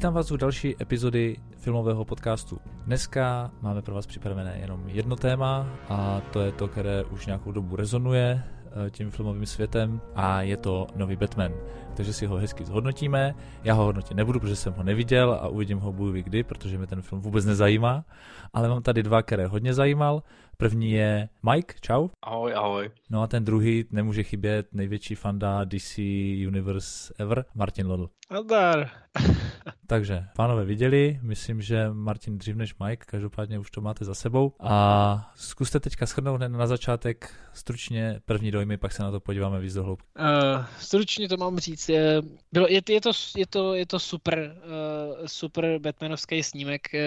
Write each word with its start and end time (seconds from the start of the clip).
Vítám 0.00 0.14
vás 0.14 0.30
u 0.30 0.36
další 0.36 0.76
epizody 0.80 1.36
filmového 1.56 2.04
podcastu. 2.04 2.58
Dneska 2.86 3.50
máme 3.60 3.82
pro 3.82 3.94
vás 3.94 4.06
připravené 4.06 4.58
jenom 4.60 4.88
jedno 4.88 5.16
téma 5.16 5.66
a 5.88 6.20
to 6.32 6.40
je 6.40 6.52
to, 6.52 6.68
které 6.68 7.04
už 7.04 7.26
nějakou 7.26 7.52
dobu 7.52 7.76
rezonuje 7.76 8.42
eh, 8.86 8.90
tím 8.90 9.10
filmovým 9.10 9.46
světem 9.46 10.00
a 10.14 10.42
je 10.42 10.56
to 10.56 10.86
nový 10.96 11.16
Batman. 11.16 11.52
Takže 11.96 12.12
si 12.12 12.26
ho 12.26 12.36
hezky 12.36 12.64
zhodnotíme. 12.64 13.34
Já 13.64 13.74
ho 13.74 13.84
hodnotit 13.84 14.14
nebudu, 14.14 14.40
protože 14.40 14.56
jsem 14.56 14.72
ho 14.72 14.82
neviděl 14.82 15.32
a 15.32 15.48
uvidím 15.48 15.78
ho 15.78 15.92
bůh 15.92 16.14
kdy, 16.14 16.42
protože 16.42 16.78
mě 16.78 16.86
ten 16.86 17.02
film 17.02 17.20
vůbec 17.20 17.44
nezajímá. 17.44 18.04
Ale 18.52 18.68
mám 18.68 18.82
tady 18.82 19.02
dva, 19.02 19.22
které 19.22 19.46
hodně 19.46 19.74
zajímal. 19.74 20.22
První 20.60 20.90
je 20.90 21.28
Mike, 21.52 21.74
čau. 21.80 22.08
Ahoj, 22.22 22.54
ahoj. 22.54 22.90
No 23.10 23.22
a 23.22 23.26
ten 23.26 23.44
druhý 23.44 23.84
nemůže 23.90 24.22
chybět 24.22 24.66
největší 24.72 25.14
fanda 25.14 25.64
DC 25.64 25.98
Universe 26.46 27.14
ever, 27.18 27.44
Martin 27.54 27.86
Lodl. 27.86 28.10
Nazdar. 28.30 28.90
Takže, 29.86 30.24
pánové 30.36 30.64
viděli, 30.64 31.18
myslím, 31.22 31.62
že 31.62 31.88
Martin 31.92 32.38
dřív 32.38 32.56
než 32.56 32.74
Mike, 32.84 33.04
každopádně 33.06 33.58
už 33.58 33.70
to 33.70 33.80
máte 33.80 34.04
za 34.04 34.14
sebou. 34.14 34.52
A 34.60 35.32
zkuste 35.36 35.80
teďka 35.80 36.06
shrnout 36.06 36.40
na 36.40 36.66
začátek 36.66 37.34
stručně 37.52 38.20
první 38.24 38.50
dojmy, 38.50 38.76
pak 38.76 38.92
se 38.92 39.02
na 39.02 39.10
to 39.10 39.20
podíváme 39.20 39.60
víc 39.60 39.74
do 39.74 39.84
hloubky. 39.84 40.08
Uh, 40.18 40.64
stručně 40.78 41.28
to 41.28 41.36
mám 41.36 41.58
říct, 41.58 41.88
je, 41.88 42.22
bylo, 42.52 42.66
je, 42.68 42.80
je, 42.88 43.00
to, 43.00 43.10
je, 43.36 43.46
to, 43.46 43.74
je 43.74 43.86
to 43.86 43.98
super, 43.98 44.56
uh, 45.18 45.26
super 45.26 45.78
Batmanovský 45.78 46.42
snímek, 46.42 46.88
uh, 46.94 47.00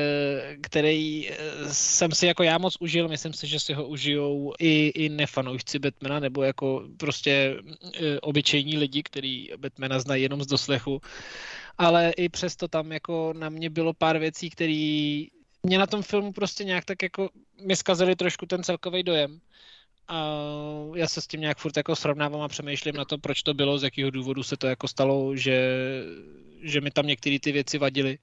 který 0.62 1.30
jsem 1.72 2.12
si 2.12 2.28
jako 2.28 2.44
já 2.44 2.58
moc 2.58 2.78
užil, 2.80 3.08
myslím 3.08 3.34
si, 3.34 3.43
že 3.44 3.60
si 3.60 3.74
ho 3.74 3.88
užijou 3.88 4.54
i, 4.60 4.88
i 4.96 5.10
nefanoušci 5.10 5.80
Batmana, 5.80 6.20
nebo 6.20 6.44
jako 6.44 6.88
prostě 6.98 7.56
uh, 7.60 7.90
obyčejní 8.22 8.78
lidi, 8.78 9.04
kteří 9.04 9.52
Batmana 9.58 10.00
znají 10.00 10.24
jenom 10.24 10.44
z 10.44 10.48
doslechu 10.48 11.02
ale 11.78 12.12
i 12.12 12.30
přesto 12.30 12.68
tam 12.68 12.92
jako 12.92 13.34
na 13.38 13.50
mě 13.50 13.70
bylo 13.70 13.94
pár 13.94 14.20
věcí, 14.20 14.50
které 14.50 15.26
mě 15.64 15.78
na 15.78 15.88
tom 15.88 16.02
filmu 16.02 16.32
prostě 16.32 16.64
nějak 16.64 16.86
tak 16.86 17.04
jako 17.04 17.30
mi 17.62 17.76
zkazili 17.76 18.16
trošku 18.16 18.46
ten 18.46 18.64
celkový 18.64 19.04
dojem. 19.04 19.40
A 20.08 20.36
já 20.96 21.08
se 21.08 21.22
s 21.22 21.28
tím 21.28 21.42
nějak 21.42 21.58
furt 21.58 21.78
jako 21.78 21.96
srovnávám 21.96 22.42
a 22.42 22.48
přemýšlím 22.48 22.96
na 22.96 23.06
to, 23.06 23.18
proč 23.18 23.44
to 23.44 23.54
bylo, 23.54 23.80
z 23.80 23.84
jakého 23.84 24.12
důvodu 24.12 24.44
se 24.44 24.58
to 24.58 24.68
jako 24.68 24.88
stalo, 24.88 25.36
že, 25.36 25.70
že 26.62 26.82
mi 26.82 26.92
tam 26.92 27.08
některé 27.08 27.40
ty 27.40 27.52
věci 27.52 27.78
vadily 27.78 28.18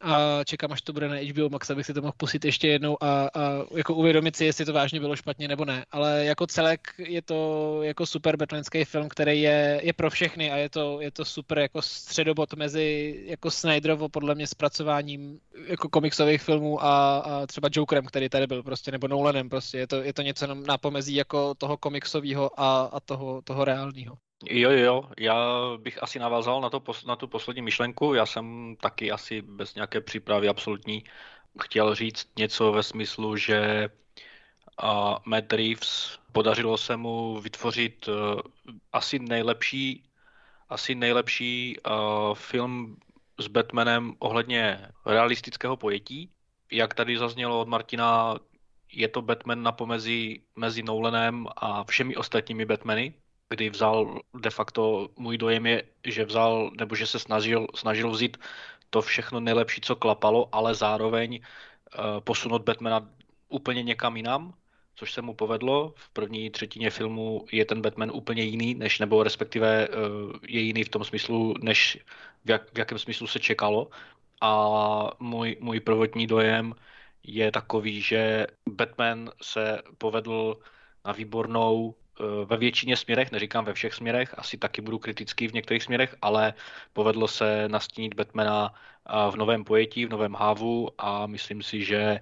a 0.00 0.44
čekám, 0.44 0.72
až 0.72 0.82
to 0.82 0.92
bude 0.92 1.08
na 1.08 1.16
HBO 1.16 1.48
Max, 1.48 1.70
abych 1.70 1.86
si 1.86 1.94
to 1.94 2.00
mohl 2.00 2.14
pustit 2.16 2.44
ještě 2.44 2.68
jednou 2.68 3.02
a, 3.02 3.30
a 3.34 3.40
jako 3.76 3.94
uvědomit 3.94 4.36
si, 4.36 4.44
jestli 4.44 4.64
to 4.64 4.72
vážně 4.72 5.00
bylo 5.00 5.16
špatně 5.16 5.48
nebo 5.48 5.64
ne. 5.64 5.84
Ale 5.90 6.24
jako 6.24 6.46
celek 6.46 6.94
je 6.98 7.22
to 7.22 7.78
jako 7.82 8.06
super 8.06 8.36
batmanský 8.36 8.84
film, 8.84 9.08
který 9.08 9.40
je, 9.40 9.80
je 9.82 9.92
pro 9.92 10.10
všechny 10.10 10.52
a 10.52 10.56
je 10.56 10.68
to, 10.70 11.00
je 11.00 11.10
to 11.10 11.24
super 11.24 11.58
jako 11.58 11.82
středobod 11.82 12.54
mezi 12.54 13.16
jako 13.26 13.50
Snyderovo 13.50 14.08
podle 14.08 14.34
mě 14.34 14.46
zpracováním 14.46 15.40
jako 15.66 15.88
komiksových 15.88 16.42
filmů 16.42 16.84
a, 16.84 17.18
a 17.18 17.46
třeba 17.46 17.68
Jokerem, 17.72 18.06
který 18.06 18.28
tady 18.28 18.46
byl 18.46 18.62
prostě, 18.62 18.92
nebo 18.92 19.08
Nolanem 19.08 19.48
prostě. 19.48 19.78
Je 19.78 19.86
to, 19.86 20.02
je 20.02 20.12
to 20.12 20.22
něco 20.22 20.54
na 20.54 20.78
pomezí 20.78 21.14
jako 21.14 21.54
toho 21.54 21.76
komiksového 21.76 22.60
a, 22.60 22.80
a 22.92 23.00
toho, 23.00 23.42
toho 23.42 23.64
reálního. 23.64 24.18
Jo, 24.44 24.70
jo, 24.70 25.10
já 25.18 25.36
bych 25.76 26.02
asi 26.02 26.18
navázal 26.18 26.60
na, 26.60 26.70
to, 26.70 26.82
na 27.06 27.16
tu 27.16 27.28
poslední 27.28 27.62
myšlenku. 27.62 28.14
Já 28.14 28.26
jsem 28.26 28.76
taky 28.80 29.12
asi 29.12 29.42
bez 29.42 29.74
nějaké 29.74 30.00
přípravy 30.00 30.48
absolutní 30.48 31.04
chtěl 31.62 31.94
říct 31.94 32.28
něco 32.38 32.72
ve 32.72 32.82
smyslu, 32.82 33.36
že 33.36 33.88
uh, 34.82 35.16
Matt 35.24 35.52
Reeves 35.52 36.18
podařilo 36.32 36.78
se 36.78 36.96
mu 36.96 37.40
vytvořit 37.40 38.08
uh, 38.08 38.14
asi 38.92 39.18
nejlepší, 39.18 40.04
asi 40.68 40.94
nejlepší 40.94 41.76
uh, 41.80 42.34
film 42.34 42.96
s 43.38 43.46
Batmanem 43.46 44.14
ohledně 44.18 44.88
realistického 45.06 45.76
pojetí. 45.76 46.30
Jak 46.72 46.94
tady 46.94 47.18
zaznělo 47.18 47.60
od 47.60 47.68
Martina, 47.68 48.34
je 48.92 49.08
to 49.08 49.22
Batman 49.22 49.62
na 49.62 49.72
pomezi 49.72 50.40
mezi 50.56 50.82
Nolanem 50.82 51.46
a 51.56 51.84
všemi 51.84 52.16
ostatními 52.16 52.64
Batmany 52.64 53.14
kdy 53.48 53.70
vzal 53.70 54.20
de 54.34 54.50
facto, 54.50 55.08
můj 55.16 55.38
dojem 55.38 55.66
je, 55.66 55.82
že 56.04 56.24
vzal, 56.24 56.70
nebo 56.78 56.94
že 56.94 57.06
se 57.06 57.18
snažil, 57.18 57.66
snažil 57.74 58.10
vzít 58.10 58.36
to 58.90 59.02
všechno 59.02 59.40
nejlepší, 59.40 59.80
co 59.80 59.96
klapalo, 59.96 60.48
ale 60.52 60.74
zároveň 60.74 61.40
uh, 61.40 62.20
posunout 62.20 62.62
Batmana 62.62 63.08
úplně 63.48 63.82
někam 63.82 64.16
jinam, 64.16 64.54
což 64.94 65.12
se 65.12 65.22
mu 65.22 65.34
povedlo. 65.34 65.94
V 65.96 66.08
první 66.10 66.50
třetině 66.50 66.90
filmu 66.90 67.44
je 67.52 67.64
ten 67.64 67.82
Batman 67.82 68.10
úplně 68.14 68.42
jiný, 68.42 68.74
než 68.74 68.98
nebo 68.98 69.22
respektive 69.22 69.88
uh, 69.88 69.94
je 70.48 70.60
jiný 70.60 70.84
v 70.84 70.88
tom 70.88 71.04
smyslu, 71.04 71.54
než 71.62 71.98
v, 72.44 72.50
jak, 72.50 72.74
v 72.74 72.78
jakém 72.78 72.98
smyslu 72.98 73.26
se 73.26 73.38
čekalo. 73.38 73.90
A 74.40 75.10
můj, 75.18 75.56
můj 75.60 75.80
prvotní 75.80 76.26
dojem 76.26 76.74
je 77.22 77.52
takový, 77.52 78.00
že 78.00 78.46
Batman 78.68 79.30
se 79.42 79.82
povedl 79.98 80.56
na 81.04 81.12
výbornou 81.12 81.94
ve 82.44 82.56
většině 82.56 82.96
směrech, 82.96 83.32
neříkám 83.32 83.64
ve 83.64 83.74
všech 83.74 83.94
směrech, 83.94 84.34
asi 84.38 84.58
taky 84.58 84.82
budu 84.82 84.98
kritický 84.98 85.48
v 85.48 85.52
některých 85.52 85.82
směrech, 85.82 86.16
ale 86.22 86.54
povedlo 86.92 87.28
se 87.28 87.68
nastínit 87.68 88.14
Batmana 88.14 88.74
eh, 88.74 89.30
v 89.30 89.36
novém 89.36 89.64
pojetí, 89.64 90.06
v 90.06 90.10
novém 90.10 90.34
hávu 90.34 90.90
a 90.98 91.26
myslím 91.26 91.62
si, 91.62 91.84
že 91.84 92.00
eh, 92.00 92.20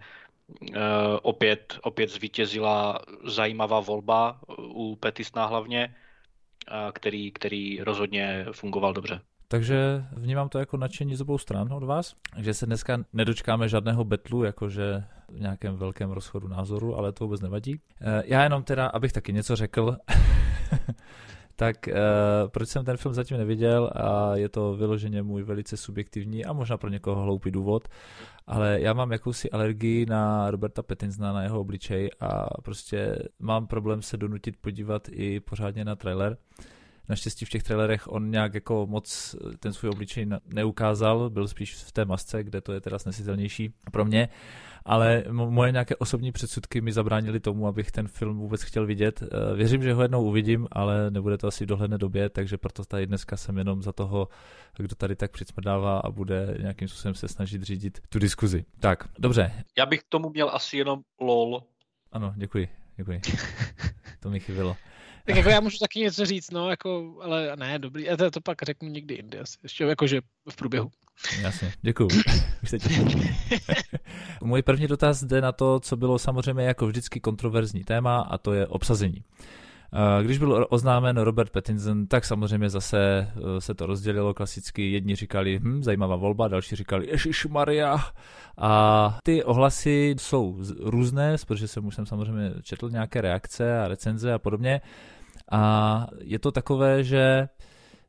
opět, 1.22 1.78
opět 1.82 2.10
zvítězila 2.10 2.98
zajímavá 3.24 3.80
volba 3.80 4.40
u 4.58 4.96
Petisna 4.96 5.46
hlavně, 5.46 5.94
který, 6.92 7.32
který 7.32 7.80
rozhodně 7.80 8.46
fungoval 8.52 8.92
dobře. 8.92 9.20
Takže 9.54 10.04
vnímám 10.12 10.48
to 10.48 10.58
jako 10.58 10.76
nadšení 10.76 11.16
z 11.16 11.20
obou 11.20 11.38
stran 11.38 11.72
od 11.72 11.82
vás, 11.82 12.14
že 12.36 12.54
se 12.54 12.66
dneska 12.66 13.04
nedočkáme 13.12 13.68
žádného 13.68 14.04
betlu, 14.04 14.44
jakože 14.44 15.04
v 15.28 15.40
nějakém 15.40 15.76
velkém 15.76 16.10
rozchodu 16.10 16.48
názoru, 16.48 16.96
ale 16.96 17.12
to 17.12 17.24
vůbec 17.24 17.40
nevadí. 17.40 17.80
Eh, 18.00 18.22
já 18.26 18.42
jenom 18.42 18.62
teda, 18.62 18.86
abych 18.86 19.12
taky 19.12 19.32
něco 19.32 19.56
řekl, 19.56 19.96
tak 21.56 21.76
uh, 21.88 21.94
proč 22.48 22.68
jsem 22.68 22.84
ten 22.84 22.96
film 22.96 23.14
zatím 23.14 23.38
neviděl 23.38 23.90
a 23.94 24.36
je 24.36 24.48
to 24.48 24.76
vyloženě 24.76 25.22
můj 25.22 25.42
velice 25.42 25.76
subjektivní 25.76 26.44
a 26.44 26.52
možná 26.52 26.76
pro 26.76 26.90
někoho 26.90 27.22
hloupý 27.22 27.50
důvod, 27.50 27.88
ale 28.46 28.80
já 28.80 28.92
mám 28.92 29.12
jakousi 29.12 29.50
alergii 29.50 30.06
na 30.06 30.50
Roberta 30.50 30.82
Pattinsona, 30.82 31.32
na 31.32 31.42
jeho 31.42 31.60
obličej 31.60 32.10
a 32.20 32.60
prostě 32.62 33.18
mám 33.38 33.66
problém 33.66 34.02
se 34.02 34.16
donutit 34.16 34.56
podívat 34.60 35.08
i 35.12 35.40
pořádně 35.40 35.84
na 35.84 35.96
trailer. 35.96 36.36
Naštěstí 37.08 37.44
v 37.44 37.48
těch 37.48 37.62
trailerech 37.62 38.12
on 38.12 38.30
nějak 38.30 38.54
jako 38.54 38.86
moc 38.86 39.36
ten 39.58 39.72
svůj 39.72 39.90
obličej 39.90 40.26
neukázal, 40.46 41.30
byl 41.30 41.48
spíš 41.48 41.74
v 41.74 41.92
té 41.92 42.04
masce, 42.04 42.44
kde 42.44 42.60
to 42.60 42.72
je 42.72 42.80
teda 42.80 42.98
snesitelnější 42.98 43.74
pro 43.92 44.04
mě, 44.04 44.28
ale 44.84 45.24
moje 45.30 45.72
nějaké 45.72 45.96
osobní 45.96 46.32
předsudky 46.32 46.80
mi 46.80 46.92
zabránili 46.92 47.40
tomu, 47.40 47.66
abych 47.66 47.90
ten 47.90 48.08
film 48.08 48.38
vůbec 48.38 48.62
chtěl 48.62 48.86
vidět. 48.86 49.22
Eh, 49.22 49.56
věřím, 49.56 49.82
že 49.82 49.92
ho 49.92 50.02
jednou 50.02 50.24
uvidím, 50.24 50.68
ale 50.72 51.10
nebude 51.10 51.38
to 51.38 51.46
asi 51.46 51.64
v 51.64 51.68
dohledné 51.68 51.98
době, 51.98 52.28
takže 52.28 52.58
proto 52.58 52.84
tady 52.84 53.06
dneska 53.06 53.36
jsem 53.36 53.58
jenom 53.58 53.82
za 53.82 53.92
toho, 53.92 54.28
kdo 54.76 54.94
tady 54.94 55.16
tak 55.16 55.30
přicmrdává 55.30 55.98
a 55.98 56.10
bude 56.10 56.56
nějakým 56.60 56.88
způsobem 56.88 57.14
se 57.14 57.28
snažit 57.28 57.62
řídit 57.62 58.00
tu 58.08 58.18
diskuzi. 58.18 58.64
Tak, 58.80 59.08
dobře. 59.18 59.52
Já 59.78 59.86
bych 59.86 60.00
k 60.00 60.08
tomu 60.08 60.30
měl 60.30 60.50
asi 60.52 60.76
jenom 60.76 61.00
lol. 61.20 61.62
Ano, 62.12 62.34
děkuji, 62.36 62.68
děkuji. 62.96 63.20
to 64.20 64.30
mi 64.30 64.40
chybělo. 64.40 64.76
Tak 65.26 65.36
jako 65.36 65.48
já 65.48 65.60
můžu 65.60 65.78
taky 65.78 66.00
něco 66.00 66.26
říct, 66.26 66.50
no, 66.50 66.70
jako, 66.70 67.14
ale 67.22 67.56
ne, 67.56 67.78
dobrý, 67.78 68.04
já 68.04 68.16
to, 68.16 68.30
to 68.30 68.40
pak 68.40 68.62
řeknu 68.62 68.88
někdy 68.88 69.14
jindy 69.14 69.38
asi, 69.38 69.58
ještě 69.62 69.84
jakože 69.84 70.20
v 70.50 70.56
průběhu. 70.56 70.90
Jasně, 71.40 71.72
děkuju. 71.82 72.08
Už 72.62 72.70
teď. 72.70 72.82
Můj 74.42 74.62
první 74.62 74.86
dotaz 74.86 75.24
jde 75.24 75.40
na 75.40 75.52
to, 75.52 75.80
co 75.80 75.96
bylo 75.96 76.18
samozřejmě 76.18 76.62
jako 76.62 76.86
vždycky 76.86 77.20
kontroverzní 77.20 77.84
téma 77.84 78.20
a 78.20 78.38
to 78.38 78.52
je 78.52 78.66
obsazení. 78.66 79.24
Když 80.22 80.38
byl 80.38 80.66
oznámen 80.70 81.16
Robert 81.16 81.50
Pattinson, 81.50 82.06
tak 82.06 82.24
samozřejmě 82.24 82.70
zase 82.70 82.98
eh, 82.98 83.60
se 83.60 83.74
to 83.74 83.86
rozdělilo 83.86 84.34
klasicky. 84.34 84.92
Jedni 84.92 85.16
říkali, 85.16 85.58
hm, 85.62 85.82
zajímavá 85.82 86.16
volba, 86.16 86.48
další 86.48 86.76
říkali, 86.76 87.06
Ježíš 87.10 87.46
Maria. 87.46 87.98
A 88.58 89.18
ty 89.22 89.44
ohlasy 89.44 90.14
jsou 90.18 90.58
různé, 90.80 91.36
protože 91.46 91.68
jsem 91.68 91.86
už 91.86 91.94
jsem 91.94 92.06
samozřejmě 92.06 92.50
četl 92.62 92.90
nějaké 92.90 93.20
reakce 93.20 93.80
a 93.80 93.88
recenze 93.88 94.32
a 94.32 94.38
podobně. 94.38 94.80
A 95.54 96.06
je 96.20 96.38
to 96.38 96.52
takové, 96.52 97.04
že 97.04 97.48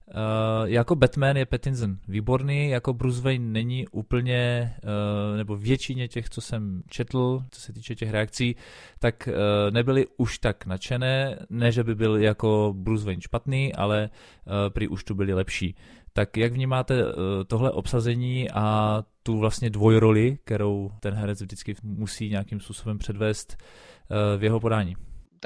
Uh, 0.08 0.70
jako 0.70 0.96
Batman 0.96 1.38
je 1.38 1.46
Pattinson 1.46 1.98
výborný, 2.08 2.70
jako 2.70 2.94
Bruce 2.94 3.22
Wayne 3.22 3.52
není 3.52 3.88
úplně, 3.88 4.74
uh, 4.84 5.38
nebo 5.38 5.58
většině 5.58 6.08
těch, 6.08 6.30
co 6.30 6.42
jsem 6.42 6.84
četl, 6.90 7.42
co 7.52 7.62
se 7.62 7.74
týče 7.74 7.96
těch 7.96 8.12
reakcí, 8.12 8.56
tak 9.00 9.30
uh, 9.32 9.74
nebyly 9.74 10.08
už 10.18 10.40
tak 10.40 10.66
nadšené, 10.66 11.40
ne, 11.50 11.72
že 11.72 11.84
by 11.84 11.96
byl 11.96 12.18
jako 12.18 12.74
Bruce 12.78 13.06
Wayne 13.06 13.22
špatný, 13.22 13.74
ale 13.74 14.10
uh, 14.10 14.54
prý 14.70 14.88
už 14.88 15.04
tu 15.04 15.16
byli 15.16 15.34
lepší. 15.34 15.76
Tak 16.14 16.38
jak 16.38 16.54
vnímáte 16.54 17.06
uh, 17.06 17.12
tohle 17.48 17.72
obsazení 17.72 18.52
a 18.52 19.04
tu 19.24 19.38
vlastně 19.38 19.70
dvojroli, 19.70 20.38
kterou 20.44 20.92
ten 21.00 21.14
herec 21.14 21.42
vždycky 21.42 21.76
musí 21.84 22.30
nějakým 22.30 22.60
způsobem 22.60 22.98
předvést 22.98 23.58
uh, 23.58 24.40
v 24.40 24.44
jeho 24.44 24.60
podání? 24.60 24.96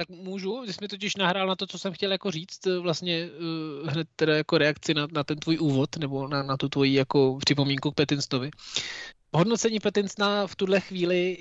Tak 0.00 0.08
můžu, 0.08 0.62
jsi 0.66 0.72
mi 0.80 0.88
totiž 0.88 1.16
nahrál 1.16 1.46
na 1.46 1.56
to, 1.56 1.66
co 1.66 1.78
jsem 1.78 1.92
chtěl 1.92 2.12
jako 2.12 2.30
říct, 2.30 2.66
vlastně 2.80 3.28
uh, 3.82 3.88
hned 3.88 4.08
teda 4.16 4.36
jako 4.36 4.58
reakci 4.58 4.94
na, 4.94 5.06
na 5.12 5.24
ten 5.24 5.38
tvůj 5.38 5.58
úvod, 5.58 5.96
nebo 5.96 6.28
na, 6.28 6.42
na 6.42 6.56
tu 6.56 6.68
tvoji 6.68 6.94
jako 6.94 7.38
připomínku 7.44 7.90
k 7.90 7.94
Petinstovi. 7.94 8.50
Hodnocení 9.32 9.80
Petinsna 9.80 10.46
v 10.46 10.56
tuhle 10.56 10.80
chvíli 10.80 11.36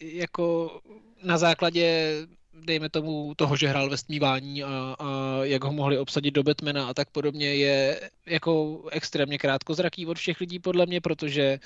jako 0.00 0.78
na 1.22 1.38
základě 1.38 2.12
dejme 2.54 2.88
tomu 2.88 3.34
toho, 3.36 3.56
že 3.56 3.68
hrál 3.68 3.90
ve 3.90 3.96
stmívání 3.96 4.64
a, 4.64 4.96
a 4.98 5.38
jak 5.42 5.64
ho 5.64 5.72
mohli 5.72 5.98
obsadit 5.98 6.30
do 6.30 6.42
Batmana 6.42 6.88
a 6.88 6.94
tak 6.94 7.10
podobně, 7.10 7.54
je 7.54 8.00
jako 8.26 8.82
extrémně 8.92 9.38
krátkozraký 9.38 10.06
od 10.06 10.18
všech 10.18 10.40
lidí 10.40 10.58
podle 10.58 10.86
mě, 10.86 11.00
protože 11.00 11.58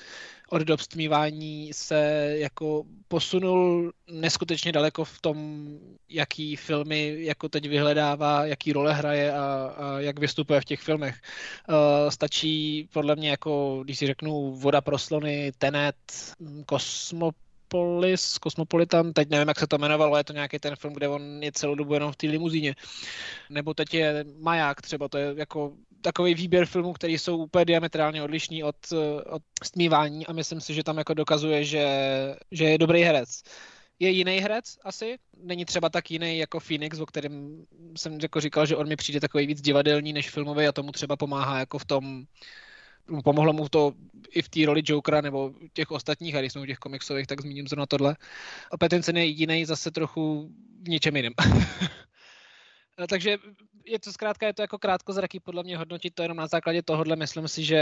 od 0.49 0.61
dob 0.61 0.79
stmívání 0.79 1.73
se 1.73 2.31
jako 2.37 2.83
posunul 3.07 3.91
neskutečně 4.11 4.71
daleko 4.71 5.05
v 5.05 5.21
tom, 5.21 5.67
jaký 6.09 6.55
filmy 6.55 7.15
jako 7.19 7.49
teď 7.49 7.69
vyhledává, 7.69 8.45
jaký 8.45 8.73
role 8.73 8.93
hraje 8.93 9.33
a, 9.33 9.73
a 9.77 9.99
jak 9.99 10.19
vystupuje 10.19 10.61
v 10.61 10.65
těch 10.65 10.79
filmech. 10.79 11.21
Uh, 11.69 12.09
stačí 12.09 12.87
podle 12.93 13.15
mě 13.15 13.29
jako, 13.29 13.81
když 13.83 13.97
si 13.97 14.07
řeknu 14.07 14.55
Voda 14.55 14.81
pro 14.81 14.97
slony, 14.97 15.51
Tenet, 15.57 15.95
Kosmo 16.65 17.31
Cosmopolis, 17.69 18.39
Cosmopolitan, 18.43 19.13
teď 19.13 19.29
nevím, 19.29 19.47
jak 19.47 19.59
se 19.59 19.67
to 19.67 19.75
jmenovalo, 19.75 20.17
je 20.17 20.23
to 20.23 20.33
nějaký 20.33 20.59
ten 20.59 20.75
film, 20.75 20.93
kde 20.93 21.07
on 21.07 21.43
je 21.43 21.51
celou 21.51 21.75
dobu 21.75 21.93
jenom 21.93 22.11
v 22.11 22.15
té 22.15 22.27
limuzíně. 22.27 22.75
Nebo 23.49 23.73
teď 23.73 23.93
je 23.93 24.25
Maják 24.39 24.81
třeba, 24.81 25.07
to 25.07 25.17
je 25.17 25.33
jako 25.37 25.73
takový 26.01 26.33
výběr 26.33 26.65
filmů, 26.65 26.93
který 26.93 27.17
jsou 27.17 27.37
úplně 27.37 27.65
diametrálně 27.65 28.23
odlišní 28.23 28.63
od, 28.63 28.75
od 29.25 29.41
stmívání 29.63 30.27
a 30.27 30.33
myslím 30.33 30.61
si, 30.61 30.73
že 30.73 30.83
tam 30.83 30.97
jako 30.97 31.13
dokazuje, 31.13 31.63
že, 31.63 31.87
že 32.51 32.65
je 32.65 32.77
dobrý 32.77 33.01
herec. 33.01 33.41
Je 33.99 34.09
jiný 34.09 34.39
herec 34.39 34.77
asi, 34.83 35.17
není 35.37 35.65
třeba 35.65 35.89
tak 35.89 36.11
jiný 36.11 36.37
jako 36.37 36.59
Phoenix, 36.59 36.99
o 36.99 37.05
kterém 37.05 37.65
jsem 37.97 38.17
jako 38.21 38.41
říkal, 38.41 38.65
že 38.65 38.75
on 38.75 38.87
mi 38.87 38.95
přijde 38.95 39.19
takový 39.19 39.47
víc 39.47 39.61
divadelní 39.61 40.13
než 40.13 40.29
filmový 40.29 40.67
a 40.67 40.71
tomu 40.71 40.91
třeba 40.91 41.15
pomáhá 41.15 41.59
jako 41.59 41.79
v 41.79 41.85
tom 41.85 42.23
pomohlo 43.23 43.53
mu 43.53 43.69
to 43.69 43.93
i 44.31 44.41
v 44.41 44.49
té 44.49 44.65
roli 44.65 44.81
Jokera 44.85 45.21
nebo 45.21 45.53
těch 45.73 45.91
ostatních, 45.91 46.35
a 46.35 46.39
když 46.39 46.53
jsme 46.53 46.61
u 46.61 46.65
těch 46.65 46.77
komiksových, 46.77 47.27
tak 47.27 47.41
zmíním 47.41 47.67
zrovna 47.67 47.85
tohle. 47.85 48.15
A 48.71 48.77
Pattinson 48.77 49.17
je 49.17 49.25
jediný 49.25 49.65
zase 49.65 49.91
trochu 49.91 50.49
v 50.83 50.89
něčem 50.89 51.15
jiném. 51.15 51.33
Takže 53.09 53.37
je 53.85 53.99
to 53.99 54.11
zkrátka, 54.11 54.47
je 54.47 54.53
to 54.53 54.61
jako 54.61 54.77
krátkozraký 54.77 55.39
podle 55.39 55.63
mě 55.63 55.77
hodnotit 55.77 56.15
to 56.15 56.21
jenom 56.21 56.37
na 56.37 56.47
základě 56.47 56.81
tohohle. 56.81 57.15
Myslím 57.15 57.47
si, 57.47 57.63
že 57.63 57.81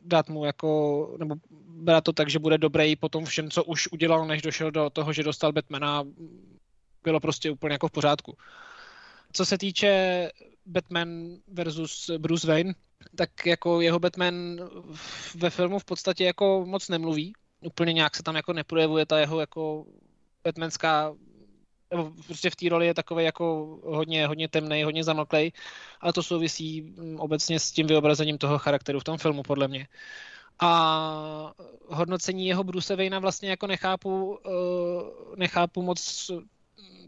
dát 0.00 0.28
mu 0.28 0.44
jako, 0.44 1.16
nebo 1.18 1.34
brát 1.68 2.04
to 2.04 2.12
tak, 2.12 2.30
že 2.30 2.38
bude 2.38 2.58
dobrý 2.58 2.96
po 2.96 3.08
tom 3.08 3.24
všem, 3.24 3.50
co 3.50 3.64
už 3.64 3.92
udělal, 3.92 4.26
než 4.26 4.42
došel 4.42 4.70
do 4.70 4.90
toho, 4.90 5.12
že 5.12 5.22
dostal 5.22 5.52
Batmana, 5.52 6.04
bylo 7.02 7.20
prostě 7.20 7.50
úplně 7.50 7.72
jako 7.72 7.88
v 7.88 7.92
pořádku. 7.92 8.36
Co 9.32 9.44
se 9.44 9.58
týče 9.58 10.30
Batman 10.66 11.36
versus 11.48 12.10
Bruce 12.18 12.46
Wayne, 12.46 12.74
tak 13.16 13.46
jako 13.46 13.80
jeho 13.80 13.98
Batman 13.98 14.34
ve 15.34 15.50
filmu 15.50 15.78
v 15.78 15.84
podstatě 15.84 16.24
jako 16.24 16.64
moc 16.66 16.88
nemluví. 16.88 17.32
Úplně 17.60 17.92
nějak 17.92 18.16
se 18.16 18.22
tam 18.22 18.36
jako 18.36 18.52
neprojevuje 18.52 19.06
ta 19.06 19.18
jeho 19.18 19.40
jako 19.40 19.86
batmanská 20.44 21.14
nebo 21.90 22.12
prostě 22.26 22.50
v 22.50 22.56
té 22.56 22.68
roli 22.68 22.86
je 22.86 22.94
takový 22.94 23.24
jako 23.24 23.78
hodně, 23.84 24.26
hodně 24.26 24.48
temný, 24.48 24.82
hodně 24.82 25.04
zamlklej, 25.04 25.52
ale 26.00 26.12
to 26.12 26.22
souvisí 26.22 26.82
mm, 26.82 27.20
obecně 27.20 27.60
s 27.60 27.72
tím 27.72 27.86
vyobrazením 27.86 28.38
toho 28.38 28.58
charakteru 28.58 29.00
v 29.00 29.04
tom 29.04 29.18
filmu, 29.18 29.42
podle 29.42 29.68
mě. 29.68 29.86
A 30.60 31.52
hodnocení 31.86 32.46
jeho 32.46 32.64
Bruce 32.64 32.96
Wayna 32.96 33.18
vlastně 33.18 33.50
jako 33.50 33.66
nechápu, 33.66 34.38
uh, 34.46 35.36
nechápu 35.36 35.82
moc 35.82 36.30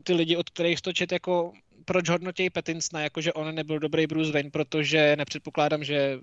ty 0.02 0.12
lidi, 0.12 0.37
od 0.37 0.50
kterých 0.50 0.81
to 0.81 0.93
čet 0.93 1.12
jako 1.12 1.52
proč 1.90 2.08
hodnotí 2.08 2.50
Petinsna, 2.50 3.00
jako 3.00 3.20
že 3.20 3.32
on 3.32 3.54
nebyl 3.54 3.78
dobrý 3.78 4.06
Bruce 4.06 4.32
Wayne, 4.32 4.50
protože 4.50 5.16
nepředpokládám, 5.16 5.84
že 5.84 6.19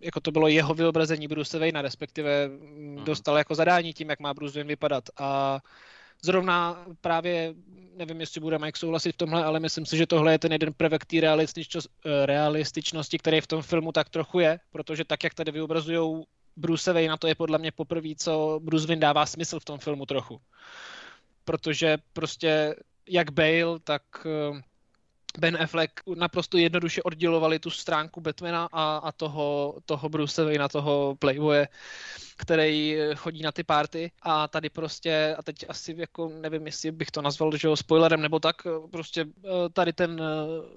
jako 0.00 0.20
to 0.20 0.30
bylo 0.30 0.48
jeho 0.48 0.74
vyobrazení 0.74 1.28
Bruce 1.28 1.58
Wayne, 1.58 1.82
respektive 1.82 2.48
mm, 2.48 3.04
dostal 3.04 3.38
jako 3.38 3.54
zadání 3.54 3.92
tím, 3.92 4.10
jak 4.10 4.20
má 4.20 4.34
Bruce 4.34 4.58
Wayne 4.58 4.68
vypadat. 4.68 5.04
A 5.18 5.60
zrovna 6.22 6.84
právě, 7.00 7.54
nevím, 7.96 8.20
jestli 8.20 8.40
bude 8.40 8.58
Mike 8.58 8.78
souhlasit 8.78 9.12
v 9.12 9.16
tomhle, 9.16 9.44
ale 9.44 9.60
myslím 9.60 9.86
si, 9.86 9.96
že 9.96 10.06
tohle 10.06 10.32
je 10.32 10.38
ten 10.38 10.52
jeden 10.52 10.72
prvek 10.74 11.04
té 11.04 11.16
eh, 11.16 12.26
realističnosti, 12.26 13.18
který 13.18 13.40
v 13.40 13.46
tom 13.46 13.62
filmu 13.62 13.92
tak 13.92 14.08
trochu 14.08 14.40
je, 14.40 14.60
protože 14.70 15.04
tak, 15.04 15.24
jak 15.24 15.34
tady 15.34 15.52
vyobrazují 15.52 16.22
Bruce 16.56 16.92
Wayne, 16.92 17.18
to 17.18 17.26
je 17.26 17.34
podle 17.34 17.58
mě 17.58 17.72
poprvé, 17.72 18.14
co 18.16 18.60
Bruce 18.62 18.86
Wayne 18.86 19.00
dává 19.00 19.26
smysl 19.26 19.60
v 19.60 19.64
tom 19.64 19.78
filmu 19.78 20.06
trochu. 20.06 20.40
Protože 21.44 21.98
prostě 22.12 22.74
jak 23.08 23.30
Bale, 23.30 23.78
tak 23.84 24.02
eh, 24.26 24.69
Ben 25.38 25.58
Affleck 25.62 25.92
naprosto 26.14 26.58
jednoduše 26.58 27.02
oddělovali 27.02 27.58
tu 27.58 27.70
stránku 27.70 28.20
Batmana 28.20 28.68
a, 28.72 28.96
a 28.96 29.12
toho, 29.12 29.76
toho 29.84 30.08
Bruce 30.08 30.44
Wayne, 30.44 30.68
toho 30.68 31.16
Playboye, 31.18 31.68
který 32.36 32.96
chodí 33.14 33.42
na 33.42 33.52
ty 33.52 33.64
party 33.64 34.10
a 34.22 34.48
tady 34.48 34.70
prostě, 34.70 35.36
a 35.38 35.42
teď 35.42 35.64
asi 35.68 35.94
jako 35.98 36.28
nevím, 36.40 36.66
jestli 36.66 36.92
bych 36.92 37.10
to 37.10 37.22
nazval, 37.22 37.56
že 37.56 37.68
spoilerem 37.74 38.22
nebo 38.22 38.38
tak, 38.38 38.56
prostě 38.90 39.24
eh, 39.44 39.48
tady 39.72 39.92
ten 39.92 40.20
eh, 40.22 40.26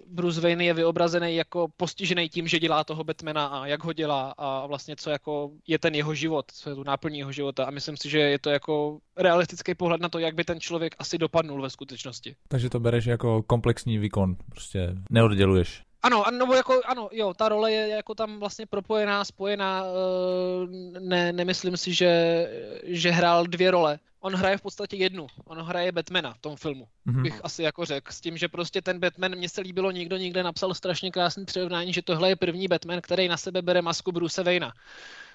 Bruce 0.08 0.42
Wayne 0.42 0.66
je 0.66 0.74
vyobrazený 0.74 1.36
jako 1.36 1.68
postižený 1.78 2.30
tím, 2.30 2.48
že 2.48 2.60
dělá 2.60 2.84
toho 2.84 3.04
Batmana 3.04 3.48
a 3.48 3.66
jak 3.66 3.84
ho 3.84 3.94
dělá 3.94 4.34
a 4.38 4.66
vlastně 4.66 4.96
co 4.96 5.10
jako 5.10 5.52
je 5.68 5.80
ten 5.80 5.96
jeho 5.96 6.16
život, 6.16 6.52
co 6.52 6.70
je 6.70 6.76
tu 6.76 6.84
náplní 6.84 7.20
jeho 7.20 7.32
života. 7.32 7.66
A 7.66 7.72
myslím 7.72 7.98
si, 7.98 8.10
že 8.10 8.20
je 8.20 8.40
to 8.40 8.50
jako 8.50 9.00
realistický 9.18 9.75
pohled 9.75 10.01
na 10.01 10.10
to, 10.10 10.19
jak 10.19 10.36
by 10.36 10.44
ten 10.44 10.60
člověk 10.60 10.95
asi 11.00 11.18
dopadnul 11.18 11.62
ve 11.62 11.69
skutečnosti. 11.69 12.36
Takže 12.48 12.69
to 12.69 12.80
bereš 12.80 13.06
jako 13.06 13.44
komplexní 13.44 13.98
výkon, 13.98 14.36
prostě 14.50 14.95
neodděluješ. 15.10 15.83
Ano, 16.04 16.24
nebo 16.31 16.54
jako, 16.54 16.81
ano, 16.86 17.10
jo, 17.12 17.33
ta 17.33 17.50
role 17.50 17.71
je 17.71 17.88
jako 17.88 18.15
tam 18.15 18.39
vlastně 18.39 18.65
propojená, 18.65 19.25
spojená, 19.25 19.83
eh, 19.86 21.00
ne, 21.00 21.33
nemyslím 21.33 21.77
si, 21.77 21.94
že, 21.94 22.48
že 22.83 23.12
hrál 23.12 23.45
dvě 23.45 23.71
role. 23.71 24.00
On 24.19 24.36
hraje 24.36 24.57
v 24.57 24.62
podstatě 24.62 24.95
jednu. 24.95 25.27
On 25.45 25.62
hraje 25.62 25.92
Batmana 25.92 26.33
v 26.33 26.39
tom 26.39 26.56
filmu, 26.56 26.88
mm-hmm. 27.07 27.21
bych 27.21 27.42
asi 27.44 27.63
jako 27.63 27.86
řekl. 27.86 28.12
S 28.12 28.21
tím, 28.21 28.38
že 28.38 28.48
prostě 28.48 28.81
ten 28.81 29.00
Batman, 29.00 29.36
mně 29.36 29.50
se 29.50 29.62
líbilo, 29.62 29.92
někdo 29.92 30.18
někde 30.18 30.44
napsal 30.44 30.74
strašně 30.74 31.12
krásný 31.12 31.45
přirovnání, 31.45 31.94
že 31.94 32.02
tohle 32.02 32.30
je 32.30 32.35
první 32.35 32.68
Batman, 32.68 33.02
který 33.02 33.28
na 33.28 33.38
sebe 33.38 33.61
bere 33.61 33.81
masku 33.81 34.11
Bruce 34.11 34.44
Wayna 34.44 34.73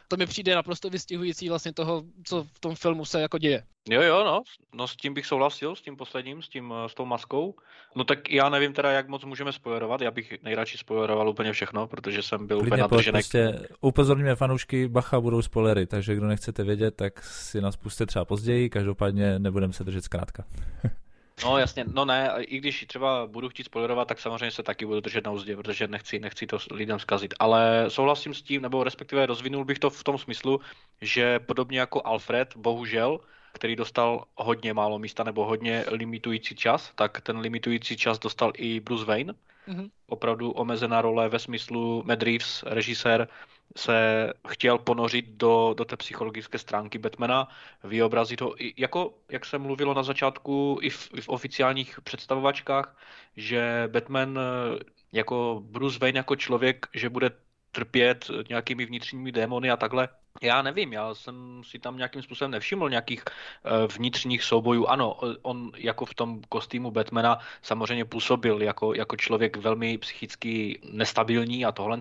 to 0.08 0.16
mi 0.16 0.26
přijde 0.26 0.54
naprosto 0.54 0.90
vystihující 0.90 1.48
vlastně 1.48 1.72
toho, 1.72 2.02
co 2.24 2.44
v 2.44 2.60
tom 2.60 2.74
filmu 2.74 3.04
se 3.04 3.20
jako 3.20 3.38
děje. 3.38 3.62
Jo, 3.90 4.02
jo, 4.02 4.24
no, 4.24 4.42
no 4.74 4.88
s 4.88 4.96
tím 4.96 5.14
bych 5.14 5.26
souhlasil, 5.26 5.76
s 5.76 5.82
tím 5.82 5.96
posledním, 5.96 6.42
s 6.42 6.48
tím, 6.48 6.74
s 6.86 6.94
tou 6.94 7.04
maskou. 7.04 7.54
No 7.96 8.04
tak 8.04 8.30
já 8.30 8.48
nevím 8.48 8.72
teda, 8.72 8.92
jak 8.92 9.08
moc 9.08 9.24
můžeme 9.24 9.52
spojerovat, 9.52 10.00
já 10.00 10.10
bych 10.10 10.42
nejradši 10.42 10.78
spojeroval 10.78 11.28
úplně 11.28 11.52
všechno, 11.52 11.86
protože 11.86 12.22
jsem 12.22 12.46
byl 12.46 12.58
úplně 12.58 12.82
nadržený. 12.82 13.12
Prostě 13.12 13.60
upozorňujeme 13.80 14.36
fanoušky, 14.36 14.88
bacha, 14.88 15.20
budou 15.20 15.42
spoilery, 15.42 15.86
takže 15.86 16.14
kdo 16.14 16.26
nechcete 16.26 16.64
vědět, 16.64 16.96
tak 16.96 17.24
si 17.24 17.60
nás 17.60 17.76
puste 17.76 18.06
třeba 18.06 18.24
později, 18.24 18.70
každopádně 18.70 19.38
nebudeme 19.38 19.72
se 19.72 19.84
držet 19.84 20.04
zkrátka. 20.04 20.44
No 21.44 21.58
jasně, 21.58 21.84
no 21.92 22.04
ne, 22.04 22.30
i 22.38 22.58
když 22.58 22.84
třeba 22.88 23.26
budu 23.26 23.48
chtít 23.48 23.64
spoilerovat, 23.64 24.08
tak 24.08 24.20
samozřejmě 24.20 24.50
se 24.50 24.62
taky 24.62 24.86
budu 24.86 25.00
držet 25.00 25.24
na 25.24 25.30
úzdě, 25.30 25.56
protože 25.56 25.88
nechci, 25.88 26.18
nechci 26.18 26.46
to 26.46 26.58
lidem 26.70 26.98
zkazit. 26.98 27.34
Ale 27.38 27.84
souhlasím 27.88 28.34
s 28.34 28.42
tím, 28.42 28.62
nebo 28.62 28.84
respektive 28.84 29.26
rozvinul 29.26 29.64
bych 29.64 29.78
to 29.78 29.90
v 29.90 30.04
tom 30.04 30.18
smyslu, 30.18 30.60
že 31.00 31.38
podobně 31.38 31.80
jako 31.80 32.06
Alfred, 32.06 32.56
bohužel, 32.56 33.20
který 33.52 33.76
dostal 33.76 34.24
hodně 34.34 34.74
málo 34.74 34.98
místa 34.98 35.24
nebo 35.24 35.44
hodně 35.44 35.84
limitující 35.88 36.54
čas, 36.54 36.92
tak 36.94 37.20
ten 37.20 37.38
limitující 37.38 37.96
čas 37.96 38.18
dostal 38.18 38.52
i 38.54 38.80
Bruce 38.80 39.04
Wayne. 39.04 39.34
Mm-hmm. 39.68 39.90
Opravdu 40.06 40.50
omezená 40.50 41.02
role 41.02 41.28
ve 41.28 41.38
smyslu 41.38 42.02
Matt 42.06 42.22
Reeves, 42.22 42.62
režisér, 42.66 43.28
se 43.76 44.28
chtěl 44.48 44.78
ponořit 44.78 45.28
do, 45.28 45.74
do 45.76 45.84
té 45.84 45.96
psychologické 45.96 46.58
stránky 46.58 46.98
Batmana, 46.98 47.48
vyobrazit 47.84 48.40
ho, 48.40 48.54
jako 48.76 49.14
jak 49.28 49.44
se 49.44 49.58
mluvilo 49.58 49.94
na 49.94 50.02
začátku 50.02 50.78
i 50.82 50.90
v, 50.90 51.08
i 51.14 51.20
v 51.20 51.28
oficiálních 51.28 52.00
představovačkách, 52.00 52.96
že 53.36 53.88
Batman 53.92 54.38
eh, 54.38 54.78
jako 55.12 55.62
Bruce 55.64 55.98
Wayne 55.98 56.18
jako 56.18 56.36
člověk, 56.36 56.86
že 56.94 57.08
bude 57.10 57.30
trpět 57.72 58.30
nějakými 58.48 58.86
vnitřními 58.86 59.32
démony 59.32 59.70
a 59.70 59.76
takhle. 59.76 60.08
Já 60.42 60.62
nevím, 60.62 60.92
já 60.92 61.14
jsem 61.14 61.62
si 61.64 61.78
tam 61.78 61.96
nějakým 61.96 62.22
způsobem 62.22 62.50
nevšiml 62.50 62.90
nějakých 62.90 63.24
uh, 63.24 63.92
vnitřních 63.96 64.42
soubojů. 64.42 64.86
Ano, 64.86 65.16
on 65.42 65.72
jako 65.76 66.04
v 66.04 66.14
tom 66.14 66.40
kostýmu 66.48 66.90
Batmana 66.90 67.38
samozřejmě 67.62 68.04
působil 68.04 68.62
jako, 68.62 68.94
jako 68.94 69.16
člověk 69.16 69.56
velmi 69.56 69.98
psychicky 69.98 70.80
nestabilní 70.92 71.64
a 71.64 71.72
tohle, 71.72 71.98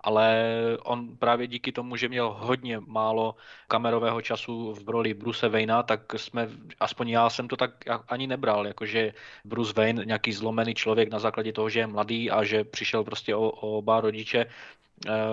ale 0.00 0.54
on 0.82 1.16
právě 1.16 1.46
díky 1.46 1.72
tomu, 1.72 1.96
že 1.96 2.08
měl 2.08 2.36
hodně 2.38 2.80
málo 2.80 3.34
kamerového 3.68 4.20
času 4.22 4.74
v 4.74 4.88
roli 4.88 5.14
Bruce 5.14 5.48
Wayna, 5.48 5.82
tak 5.82 6.14
jsme, 6.16 6.48
aspoň 6.80 7.08
já 7.08 7.30
jsem 7.30 7.48
to 7.48 7.56
tak 7.56 7.70
ani 8.08 8.26
nebral, 8.26 8.66
jakože 8.66 9.12
Bruce 9.44 9.72
Wayne, 9.76 10.04
nějaký 10.04 10.32
zlomený 10.32 10.74
člověk 10.74 11.10
na 11.10 11.18
základě 11.18 11.52
toho, 11.52 11.68
že 11.68 11.80
je 11.80 11.86
mladý 11.86 12.30
a 12.30 12.44
že 12.44 12.64
přišel 12.64 13.04
prostě 13.04 13.34
o, 13.34 13.50
o 13.50 13.78
oba 13.78 14.00
rodiče, 14.00 14.46
Eh, 14.46 14.81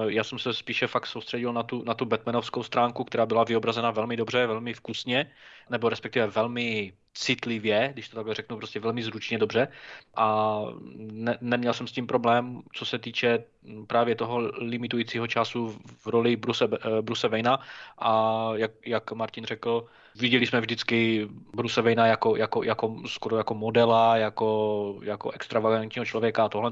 já 0.08 0.24
jsem 0.24 0.40
se 0.40 0.54
spíše 0.54 0.88
fakt 0.88 1.08
soustředil 1.08 1.54
na 1.54 1.64
tu, 1.64 1.84
na 1.84 1.94
tu 1.94 2.06
Batmanovskou 2.06 2.64
stránku, 2.64 3.04
která 3.04 3.26
byla 3.26 3.44
vyobrazena 3.44 3.92
velmi 3.92 4.18
dobře, 4.18 4.48
velmi 4.48 4.74
vkusně, 4.74 5.32
nebo 5.70 5.90
respektive 5.90 6.28
velmi 6.28 6.94
citlivě, 7.14 7.90
když 7.94 8.10
to 8.10 8.16
takhle 8.16 8.36
řeknu, 8.36 8.58
prostě 8.58 8.80
velmi 8.80 9.04
zručně 9.04 9.38
dobře. 9.38 9.68
A 10.16 10.60
ne, 10.96 11.38
neměl 11.42 11.74
jsem 11.74 11.88
s 11.88 11.92
tím 11.92 12.08
problém, 12.08 12.62
co 12.74 12.86
se 12.86 13.00
týče 13.00 13.44
právě 13.88 14.16
toho 14.16 14.40
limitujícího 14.58 15.28
času 15.28 15.80
v 15.98 16.08
roli 16.08 16.36
Bruce, 16.36 16.66
eh, 16.66 17.02
Bruce 17.02 17.28
Wayna 17.28 17.60
a 17.98 18.50
jak, 18.56 18.72
jak 18.86 19.12
Martin 19.12 19.46
řekl, 19.46 19.86
viděli 20.16 20.48
jsme 20.48 20.62
vždycky 20.62 21.28
Bruce 21.56 21.82
Wayna 21.82 22.08
jako, 22.08 22.36
jako, 22.36 22.64
jako 22.64 22.96
skoro 23.06 23.38
jako 23.38 23.54
modela, 23.54 24.18
jako, 24.18 25.00
jako 25.04 25.32
extravagantního 25.32 26.06
člověka 26.06 26.46
a 26.46 26.50
tohle. 26.50 26.72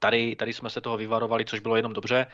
Tady, 0.00 0.36
tady 0.36 0.52
jsme 0.52 0.70
se 0.70 0.80
toho 0.80 0.96
vyvarovali, 0.96 1.44
což 1.44 1.60
bylo 1.60 1.76
jenom 1.76 1.92
dobře. 1.92 2.26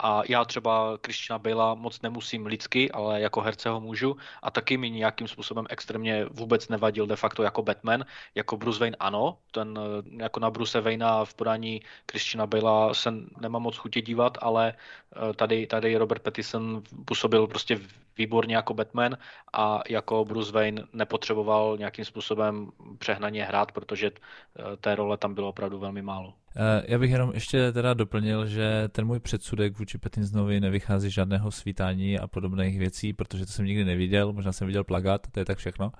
A 0.00 0.22
já 0.28 0.44
třeba 0.44 0.98
Christiana 1.06 1.38
Bale 1.38 1.76
moc 1.76 2.02
nemusím 2.02 2.46
lidsky, 2.46 2.90
ale 2.90 3.20
jako 3.20 3.40
herce 3.40 3.68
ho 3.68 3.80
můžu. 3.80 4.16
A 4.42 4.50
taky 4.50 4.76
mi 4.76 4.90
nějakým 4.90 5.28
způsobem 5.28 5.66
extrémně 5.70 6.24
vůbec 6.24 6.68
nevadil 6.68 7.06
de 7.06 7.16
facto 7.16 7.42
jako 7.42 7.62
Batman. 7.62 8.04
Jako 8.34 8.56
Bruce 8.56 8.80
Wayne 8.80 8.96
ano, 9.00 9.38
ten 9.50 9.78
jako 10.16 10.40
na 10.40 10.50
Bruce 10.50 10.80
Wayna 10.80 11.24
v 11.24 11.34
podání 11.34 11.82
Christiana 12.12 12.46
Bale 12.46 12.94
se 12.94 13.12
nemám 13.40 13.51
moc 13.58 13.76
chutě 13.76 14.00
dívat, 14.00 14.38
ale 14.40 14.72
eh, 14.72 15.34
tady, 15.34 15.66
tady 15.66 15.96
Robert 15.96 16.22
Pattinson 16.22 16.82
působil 17.04 17.46
prostě 17.46 17.80
výborně 18.18 18.56
jako 18.56 18.74
Batman 18.74 19.16
a 19.52 19.80
jako 19.88 20.24
Bruce 20.24 20.52
Wayne 20.52 20.82
nepotřeboval 20.92 21.76
nějakým 21.78 22.04
způsobem 22.04 22.70
přehnaně 22.98 23.44
hrát, 23.44 23.72
protože 23.72 24.06
eh, 24.06 24.76
té 24.76 24.94
role 24.94 25.16
tam 25.16 25.34
bylo 25.34 25.48
opravdu 25.48 25.78
velmi 25.78 26.02
málo. 26.02 26.34
Eh, 26.56 26.82
já 26.88 26.98
bych 26.98 27.10
jenom 27.10 27.30
ještě 27.34 27.72
teda 27.72 27.94
doplnil, 27.94 28.46
že 28.46 28.88
ten 28.88 29.04
můj 29.06 29.20
předsudek 29.20 29.78
vůči 29.78 29.98
Pattinsonovi 29.98 30.60
nevychází 30.60 31.08
z 31.08 31.12
žádného 31.12 31.50
svítání 31.50 32.18
a 32.18 32.26
podobných 32.26 32.78
věcí, 32.78 33.12
protože 33.12 33.46
to 33.46 33.52
jsem 33.52 33.64
nikdy 33.64 33.84
neviděl, 33.84 34.32
možná 34.32 34.52
jsem 34.52 34.66
viděl 34.66 34.84
plagát, 34.84 35.26
to 35.32 35.40
je 35.40 35.44
tak 35.44 35.58
všechno. 35.58 35.92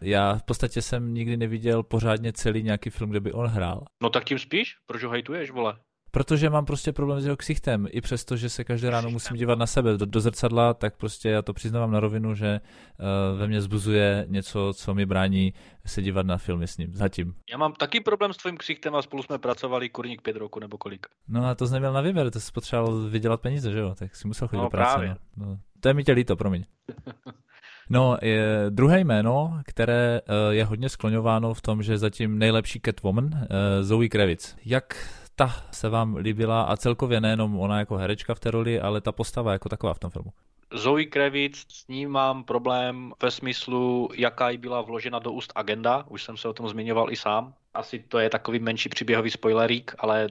Já 0.00 0.34
v 0.34 0.42
podstatě 0.42 0.82
jsem 0.82 1.14
nikdy 1.14 1.36
neviděl 1.36 1.82
pořádně 1.82 2.32
celý 2.32 2.62
nějaký 2.62 2.90
film, 2.90 3.10
kde 3.10 3.20
by 3.20 3.32
on 3.32 3.46
hrál. 3.46 3.84
No 4.02 4.10
tak 4.10 4.24
tím 4.24 4.38
spíš? 4.38 4.76
Proč 4.86 5.04
ho 5.04 5.10
hejtuješ, 5.10 5.50
vole? 5.50 5.74
Protože 6.18 6.50
mám 6.50 6.64
prostě 6.64 6.92
problém 6.92 7.20
s 7.20 7.24
jeho 7.24 7.36
ksichtem. 7.36 7.86
I 7.90 8.00
přesto, 8.00 8.36
že 8.36 8.48
se 8.48 8.64
každé 8.64 8.90
ráno 8.90 9.10
musím 9.10 9.36
dívat 9.36 9.58
na 9.58 9.66
sebe 9.66 9.96
do, 9.96 10.06
do 10.06 10.20
zrcadla, 10.20 10.74
tak 10.74 10.96
prostě 10.96 11.28
já 11.28 11.42
to 11.42 11.52
přiznávám 11.52 11.90
na 11.90 12.00
rovinu, 12.00 12.34
že 12.34 12.60
uh, 12.60 13.38
ve 13.38 13.46
mně 13.46 13.60
zbuzuje 13.60 14.26
něco, 14.28 14.72
co 14.76 14.94
mi 14.94 15.06
brání 15.06 15.54
se 15.86 16.02
dívat 16.02 16.26
na 16.26 16.38
filmy 16.38 16.66
s 16.66 16.76
ním. 16.78 16.94
Zatím. 16.94 17.34
Já 17.50 17.58
mám 17.58 17.72
taky 17.72 18.00
problém 18.00 18.32
s 18.32 18.36
tvým 18.36 18.56
ksichtem 18.56 18.94
a 18.94 19.02
spolu 19.02 19.22
jsme 19.22 19.38
pracovali 19.38 19.88
kurník 19.88 20.22
pět 20.22 20.36
roku 20.36 20.60
nebo 20.60 20.78
kolik. 20.78 21.06
No 21.28 21.46
a 21.46 21.54
to 21.54 21.66
jsi 21.66 21.72
neměl 21.72 21.92
na 21.92 22.00
výběr, 22.00 22.30
to 22.30 22.40
jsi 22.40 22.52
potřeboval 22.52 23.00
vydělat 23.00 23.40
peníze, 23.40 23.72
že 23.72 23.78
jo? 23.78 23.94
Tak 23.98 24.16
si 24.16 24.28
musel 24.28 24.48
chodit 24.48 24.58
no, 24.58 24.64
do 24.64 24.70
práce. 24.70 24.94
Právě. 24.94 25.16
No. 25.36 25.46
no. 25.46 25.58
To 25.80 25.88
je 25.88 25.94
mi 25.94 26.04
tě 26.04 26.12
líto, 26.12 26.36
promiň. 26.36 26.64
No, 27.90 28.18
je, 28.22 28.66
druhé 28.70 29.00
jméno, 29.00 29.60
které 29.64 30.20
uh, 30.20 30.52
je 30.52 30.64
hodně 30.64 30.88
skloňováno 30.88 31.54
v 31.54 31.60
tom, 31.60 31.82
že 31.82 31.98
zatím 31.98 32.38
nejlepší 32.38 32.80
Catwoman, 32.84 33.24
uh, 33.24 33.40
Zoe 33.80 34.08
Kravitz. 34.08 34.56
Jak 34.64 35.08
ta 35.38 35.54
se 35.70 35.88
vám 35.88 36.16
líbila 36.16 36.62
a 36.62 36.76
celkově 36.76 37.20
nejenom 37.20 37.60
ona 37.60 37.78
jako 37.78 37.96
herečka 37.96 38.34
v 38.34 38.40
té 38.40 38.50
roli, 38.50 38.80
ale 38.80 39.00
ta 39.00 39.12
postava 39.12 39.52
jako 39.52 39.68
taková 39.68 39.94
v 39.94 39.98
tom 39.98 40.10
filmu? 40.10 40.32
Zoe 40.72 41.04
Kravitz, 41.04 41.66
s 41.68 41.88
ní 41.88 42.06
mám 42.06 42.44
problém 42.44 43.12
ve 43.22 43.30
smyslu, 43.30 44.08
jaká 44.14 44.50
jí 44.50 44.58
byla 44.58 44.82
vložena 44.82 45.18
do 45.18 45.32
úst 45.32 45.52
agenda, 45.54 46.04
už 46.08 46.22
jsem 46.22 46.36
se 46.36 46.48
o 46.48 46.52
tom 46.52 46.68
zmiňoval 46.68 47.12
i 47.12 47.16
sám. 47.16 47.54
Asi 47.74 47.98
to 48.08 48.18
je 48.18 48.30
takový 48.30 48.58
menší 48.58 48.88
příběhový 48.88 49.30
spoilerík, 49.30 49.94
ale 49.98 50.28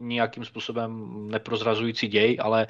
nijakým 0.00 0.44
způsobem 0.44 1.08
neprozrazující 1.30 2.08
děj, 2.08 2.38
ale 2.40 2.66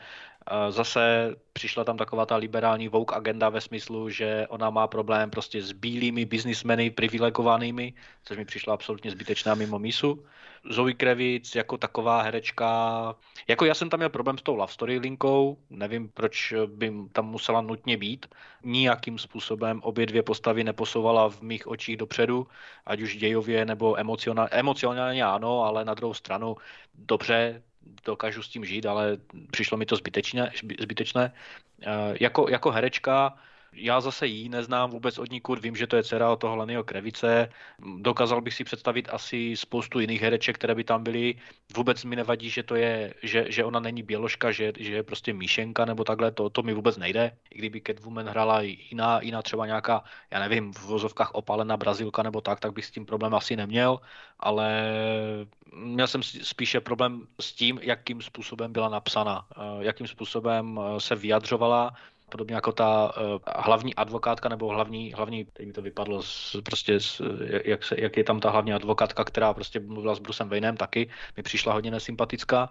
Zase 0.69 1.35
přišla 1.52 1.85
tam 1.85 1.97
taková 1.97 2.26
ta 2.26 2.37
liberální 2.37 2.88
Vogue 2.88 3.17
agenda 3.17 3.49
ve 3.49 3.61
smyslu, 3.61 4.11
že 4.11 4.47
ona 4.49 4.71
má 4.71 4.87
problém 4.87 5.31
prostě 5.31 5.62
s 5.62 5.73
bílými 5.73 6.25
biznismeny 6.25 6.90
privilegovanými, 6.90 7.95
což 8.25 8.38
mi 8.38 8.45
přišlo 8.45 8.73
absolutně 8.73 9.11
zbytečná 9.11 9.55
mimo 9.55 9.78
mísu. 9.78 10.25
Zoe 10.71 10.95
Kravitz 10.95 11.55
jako 11.55 11.78
taková 11.78 12.23
herečka, 12.23 13.14
jako 13.49 13.64
já 13.64 13.75
jsem 13.75 13.90
tam 13.90 13.99
měl 13.99 14.09
problém 14.09 14.38
s 14.38 14.43
tou 14.43 14.55
love 14.55 14.73
story 14.73 14.99
linkou, 14.99 15.59
nevím, 15.71 16.09
proč 16.09 16.55
by 16.67 16.93
tam 17.12 17.26
musela 17.26 17.61
nutně 17.61 17.97
být. 17.97 18.26
Nijakým 18.62 19.19
způsobem 19.19 19.81
obě 19.83 20.07
dvě 20.07 20.23
postavy 20.23 20.64
neposouvala 20.64 21.31
v 21.31 21.43
mých 21.43 21.67
očích 21.67 21.97
dopředu, 21.97 22.47
ať 22.87 23.00
už 23.00 23.17
dějově 23.17 23.64
nebo 23.64 23.99
emocionálně. 23.99 24.50
Emocionálně 24.50 25.25
ano, 25.25 25.62
ale 25.62 25.85
na 25.85 25.95
druhou 25.95 26.14
stranu 26.14 26.57
dobře, 26.95 27.62
dokážu 28.04 28.42
s 28.42 28.49
tím 28.49 28.64
žít, 28.64 28.87
ale 28.87 29.18
přišlo 29.50 29.76
mi 29.76 29.87
to 29.87 29.97
zbytečné. 29.97 30.52
zbytečné. 30.80 31.33
Eh, 31.83 32.14
jako, 32.21 32.49
jako 32.49 32.71
herečka 32.71 33.38
já 33.72 34.00
zase 34.00 34.26
jí 34.26 34.48
neznám 34.48 34.90
vůbec 34.90 35.18
od 35.18 35.30
nikud, 35.30 35.58
vím, 35.58 35.76
že 35.76 35.87
to 35.87 35.96
je 35.96 36.02
dcera 36.02 36.30
od 36.30 36.37
toho 36.37 36.56
Lennyho 36.56 36.84
Krevice. 36.84 37.48
Dokázal 37.98 38.40
bych 38.40 38.54
si 38.54 38.64
představit 38.64 39.08
asi 39.12 39.56
spoustu 39.56 40.00
jiných 40.00 40.22
hereček, 40.22 40.56
které 40.56 40.75
by 40.75 40.84
tam 40.84 41.04
byly. 41.04 41.34
Vůbec 41.76 42.04
mi 42.04 42.16
nevadí, 42.16 42.50
že 42.50 42.62
to 42.62 42.75
je, 42.75 43.14
že, 43.22 43.44
že 43.48 43.64
ona 43.64 43.80
není 43.80 44.02
běložka, 44.02 44.52
že, 44.52 44.72
že 44.78 44.92
je 44.92 45.02
prostě 45.02 45.32
míšenka 45.32 45.84
nebo 45.84 46.04
takhle, 46.04 46.32
to, 46.32 46.50
to 46.50 46.62
mi 46.62 46.75
vůbec 46.75 46.96
nejde. 46.96 47.37
I 47.50 47.58
kdyby 47.58 47.82
Catwoman 47.87 48.28
hrála 48.28 48.60
jiná, 48.60 49.20
jiná 49.20 49.42
třeba 49.42 49.66
nějaká, 49.66 50.04
já 50.30 50.40
nevím, 50.40 50.72
v 50.72 50.84
vozovkách 50.84 51.34
opálená 51.34 51.76
Brazilka 51.76 52.22
nebo 52.22 52.40
tak, 52.40 52.60
tak 52.60 52.72
bych 52.72 52.87
s 52.87 52.90
tím 52.90 53.06
problém 53.06 53.34
asi 53.34 53.56
neměl, 53.56 54.00
ale 54.40 54.92
měl 55.72 56.06
jsem 56.06 56.22
spíše 56.22 56.80
problém 56.80 57.26
s 57.40 57.52
tím, 57.52 57.78
jakým 57.82 58.22
způsobem 58.22 58.72
byla 58.72 58.88
napsána, 58.88 59.46
eh, 59.56 59.60
jakým 59.80 60.06
způsobem 60.06 60.80
eh, 60.80 61.00
se 61.00 61.14
vyjadřovala, 61.14 61.94
podobně 62.28 62.54
jako 62.54 62.73
ta 62.73 63.12
uh, 63.16 63.38
hlavní 63.56 63.94
advokátka 63.94 64.49
nebo 64.49 64.68
hlavní, 64.68 65.12
hlavní, 65.12 65.44
teď 65.44 65.66
mi 65.66 65.73
to 65.73 65.82
vypadlo 65.82 66.23
z, 66.23 66.56
prostě, 66.64 67.00
z, 67.00 67.20
jak, 67.64 67.85
se, 67.85 68.00
jak 68.00 68.16
je 68.16 68.25
tam 68.25 68.40
ta 68.40 68.50
hlavní 68.50 68.73
advokátka, 68.73 69.25
která 69.25 69.54
prostě 69.54 69.80
mluvila 69.80 70.14
s 70.14 70.18
Brusem 70.18 70.49
Waynem 70.49 70.76
taky, 70.76 71.11
mi 71.37 71.42
přišla 71.42 71.73
hodně 71.73 71.90
nesympatická, 71.90 72.70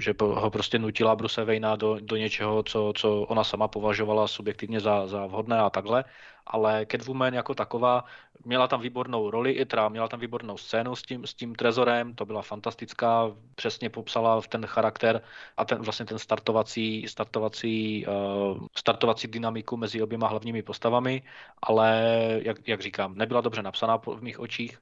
že 0.00 0.14
ho 0.20 0.50
prostě 0.50 0.78
nutila 0.78 1.16
Bruse 1.16 1.44
Wayna 1.44 1.76
do, 1.76 1.98
do 2.00 2.16
něčeho, 2.16 2.62
co, 2.62 2.92
co 2.96 3.20
ona 3.20 3.44
sama 3.44 3.68
považovala 3.68 4.26
subjektivně 4.28 4.80
za, 4.80 5.06
za 5.06 5.26
vhodné 5.26 5.58
a 5.58 5.70
takhle. 5.70 6.04
Ale 6.46 6.86
Catwoman 6.90 7.34
jako 7.34 7.54
taková 7.54 8.04
měla 8.44 8.68
tam 8.68 8.80
výbornou 8.80 9.30
roli, 9.30 9.64
teda 9.64 9.88
měla 9.88 10.08
tam 10.08 10.20
výbornou 10.20 10.56
scénu 10.56 10.96
s 10.96 11.02
tím, 11.02 11.26
s 11.26 11.34
tím 11.34 11.54
trezorem, 11.54 12.14
to 12.14 12.26
byla 12.26 12.42
fantastická, 12.42 13.30
přesně 13.54 13.90
popsala 13.90 14.40
v 14.40 14.48
ten 14.48 14.66
charakter 14.66 15.22
a 15.56 15.64
ten 15.64 15.82
vlastně 15.82 16.06
ten 16.06 16.18
startovací, 16.18 17.08
startovací, 17.08 18.06
uh, 18.06 18.66
startovací 18.76 19.28
dynamiku 19.28 19.76
mezi 19.76 20.02
oběma 20.02 20.28
hlavními 20.28 20.62
postavami, 20.62 21.22
ale 21.62 22.02
jak, 22.42 22.68
jak 22.68 22.80
říkám, 22.80 23.14
nebyla 23.14 23.40
dobře 23.40 23.62
napsaná 23.62 23.98
v 23.98 24.22
mých 24.22 24.40
očích, 24.40 24.78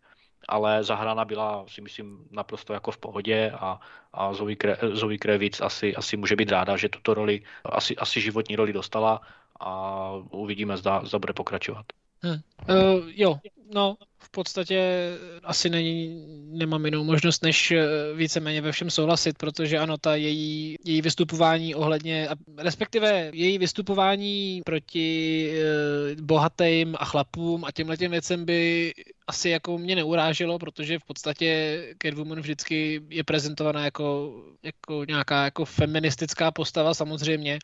ale 0.49 0.85
zahrána 0.85 1.25
byla, 1.25 1.65
si 1.69 1.81
myslím, 1.81 2.25
naprosto 2.31 2.73
jako 2.73 2.91
v 2.91 2.99
pohodě 2.99 3.51
a, 3.51 3.81
a 4.13 4.33
Zoe, 4.33 4.57
Kre, 4.57 4.77
Zoe 4.93 5.19
Kravitz 5.19 5.61
asi, 5.61 5.97
asi 5.97 6.17
může 6.17 6.37
být 6.37 6.51
ráda, 6.51 6.77
že 6.77 6.89
tuto 6.89 7.15
roli, 7.15 7.43
asi, 7.65 7.97
asi 7.97 8.21
životní 8.21 8.57
roli 8.57 8.73
dostala 8.73 9.21
a 9.61 10.11
uvidíme, 10.31 10.77
zda, 10.77 11.05
zda 11.05 11.19
bude 11.19 11.33
pokračovat. 11.33 11.87
Hmm. 12.23 12.41
Uh, 12.69 13.09
jo, 13.09 13.37
no, 13.75 13.97
v 14.23 14.31
podstatě 14.31 15.11
asi 15.43 15.71
není, 15.71 16.25
nemám 16.51 16.85
jinou 16.85 17.05
možnost, 17.05 17.43
než 17.43 17.71
eh, 17.71 17.87
víceméně 18.15 18.61
ve 18.61 18.73
všem 18.73 18.91
souhlasit, 18.91 19.39
protože 19.39 19.79
ano, 19.79 19.99
ta 19.99 20.15
její, 20.15 20.77
její 20.85 21.03
vystupování 21.03 21.75
ohledně, 21.75 22.29
respektive 22.59 23.31
její 23.35 23.59
vystupování 23.59 24.63
proti 24.65 25.53
uh, 26.17 26.25
bohatým 26.25 26.97
a 26.99 27.05
chlapům 27.05 27.65
a 27.65 27.73
těmhle 27.73 27.97
těm 27.97 28.11
věcem 28.11 28.45
by 28.45 28.93
asi 29.31 29.49
jako 29.51 29.79
mě 29.79 29.95
neuráželo, 29.97 30.59
protože 30.59 30.99
v 30.99 31.05
podstatě 31.05 31.49
Catwoman 32.03 32.41
vždycky 32.41 33.03
je 33.09 33.25
prezentovaná 33.25 33.85
jako, 33.85 34.35
jako 34.63 35.05
nějaká 35.05 35.45
jako 35.45 35.65
feministická 35.65 36.51
postava 36.51 36.95
samozřejmě, 36.95 37.59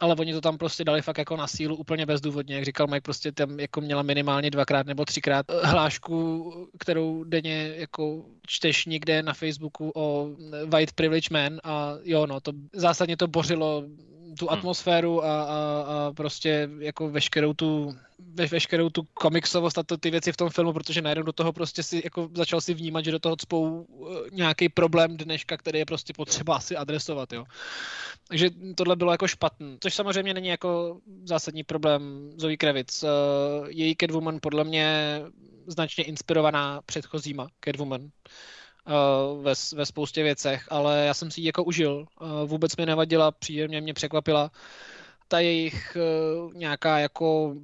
ale 0.00 0.14
oni 0.14 0.32
to 0.32 0.40
tam 0.40 0.58
prostě 0.58 0.84
dali 0.84 1.02
fakt 1.02 1.18
jako 1.18 1.36
na 1.36 1.46
sílu 1.46 1.76
úplně 1.76 2.06
bezdůvodně, 2.06 2.54
jak 2.54 2.64
říkal 2.64 2.86
Mike, 2.86 3.00
prostě 3.00 3.32
tam 3.32 3.60
jako 3.60 3.80
měla 3.80 4.02
minimálně 4.02 4.50
dvakrát 4.50 4.86
nebo 4.86 5.04
třikrát 5.04 5.46
hlášku, 5.62 5.97
kterou 6.78 7.24
denně 7.24 7.72
jako 7.76 8.24
čteš 8.46 8.86
někde 8.86 9.22
na 9.22 9.34
Facebooku 9.34 9.92
o 9.94 10.30
white 10.66 10.92
privilege 10.92 11.28
man 11.30 11.60
a 11.64 11.94
jo, 12.02 12.26
no, 12.26 12.40
to 12.40 12.52
zásadně 12.72 13.16
to 13.16 13.26
bořilo 13.26 13.84
tu 14.38 14.46
hmm. 14.46 14.58
atmosféru 14.58 15.24
a, 15.24 15.42
a, 15.42 15.56
a 15.82 16.12
prostě 16.12 16.68
jako 16.78 17.10
veškerou 17.10 17.54
tu 17.54 17.96
ve, 18.34 18.46
veškerou 18.46 18.90
tu 18.90 19.02
komiksovost 19.14 19.78
a 19.78 19.82
to, 19.82 19.96
ty 19.96 20.10
věci 20.10 20.32
v 20.32 20.36
tom 20.36 20.50
filmu, 20.50 20.72
protože 20.72 21.02
najednou 21.02 21.22
do 21.22 21.32
toho 21.32 21.52
prostě 21.52 21.82
si 21.82 22.00
jako 22.04 22.28
začal 22.34 22.60
si 22.60 22.74
vnímat, 22.74 23.04
že 23.04 23.10
do 23.10 23.18
toho 23.18 23.36
cpou 23.36 23.82
uh, 23.82 24.16
nějaký 24.32 24.68
problém 24.68 25.16
dneška, 25.16 25.56
který 25.56 25.78
je 25.78 25.86
prostě 25.86 26.12
potřeba 26.12 26.56
asi 26.56 26.76
adresovat, 26.76 27.32
jo. 27.32 27.44
Takže 28.28 28.50
tohle 28.74 28.96
bylo 28.96 29.12
jako 29.12 29.28
špatný, 29.28 29.76
což 29.80 29.94
samozřejmě 29.94 30.34
není 30.34 30.48
jako 30.48 31.00
zásadní 31.24 31.64
problém 31.64 32.30
Zoe 32.36 32.56
Kravitz. 32.56 33.02
Uh, 33.02 33.08
její 33.68 33.96
Catwoman 34.00 34.38
podle 34.42 34.64
mě 34.64 35.20
značně 35.66 36.04
inspirovaná 36.04 36.80
předchozíma 36.86 37.48
Catwoman 37.64 38.08
ve, 39.42 39.52
ve 39.74 39.86
spoustě 39.86 40.22
věcech, 40.22 40.64
ale 40.68 41.04
já 41.06 41.14
jsem 41.14 41.30
si 41.30 41.40
ji 41.40 41.46
jako 41.46 41.64
užil. 41.64 42.06
Uh, 42.20 42.28
vůbec 42.48 42.76
mi 42.76 42.86
nevadila, 42.86 43.30
příjemně 43.30 43.80
mě 43.80 43.94
překvapila 43.94 44.50
ta 45.28 45.40
jejich 45.40 45.96
uh, 45.96 46.54
nějaká 46.54 46.98
jako 46.98 47.54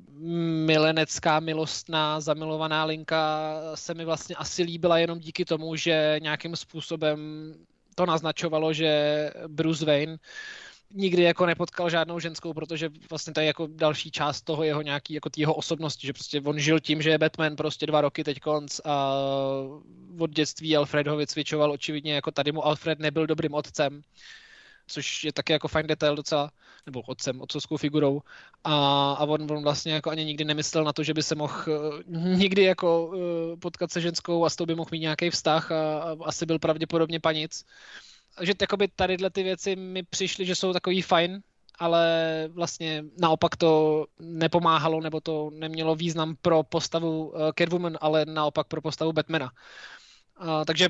milenecká, 0.67 1.41
milostná, 1.41 2.21
zamilovaná 2.21 2.85
linka 2.85 3.53
se 3.75 3.95
mi 3.95 4.05
vlastně 4.05 4.37
asi 4.37 4.63
líbila 4.63 4.99
jenom 4.99 5.19
díky 5.19 5.45
tomu, 5.45 5.77
že 5.77 6.17
nějakým 6.23 6.57
způsobem 6.57 7.19
to 7.95 8.07
naznačovalo, 8.07 8.73
že 8.73 9.31
Bruce 9.47 9.85
Wayne 9.85 10.17
nikdy 10.95 11.23
jako 11.23 11.47
nepotkal 11.47 11.91
žádnou 11.91 12.19
ženskou, 12.19 12.53
protože 12.53 12.91
vlastně 13.11 13.33
to 13.33 13.41
je 13.41 13.47
jako 13.47 13.69
další 13.71 14.11
část 14.11 14.43
toho 14.43 14.63
jeho 14.63 14.83
nějaký, 14.83 15.15
jako 15.15 15.31
jeho 15.37 15.55
osobnosti, 15.55 16.07
že 16.07 16.13
prostě 16.13 16.41
on 16.41 16.59
žil 16.59 16.81
tím, 16.81 17.03
že 17.03 17.11
je 17.11 17.19
Batman 17.19 17.57
prostě 17.57 17.87
dva 17.87 18.01
roky 18.01 18.25
teď 18.25 18.41
konc 18.41 18.81
a 18.85 19.15
od 20.19 20.31
dětství 20.31 20.77
Alfred 20.77 21.07
ho 21.07 21.17
vycvičoval, 21.17 21.73
očividně 21.73 22.15
jako 22.15 22.31
tady 22.31 22.53
mu 22.53 22.67
Alfred 22.67 22.99
nebyl 22.99 23.27
dobrým 23.27 23.55
otcem, 23.55 24.03
což 24.87 25.25
je 25.25 25.33
taky 25.33 25.53
jako 25.53 25.69
fajn 25.69 25.87
detail 25.87 26.17
docela, 26.17 26.51
nebo 26.87 27.01
otcem, 27.01 27.41
otcovskou 27.41 27.77
figurou. 27.77 28.21
A, 28.65 28.75
a 29.13 29.25
on, 29.25 29.53
on 29.53 29.63
vlastně 29.63 29.93
jako 29.93 30.11
ani 30.11 30.25
nikdy 30.25 30.45
nemyslel 30.45 30.85
na 30.85 30.93
to, 30.93 31.03
že 31.03 31.15
by 31.15 31.23
se 31.23 31.35
mohl 31.35 31.63
uh, 31.67 32.01
nikdy 32.39 32.63
jako 32.63 33.07
uh, 33.07 33.17
potkat 33.59 33.93
se 33.93 34.01
ženskou 34.01 34.45
a 34.45 34.51
s 34.51 34.57
tou 34.57 34.67
by 34.67 34.75
mohl 34.75 34.89
mít 34.93 35.01
nějaký 35.01 35.31
vztah 35.31 35.73
a, 35.73 35.99
a 35.99 36.17
asi 36.25 36.47
byl 36.47 36.59
pravděpodobně 36.59 37.21
panic 37.21 37.65
že 38.43 38.55
takoby 38.55 38.89
tadyhle 38.97 39.31
ty 39.31 39.43
věci 39.43 39.77
mi 39.77 40.03
přišly, 40.03 40.47
že 40.47 40.55
jsou 40.55 40.73
takový 40.73 41.03
fajn, 41.03 41.43
ale 41.79 42.05
vlastně 42.53 43.05
naopak 43.21 43.57
to 43.57 44.05
nepomáhalo, 44.21 45.01
nebo 45.01 45.21
to 45.21 45.51
nemělo 45.55 45.95
význam 45.95 46.37
pro 46.43 46.63
postavu 46.63 47.27
uh, 47.27 47.41
Catwoman, 47.59 47.99
ale 48.01 48.25
naopak 48.25 48.67
pro 48.67 48.83
postavu 48.83 49.13
Batmana. 49.13 49.51
Uh, 50.41 50.65
takže 50.65 50.89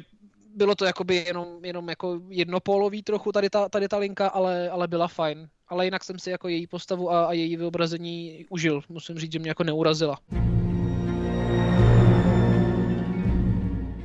bylo 0.54 0.74
to 0.74 0.84
jakoby 0.84 1.16
jenom, 1.16 1.64
jenom 1.64 1.88
jako 1.88 2.20
jednopólový 2.28 3.02
trochu 3.02 3.32
tady 3.32 3.50
ta, 3.50 3.68
tady 3.68 3.88
ta 3.88 3.96
linka, 3.96 4.28
ale, 4.28 4.70
ale 4.70 4.88
byla 4.88 5.08
fajn. 5.08 5.48
Ale 5.68 5.84
jinak 5.84 6.04
jsem 6.04 6.18
si 6.18 6.30
jako 6.30 6.48
její 6.48 6.66
postavu 6.66 7.10
a, 7.12 7.26
a 7.26 7.32
její 7.32 7.56
vyobrazení 7.56 8.46
užil. 8.48 8.82
Musím 8.88 9.18
říct, 9.18 9.32
že 9.32 9.38
mě 9.38 9.50
jako 9.50 9.64
neurazila. 9.64 10.18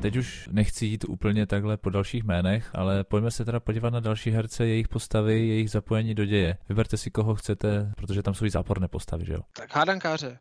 Teď 0.01 0.15
už 0.15 0.49
nechci 0.51 0.85
jít 0.85 1.05
úplně 1.07 1.45
takhle 1.45 1.77
po 1.77 1.89
dalších 1.89 2.23
jménech, 2.23 2.69
ale 2.73 3.03
pojďme 3.03 3.31
se 3.31 3.45
teda 3.45 3.59
podívat 3.59 3.89
na 3.89 3.99
další 3.99 4.31
herce, 4.31 4.67
jejich 4.67 4.87
postavy, 4.87 5.47
jejich 5.47 5.71
zapojení 5.71 6.15
do 6.15 6.25
děje. 6.25 6.57
Vyberte 6.69 6.97
si, 6.97 7.11
koho 7.11 7.35
chcete, 7.35 7.91
protože 7.97 8.23
tam 8.23 8.33
jsou 8.33 8.45
i 8.45 8.49
záporné 8.49 8.87
postavy, 8.87 9.25
že 9.25 9.33
jo? 9.33 9.39
Tak 9.55 9.75
hádankáře. 9.75 10.39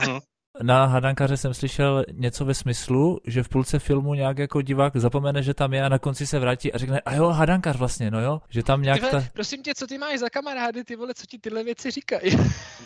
Mhm. 0.00 0.18
Na 0.62 0.86
hadankaře 0.86 1.36
jsem 1.36 1.54
slyšel 1.54 2.04
něco 2.12 2.44
ve 2.44 2.54
smyslu, 2.54 3.20
že 3.26 3.42
v 3.42 3.48
půlce 3.48 3.78
filmu 3.78 4.14
nějak 4.14 4.38
jako 4.38 4.62
divák 4.62 4.96
zapomene, 4.96 5.42
že 5.42 5.54
tam 5.54 5.74
je 5.74 5.84
a 5.84 5.88
na 5.88 5.98
konci 5.98 6.26
se 6.26 6.38
vrátí 6.38 6.72
a 6.72 6.78
řekne, 6.78 7.00
a 7.00 7.14
jo, 7.14 7.28
hadankař 7.28 7.76
vlastně, 7.76 8.10
no 8.10 8.20
jo, 8.20 8.40
že 8.48 8.62
tam 8.62 8.82
nějak 8.82 9.00
ta... 9.00 9.10
ta... 9.10 9.24
Prosím 9.32 9.62
tě, 9.62 9.74
co 9.74 9.86
ty 9.86 9.98
máš 9.98 10.18
za 10.18 10.30
kamarády, 10.30 10.84
ty 10.84 10.96
vole, 10.96 11.14
co 11.14 11.26
ti 11.26 11.38
tyhle 11.38 11.64
věci 11.64 11.90
říkají? 11.90 12.38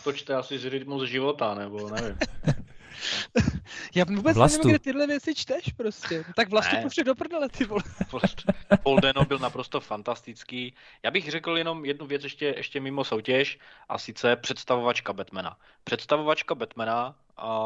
To 0.04 0.12
čte 0.12 0.34
asi 0.34 0.58
z 0.58 0.64
rytmus 0.64 1.08
života, 1.08 1.54
nebo 1.54 1.90
nevím. 1.90 2.16
Já 3.94 4.04
vůbec 4.04 4.36
vlastu. 4.36 4.58
nevím, 4.58 4.70
kde 4.70 4.78
tyhle 4.78 5.06
věci 5.06 5.34
čteš 5.34 5.64
prostě. 5.76 6.24
Tak 6.36 6.48
vlastně 6.48 6.78
pošli 6.82 7.04
do 7.04 7.14
prdele, 7.14 7.48
ty 7.48 7.64
vole. 7.64 7.82
Paul 8.82 9.00
Dano 9.00 9.24
byl 9.24 9.38
naprosto 9.38 9.80
fantastický. 9.80 10.74
Já 11.02 11.10
bych 11.10 11.30
řekl 11.30 11.58
jenom 11.58 11.84
jednu 11.84 12.06
věc 12.06 12.24
ještě, 12.24 12.54
ještě 12.56 12.80
mimo 12.80 13.04
soutěž, 13.04 13.58
a 13.88 13.98
sice 13.98 14.36
představovačka 14.36 15.12
Batmana. 15.12 15.56
Představovačka 15.84 16.54
Batmana 16.54 17.14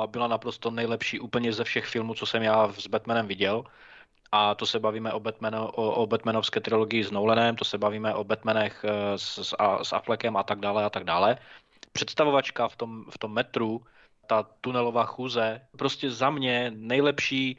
byla 0.07 0.29
naprosto 0.29 0.71
nejlepší 0.71 1.21
úplně 1.21 1.53
ze 1.53 1.65
všech 1.65 1.87
filmů, 1.87 2.15
co 2.15 2.27
jsem 2.27 2.43
já 2.43 2.73
s 2.73 2.87
Batmanem 2.87 3.27
viděl. 3.27 3.65
A 4.33 4.55
to 4.55 4.67
se 4.67 4.79
bavíme 4.79 5.13
o, 5.13 5.21
Batman, 5.21 5.55
o, 5.55 5.69
o 5.71 6.07
Batmanovské 6.07 6.61
trilogii 6.61 7.05
s 7.05 7.11
Nolanem, 7.11 7.57
to 7.57 7.65
se 7.65 7.79
bavíme 7.79 8.15
o 8.15 8.25
Batmanech 8.25 8.85
eh, 8.85 9.19
s, 9.19 9.39
s, 9.39 9.57
a, 9.59 9.85
s 9.85 9.93
Affleckem 9.93 10.37
a 10.37 10.43
tak 10.43 10.61
dále 10.61 10.85
a 10.85 10.91
tak 10.91 11.05
dále. 11.05 11.39
Představovačka 11.93 12.69
v 12.69 12.77
tom, 12.77 13.05
v 13.11 13.19
tom 13.19 13.33
metru 13.33 13.83
ta 14.27 14.43
tunelová 14.61 15.05
chůze, 15.05 15.61
prostě 15.77 16.11
za 16.11 16.31
mě 16.31 16.73
nejlepší, 16.75 17.59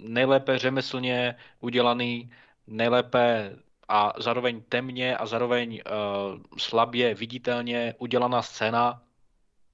nejlépe 0.00 0.58
řemeslně 0.58 1.36
udělaný, 1.60 2.30
nejlépe 2.66 3.56
a 3.88 4.12
zároveň 4.18 4.62
temně 4.68 5.16
a 5.16 5.26
zároveň 5.26 5.80
uh, 5.86 6.40
slabě 6.58 7.14
viditelně 7.14 7.94
udělaná 7.98 8.42
scéna 8.42 9.02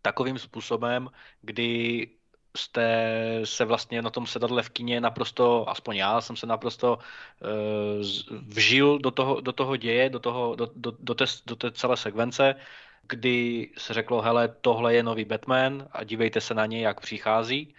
takovým 0.03 0.39
způsobem, 0.39 1.11
kdy 1.43 2.09
jste 2.57 3.11
se 3.45 3.65
vlastně 3.65 4.03
na 4.03 4.11
tom 4.11 4.27
sedadle 4.27 4.63
v 4.63 4.71
kině 4.71 5.01
naprosto, 5.01 5.69
aspoň 5.69 5.97
já 5.97 6.21
jsem 6.21 6.37
se 6.37 6.47
naprosto 6.47 6.99
uh, 6.99 8.03
vžil 8.49 8.99
do 8.99 9.11
toho, 9.11 9.41
do 9.41 9.53
toho 9.53 9.77
děje, 9.77 10.11
do, 10.11 10.19
toho, 10.19 10.57
do, 10.57 10.71
do, 10.77 10.93
do, 10.99 11.15
té, 11.15 11.25
do 11.47 11.57
té 11.57 11.71
celé 11.73 11.97
sekvence 11.97 12.55
kdy 13.09 13.71
se 13.79 13.95
řeklo, 13.95 14.23
hele, 14.23 14.49
tohle 14.61 14.95
je 14.95 15.03
nový 15.03 15.25
Batman 15.25 15.89
a 15.93 16.05
dívejte 16.05 16.41
se 16.41 16.55
na 16.55 16.67
něj, 16.67 16.81
jak 16.81 17.01
přichází. 17.01 17.75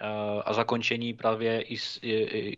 Eh, 0.00 0.42
a 0.44 0.52
zakončení 0.52 1.14
právě, 1.14 1.62
i, 1.62 1.76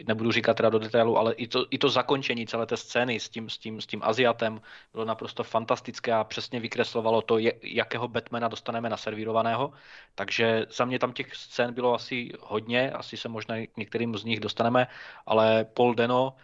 nebudu 0.07 0.33
říkat 0.33 0.55
teda 0.55 0.71
do 0.71 0.79
detailu, 0.79 1.19
ale 1.19 1.35
i 1.35 1.49
to, 1.49 1.67
i 1.71 1.79
to 1.79 1.89
zakončení 1.89 2.47
celé 2.47 2.67
té 2.67 2.77
scény 2.77 3.21
s 3.21 3.29
tím, 3.29 3.51
s, 3.51 3.59
tím, 3.59 3.81
s 3.81 3.87
tím 3.87 4.01
Aziatem 4.03 4.61
bylo 4.93 5.05
naprosto 5.05 5.45
fantastické 5.45 6.13
a 6.13 6.25
přesně 6.25 6.61
vykreslovalo 6.61 7.23
to, 7.23 7.39
jakého 7.63 8.09
Batmana 8.09 8.49
dostaneme 8.49 8.89
naservírovaného. 8.89 9.73
Takže 10.15 10.67
za 10.71 10.85
mě 10.85 10.99
tam 10.99 11.13
těch 11.13 11.35
scén 11.35 11.75
bylo 11.75 11.95
asi 11.95 12.33
hodně, 12.41 12.91
asi 12.91 13.17
se 13.17 13.29
možná 13.29 13.67
k 13.67 13.77
některým 13.77 14.17
z 14.17 14.25
nich 14.25 14.41
dostaneme, 14.41 14.87
ale 15.27 15.65
Paul 15.65 15.95
Deno 15.95 16.37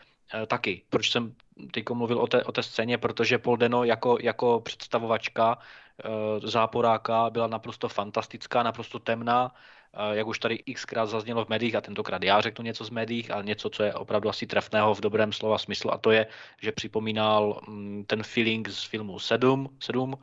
taky. 0.46 0.82
Proč 0.90 1.10
jsem 1.10 1.34
teď 1.72 1.84
mluvil 1.90 2.18
o 2.18 2.26
té, 2.26 2.44
o 2.44 2.52
té 2.52 2.62
scéně, 2.62 2.98
protože 2.98 3.38
Paul 3.38 3.56
Deno 3.56 3.84
jako, 3.84 4.18
jako 4.20 4.60
představovačka 4.60 5.58
e, 6.04 6.48
záporáka 6.48 7.30
byla 7.30 7.46
naprosto 7.46 7.88
fantastická, 7.88 8.62
naprosto 8.62 8.98
temná, 8.98 9.54
e, 9.94 10.16
jak 10.16 10.26
už 10.26 10.38
tady 10.38 10.58
xkrát 10.58 11.08
zaznělo 11.08 11.44
v 11.44 11.48
médiích 11.48 11.74
a 11.74 11.80
tentokrát 11.80 12.22
já 12.22 12.40
řeknu 12.40 12.64
něco 12.64 12.84
z 12.84 12.90
médiích, 12.90 13.30
ale 13.30 13.44
něco, 13.44 13.70
co 13.70 13.82
je 13.82 13.94
opravdu 13.94 14.28
asi 14.28 14.46
trefného 14.46 14.94
v 14.94 15.00
dobrém 15.00 15.32
slova 15.32 15.58
smyslu 15.58 15.92
a 15.92 15.98
to 15.98 16.10
je, 16.10 16.26
že 16.62 16.72
připomínal 16.72 17.60
mm, 17.68 18.04
ten 18.06 18.22
feeling 18.22 18.68
z 18.68 18.84
filmu 18.84 19.18
7, 19.18 19.76
7 19.80 20.18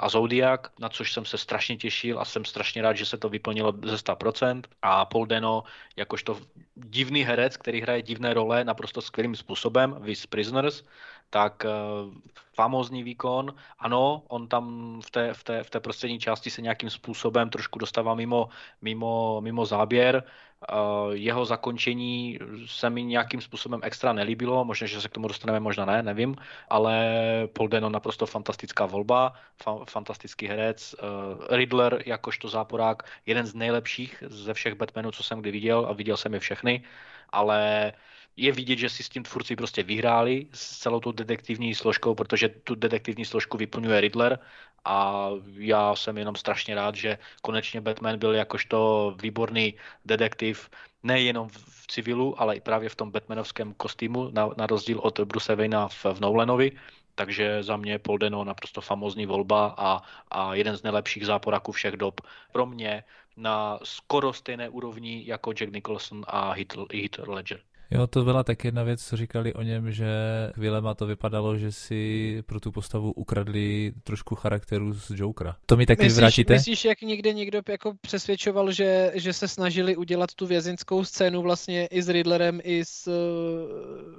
a 0.00 0.08
Zodiac, 0.08 0.60
na 0.80 0.88
což 0.88 1.12
jsem 1.12 1.24
se 1.24 1.38
strašně 1.38 1.76
těšil 1.76 2.20
a 2.20 2.24
jsem 2.24 2.44
strašně 2.44 2.82
rád, 2.82 2.96
že 2.96 3.06
se 3.06 3.16
to 3.16 3.28
vyplnilo 3.28 3.72
ze 3.84 3.96
100%. 3.96 4.62
A 4.82 5.04
Paul 5.04 5.26
Dano, 5.26 5.62
jakožto 5.96 6.40
divný 6.74 7.22
herec, 7.22 7.56
který 7.56 7.80
hraje 7.80 8.02
divné 8.02 8.34
role 8.34 8.64
naprosto 8.64 9.02
skvělým 9.02 9.36
způsobem, 9.36 9.96
Vis 10.00 10.26
Prisoners, 10.26 10.84
tak 11.30 11.64
uh, 11.64 12.14
famózní 12.54 13.02
výkon. 13.02 13.54
Ano, 13.78 14.22
on 14.28 14.48
tam 14.48 14.64
v 15.04 15.10
té, 15.10 15.34
v, 15.34 15.44
té, 15.44 15.62
v 15.62 15.70
té 15.70 15.80
prostřední 15.80 16.18
části 16.18 16.50
se 16.50 16.62
nějakým 16.62 16.90
způsobem 16.90 17.50
trošku 17.50 17.78
dostává 17.78 18.14
mimo, 18.14 18.48
mimo, 18.82 19.40
mimo 19.40 19.66
záběr. 19.66 20.24
Uh, 20.72 21.12
jeho 21.12 21.44
zakončení 21.44 22.38
se 22.66 22.90
mi 22.90 23.04
nějakým 23.04 23.40
způsobem 23.40 23.80
extra 23.82 24.12
nelíbilo, 24.12 24.64
možná, 24.64 24.86
že 24.86 25.00
se 25.00 25.08
k 25.08 25.12
tomu 25.12 25.28
dostaneme, 25.28 25.60
možná 25.60 25.84
ne, 25.84 26.02
nevím, 26.02 26.36
ale 26.68 27.12
Paul 27.52 27.68
Dano 27.68 27.90
naprosto 27.90 28.26
fantastická 28.26 28.86
volba, 28.86 29.32
fa- 29.64 29.84
fantastický 29.84 30.46
herec, 30.48 30.94
uh, 30.94 31.56
Riddler 31.56 32.02
jakožto 32.06 32.48
záporák, 32.48 33.02
jeden 33.26 33.46
z 33.46 33.54
nejlepších 33.54 34.24
ze 34.26 34.54
všech 34.54 34.74
Batmanů, 34.74 35.10
co 35.10 35.22
jsem 35.22 35.40
kdy 35.40 35.50
viděl 35.50 35.86
a 35.88 35.92
viděl 35.92 36.16
jsem 36.16 36.34
je 36.34 36.40
všechny, 36.40 36.84
ale 37.30 37.92
uh, 37.94 38.00
je 38.36 38.52
vidět, 38.52 38.78
že 38.78 38.88
si 38.88 39.02
s 39.02 39.08
tím 39.08 39.22
tvůrci 39.22 39.56
prostě 39.56 39.82
vyhráli 39.82 40.46
s 40.52 40.78
celou 40.78 41.00
tou 41.00 41.12
detektivní 41.12 41.74
složkou, 41.74 42.14
protože 42.14 42.48
tu 42.48 42.74
detektivní 42.74 43.24
složku 43.24 43.56
vyplňuje 43.58 44.00
Riddler 44.00 44.38
a 44.84 45.30
já 45.54 45.96
jsem 45.96 46.18
jenom 46.18 46.36
strašně 46.36 46.74
rád, 46.74 46.94
že 46.94 47.18
konečně 47.42 47.80
Batman 47.80 48.18
byl 48.18 48.34
jakožto 48.34 49.10
výborný 49.22 49.74
detektiv 50.04 50.70
nejenom 51.02 51.48
v 51.48 51.86
civilu, 51.86 52.40
ale 52.40 52.56
i 52.56 52.60
právě 52.60 52.88
v 52.88 52.96
tom 52.96 53.10
Batmanovském 53.10 53.74
kostýmu, 53.74 54.30
na, 54.30 54.50
na 54.56 54.66
rozdíl 54.66 54.98
od 54.98 55.20
Bruce 55.20 55.56
Wayna 55.56 55.88
v, 55.88 56.04
v 56.04 56.20
Nolanovi, 56.20 56.72
takže 57.14 57.62
za 57.62 57.76
mě 57.76 57.98
Paul 57.98 58.18
Dano 58.18 58.44
naprosto 58.44 58.80
famózní 58.80 59.26
volba 59.26 59.74
a, 59.78 60.02
a 60.30 60.54
jeden 60.54 60.76
z 60.76 60.82
nejlepších 60.82 61.26
záporaků 61.26 61.72
všech 61.72 61.96
dob. 61.96 62.20
Pro 62.52 62.66
mě 62.66 63.04
na 63.36 63.78
skoro 63.82 64.32
stejné 64.32 64.68
úrovni 64.68 65.22
jako 65.26 65.52
Jack 65.52 65.72
Nicholson 65.72 66.24
a 66.28 66.52
Heath 66.52 67.18
Ledger. 67.28 67.60
Jo, 67.90 68.06
to 68.06 68.24
byla 68.24 68.42
tak 68.42 68.64
jedna 68.64 68.82
věc, 68.82 69.04
co 69.04 69.16
říkali 69.16 69.54
o 69.54 69.62
něm, 69.62 69.92
že 69.92 70.06
chvílema 70.54 70.94
to 70.94 71.06
vypadalo, 71.06 71.56
že 71.56 71.72
si 71.72 72.42
pro 72.46 72.60
tu 72.60 72.72
postavu 72.72 73.12
ukradli 73.12 73.92
trošku 74.04 74.34
charakteru 74.34 74.92
z 74.92 75.10
Jokera. 75.10 75.56
To 75.66 75.76
mi 75.76 75.86
taky 75.86 76.02
myslíš, 76.02 76.18
vrátíte? 76.18 76.54
Myslíš, 76.54 76.84
jak 76.84 77.00
někde 77.00 77.32
někdo 77.32 77.60
jako 77.68 77.94
přesvědčoval, 78.00 78.72
že, 78.72 79.12
že 79.14 79.32
se 79.32 79.48
snažili 79.48 79.96
udělat 79.96 80.34
tu 80.34 80.46
vězinskou 80.46 81.04
scénu 81.04 81.42
vlastně 81.42 81.86
i 81.86 82.02
s 82.02 82.08
Riddlerem, 82.08 82.60
i 82.64 82.84
s, 82.84 83.08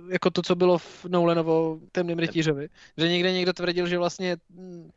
jako 0.09 0.29
to, 0.29 0.41
co 0.41 0.55
bylo 0.55 0.77
v 0.77 1.05
Nolanovo 1.07 1.79
temným 1.91 2.19
rytířovi. 2.19 2.69
Že 2.97 3.07
někde 3.07 3.31
někdo 3.31 3.53
tvrdil, 3.53 3.87
že 3.87 3.97
vlastně 3.97 4.37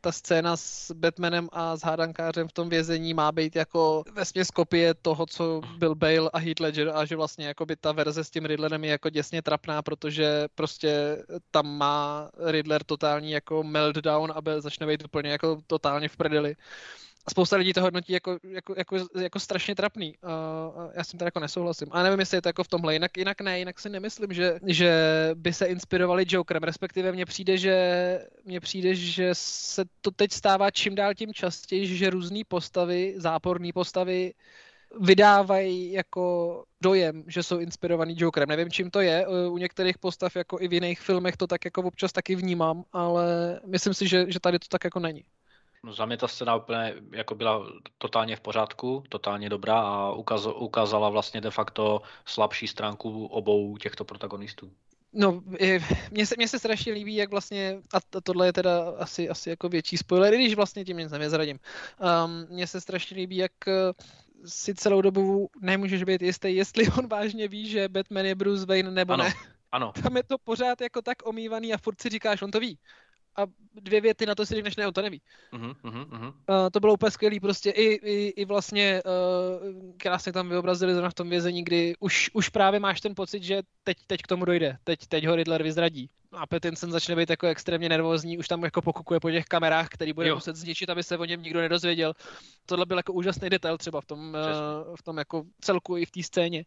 ta 0.01 0.11
scéna 0.11 0.57
s 0.57 0.91
Batmanem 0.91 1.47
a 1.51 1.77
s 1.77 1.81
hádankářem 1.81 2.47
v 2.47 2.53
tom 2.53 2.69
vězení 2.69 3.13
má 3.13 3.31
být 3.31 3.55
jako 3.55 4.03
vesměs 4.13 4.51
kopie 4.51 4.93
toho, 4.93 5.25
co 5.25 5.61
byl 5.77 5.95
Bale 5.95 6.29
a 6.33 6.39
Heath 6.39 6.59
Ledger 6.59 6.91
a 6.95 7.05
že 7.05 7.15
vlastně 7.15 7.47
jako 7.47 7.65
by 7.65 7.75
ta 7.75 7.91
verze 7.91 8.23
s 8.23 8.29
tím 8.29 8.45
Riddlerem 8.45 8.60
je 8.83 8.89
jako 8.89 9.09
děsně 9.09 9.41
trapná, 9.41 9.81
protože 9.81 10.47
prostě 10.55 11.17
tam 11.51 11.77
má 11.77 12.29
Riddler 12.45 12.83
totální 12.83 13.31
jako 13.31 13.63
meltdown 13.63 14.31
a 14.31 14.61
začne 14.61 14.87
být 14.87 15.05
úplně 15.05 15.31
jako 15.31 15.61
totálně 15.67 16.09
v 16.09 16.17
prdeli 16.17 16.55
spousta 17.29 17.57
lidí 17.57 17.73
to 17.73 17.81
hodnotí 17.81 18.13
jako, 18.13 18.37
jako, 18.43 18.73
jako, 18.77 18.97
jako 19.21 19.39
strašně 19.39 19.75
trapný. 19.75 20.15
Uh, 20.23 20.91
já 20.93 21.03
s 21.03 21.07
tím 21.07 21.17
teda 21.17 21.27
jako 21.27 21.39
nesouhlasím. 21.39 21.87
A 21.91 22.03
nevím, 22.03 22.19
jestli 22.19 22.37
je 22.37 22.41
to 22.41 22.49
jako 22.49 22.63
v 22.63 22.67
tomhle. 22.67 22.93
Jinak, 22.93 23.17
jinak 23.17 23.41
ne, 23.41 23.59
jinak 23.59 23.79
si 23.79 23.89
nemyslím, 23.89 24.33
že, 24.33 24.59
že 24.65 24.91
by 25.35 25.53
se 25.53 25.65
inspirovali 25.65 26.25
Jokerem. 26.27 26.63
Respektive 26.63 27.11
mně 27.11 27.25
přijde, 27.25 27.57
že 27.57 27.75
mně 28.45 28.59
přijde, 28.59 28.95
že 28.95 29.29
se 29.33 29.85
to 30.01 30.11
teď 30.11 30.31
stává 30.31 30.71
čím 30.71 30.95
dál 30.95 31.13
tím 31.13 31.33
častěji, 31.33 31.97
že 31.97 32.09
různé 32.09 32.41
postavy, 32.47 33.13
záporné 33.17 33.69
postavy 33.73 34.33
vydávají 34.99 35.91
jako 35.91 36.63
dojem, 36.81 37.23
že 37.27 37.43
jsou 37.43 37.59
inspirovaný 37.59 38.15
Jokerem. 38.17 38.49
Nevím, 38.49 38.71
čím 38.71 38.91
to 38.91 39.01
je. 39.01 39.27
U 39.49 39.57
některých 39.57 39.97
postav, 39.97 40.35
jako 40.35 40.57
i 40.61 40.67
v 40.67 40.73
jiných 40.73 41.01
filmech, 41.01 41.37
to 41.37 41.47
tak 41.47 41.65
jako 41.65 41.81
občas 41.81 42.11
taky 42.11 42.35
vnímám, 42.35 42.83
ale 42.93 43.59
myslím 43.65 43.93
si, 43.93 44.07
že, 44.07 44.25
že 44.31 44.39
tady 44.39 44.59
to 44.59 44.67
tak 44.69 44.83
jako 44.83 44.99
není. 44.99 45.23
No 45.83 45.93
za 45.93 46.05
mě 46.05 46.17
ta 46.17 46.27
scéna 46.27 46.55
úplně 46.55 46.93
jako 47.11 47.35
byla 47.35 47.67
totálně 47.97 48.35
v 48.35 48.41
pořádku, 48.41 49.03
totálně 49.09 49.49
dobrá 49.49 49.81
a 49.81 50.11
ukaz, 50.11 50.45
ukázala 50.45 51.09
vlastně 51.09 51.41
de 51.41 51.51
facto 51.51 52.01
slabší 52.25 52.67
stránku 52.67 53.25
obou 53.25 53.77
těchto 53.77 54.05
protagonistů. 54.05 54.71
No, 55.13 55.41
mně 56.11 56.25
se, 56.25 56.35
mně 56.37 56.47
se 56.47 56.59
strašně 56.59 56.93
líbí, 56.93 57.15
jak 57.15 57.31
vlastně, 57.31 57.81
a 57.93 58.21
tohle 58.23 58.45
je 58.45 58.53
teda 58.53 58.93
asi, 58.97 59.29
asi 59.29 59.49
jako 59.49 59.69
větší 59.69 59.97
spoiler, 59.97 60.33
i 60.33 60.37
když 60.37 60.55
vlastně 60.55 60.85
tím 60.85 60.97
nic 60.97 61.11
nevězradím. 61.11 61.59
Um, 62.25 62.47
mně 62.49 62.67
se 62.67 62.81
strašně 62.81 63.17
líbí, 63.17 63.35
jak 63.35 63.51
si 64.45 64.75
celou 64.75 65.01
dobu 65.01 65.49
nemůžeš 65.61 66.03
být 66.03 66.21
jistý, 66.21 66.55
jestli 66.55 66.87
on 66.99 67.07
vážně 67.07 67.47
ví, 67.47 67.69
že 67.69 67.89
Batman 67.89 68.25
je 68.25 68.35
Bruce 68.35 68.65
Wayne 68.65 68.91
nebo 68.91 69.13
ano, 69.13 69.23
ne. 69.23 69.33
Ano. 69.71 69.91
Tam 70.03 70.17
je 70.17 70.23
to 70.23 70.37
pořád 70.37 70.81
jako 70.81 71.01
tak 71.01 71.17
omývaný 71.25 71.73
a 71.73 71.77
furt 71.77 72.01
si 72.01 72.09
říkáš, 72.09 72.41
on 72.41 72.51
to 72.51 72.59
ví 72.59 72.79
a 73.35 73.41
dvě 73.73 74.01
věty 74.01 74.25
na 74.25 74.35
to 74.35 74.45
si 74.45 74.55
řekneš, 74.55 74.75
ne, 74.75 74.87
on 74.87 74.93
to 74.93 75.01
neví. 75.01 75.21
Uh-huh, 75.53 75.75
uh-huh. 75.83 76.27
Uh, 76.27 76.33
to 76.71 76.79
bylo 76.79 76.93
úplně 76.93 77.11
skvělý, 77.11 77.39
prostě 77.39 77.69
i, 77.69 77.83
i, 77.93 78.27
i 78.27 78.45
vlastně 78.45 79.01
uh, 79.05 79.93
krásně 79.97 80.33
tam 80.33 80.49
vyobrazili 80.49 80.93
zrovna 80.93 81.09
v 81.09 81.13
tom 81.13 81.29
vězení, 81.29 81.63
kdy 81.63 81.93
už, 81.99 82.29
už 82.33 82.49
právě 82.49 82.79
máš 82.79 83.01
ten 83.01 83.15
pocit, 83.15 83.43
že 83.43 83.61
teď, 83.83 83.97
teď 84.07 84.21
k 84.21 84.27
tomu 84.27 84.45
dojde, 84.45 84.77
teď, 84.83 85.07
teď 85.07 85.27
ho 85.27 85.35
Riddler 85.35 85.63
vyzradí. 85.63 86.09
A 86.31 86.47
Pattinson 86.47 86.91
začne 86.91 87.15
být 87.15 87.29
jako 87.29 87.47
extrémně 87.47 87.89
nervózní, 87.89 88.37
už 88.37 88.47
tam 88.47 88.63
jako 88.63 88.81
pokukuje 88.81 89.19
po 89.19 89.31
těch 89.31 89.45
kamerách, 89.45 89.89
který 89.89 90.13
bude 90.13 90.27
jo. 90.27 90.35
muset 90.35 90.55
zničit, 90.55 90.89
aby 90.89 91.03
se 91.03 91.17
o 91.17 91.25
něm 91.25 91.43
nikdo 91.43 91.61
nedozvěděl. 91.61 92.13
Tohle 92.65 92.85
byl 92.85 92.97
jako 92.97 93.13
úžasný 93.13 93.49
detail 93.49 93.77
třeba 93.77 94.01
v 94.01 94.05
tom, 94.05 94.19
uh, 94.19 94.95
v 94.95 95.03
tom 95.03 95.17
jako 95.17 95.43
celku 95.61 95.97
i 95.97 96.05
v 96.05 96.11
té 96.11 96.23
scéně. 96.23 96.65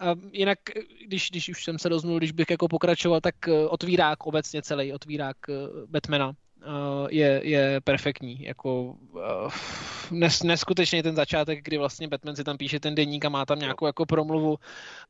A 0.00 0.14
jinak, 0.32 0.58
když, 1.06 1.30
když 1.30 1.48
už 1.48 1.64
jsem 1.64 1.78
se 1.78 1.88
rozmluvil, 1.88 2.18
když 2.18 2.32
bych 2.32 2.50
jako 2.50 2.68
pokračoval, 2.68 3.20
tak 3.20 3.48
eh, 3.48 3.66
otvírák 3.68 4.26
obecně 4.26 4.62
celý, 4.62 4.92
otvírák 4.92 5.36
eh, 5.48 5.52
Batmana 5.86 6.32
je, 7.08 7.40
je 7.44 7.80
perfektní. 7.80 8.44
Jako, 8.44 8.96
nes, 10.10 10.42
neskutečně 10.42 11.02
ten 11.02 11.16
začátek, 11.16 11.64
kdy 11.64 11.78
vlastně 11.78 12.08
Batman 12.08 12.36
si 12.36 12.44
tam 12.44 12.56
píše 12.56 12.80
ten 12.80 12.94
deník 12.94 13.24
a 13.24 13.28
má 13.28 13.46
tam 13.46 13.58
nějakou 13.58 13.86
jako 13.86 14.06
promluvu. 14.06 14.56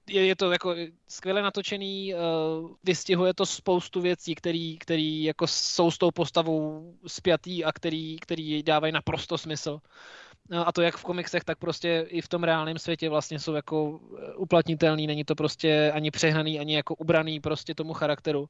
Je, 0.09 0.27
je 0.27 0.37
to 0.37 0.53
jako 0.53 0.75
skvěle 1.09 1.42
natočený, 1.42 2.14
vystihuje 2.85 3.35
to 3.35 3.47
spoustu 3.47 4.01
věcí, 4.01 4.35
který, 4.35 4.79
který 4.79 5.25
jako 5.25 5.47
jsou 5.47 5.90
s 5.90 5.99
tou 5.99 6.11
postavou 6.11 6.95
spjatý 7.07 7.64
a 7.64 7.73
který, 7.73 8.16
který 8.21 8.62
dávají 8.62 8.92
naprosto 8.92 9.38
smysl. 9.38 9.81
A 10.64 10.73
to 10.73 10.83
jak 10.83 10.97
v 10.97 11.05
komiksech, 11.05 11.45
tak 11.45 11.59
prostě 11.59 12.07
i 12.09 12.21
v 12.21 12.29
tom 12.29 12.45
reálném 12.45 12.79
světě 12.79 13.09
vlastně 13.09 13.38
jsou 13.38 13.55
jako 13.55 14.01
eh, 14.19 14.35
uplatnitelný, 14.35 15.07
není 15.07 15.25
to 15.25 15.35
prostě 15.35 15.92
ani 15.95 16.11
přehnaný, 16.11 16.61
ani 16.61 16.77
jako 16.77 16.95
ubraný 16.95 17.40
prostě 17.40 17.75
tomu 17.75 17.92
charakteru. 17.92 18.49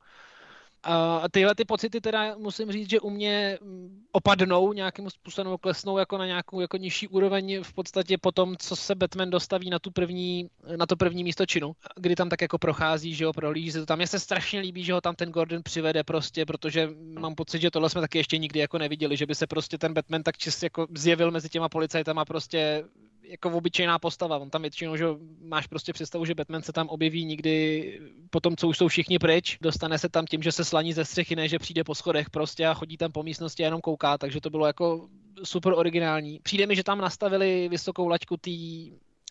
A 0.87 1.29
tyhle 1.31 1.55
ty 1.55 1.65
pocity 1.65 2.01
teda 2.01 2.37
musím 2.39 2.73
říct, 2.73 2.91
že 2.91 3.01
u 3.01 3.11
mě 3.11 3.59
mm, 3.63 4.05
opadnou 4.13 4.73
nějakým 4.73 5.11
způsobem, 5.11 5.57
klesnou 5.61 5.99
jako 5.99 6.19
na 6.19 6.27
nějakou 6.27 6.61
jako 6.61 6.77
nižší 6.77 7.09
úroveň 7.09 7.63
v 7.63 7.73
podstatě 7.73 8.19
po 8.19 8.33
tom, 8.33 8.57
co 8.59 8.77
se 8.77 8.95
Batman 8.95 9.31
dostaví 9.31 9.71
na, 9.71 9.79
tu 9.79 9.91
první, 9.91 10.49
na 10.77 10.87
to 10.87 10.97
první 10.97 11.25
místo 11.25 11.47
činu, 11.47 11.73
kdy 11.97 12.17
tam 12.17 12.29
tak 12.29 12.43
jako 12.43 12.59
prochází, 12.59 13.15
že 13.15 13.27
ho 13.27 13.33
prohlíží 13.33 13.73
se 13.73 13.81
to 13.81 13.87
tam. 13.87 13.99
Mně 13.99 14.07
se 14.07 14.21
strašně 14.21 14.61
líbí, 14.61 14.85
že 14.85 14.93
ho 14.93 15.01
tam 15.01 15.15
ten 15.15 15.31
Gordon 15.31 15.63
přivede 15.63 16.05
prostě, 16.05 16.47
protože 16.47 16.89
mám 17.19 17.35
pocit, 17.35 17.61
že 17.61 17.71
tohle 17.71 17.91
jsme 17.91 18.01
taky 18.01 18.19
ještě 18.19 18.39
nikdy 18.39 18.61
jako 18.61 18.79
neviděli, 18.79 19.17
že 19.17 19.27
by 19.27 19.35
se 19.35 19.47
prostě 19.47 19.79
ten 19.79 19.95
Batman 19.95 20.23
tak 20.23 20.37
čistě 20.37 20.67
jako 20.67 20.87
zjevil 20.97 21.31
mezi 21.31 21.49
těma 21.49 21.69
policajtama 21.69 22.25
prostě 22.25 22.85
jako 23.29 23.51
obyčejná 23.51 23.99
postava. 23.99 24.39
On 24.39 24.51
tam 24.51 24.63
většinou, 24.63 24.97
že 24.97 25.05
máš 25.43 25.67
prostě 25.67 25.93
představu, 25.93 26.25
že 26.25 26.35
Batman 26.35 26.63
se 26.63 26.73
tam 26.73 26.89
objeví 26.89 27.25
nikdy 27.25 28.01
po 28.31 28.41
tom, 28.41 28.57
co 28.57 28.69
už 28.69 28.79
jsou 28.79 28.89
všichni 28.89 29.19
pryč. 29.19 29.59
Dostane 29.61 29.99
se 29.99 30.09
tam 30.09 30.27
tím, 30.27 30.43
že 30.43 30.53
se 30.53 30.65
slaní 30.65 30.93
ze 30.93 31.05
střechy, 31.05 31.37
ne, 31.37 31.49
že 31.49 31.59
přijde 31.59 31.85
po 31.85 31.95
schodech 31.95 32.31
prostě 32.31 32.67
a 32.67 32.75
chodí 32.75 32.97
tam 32.97 33.13
po 33.13 33.23
místnosti 33.23 33.63
a 33.63 33.67
jenom 33.67 33.81
kouká, 33.81 34.19
takže 34.19 34.41
to 34.41 34.51
bylo 34.51 34.67
jako 34.67 35.09
super 35.45 35.73
originální. 35.77 36.41
Přijde 36.43 36.67
mi, 36.67 36.77
že 36.77 36.85
tam 36.85 36.99
nastavili 36.99 37.69
vysokou 37.69 38.09
laťku 38.09 38.37
té 38.37 38.51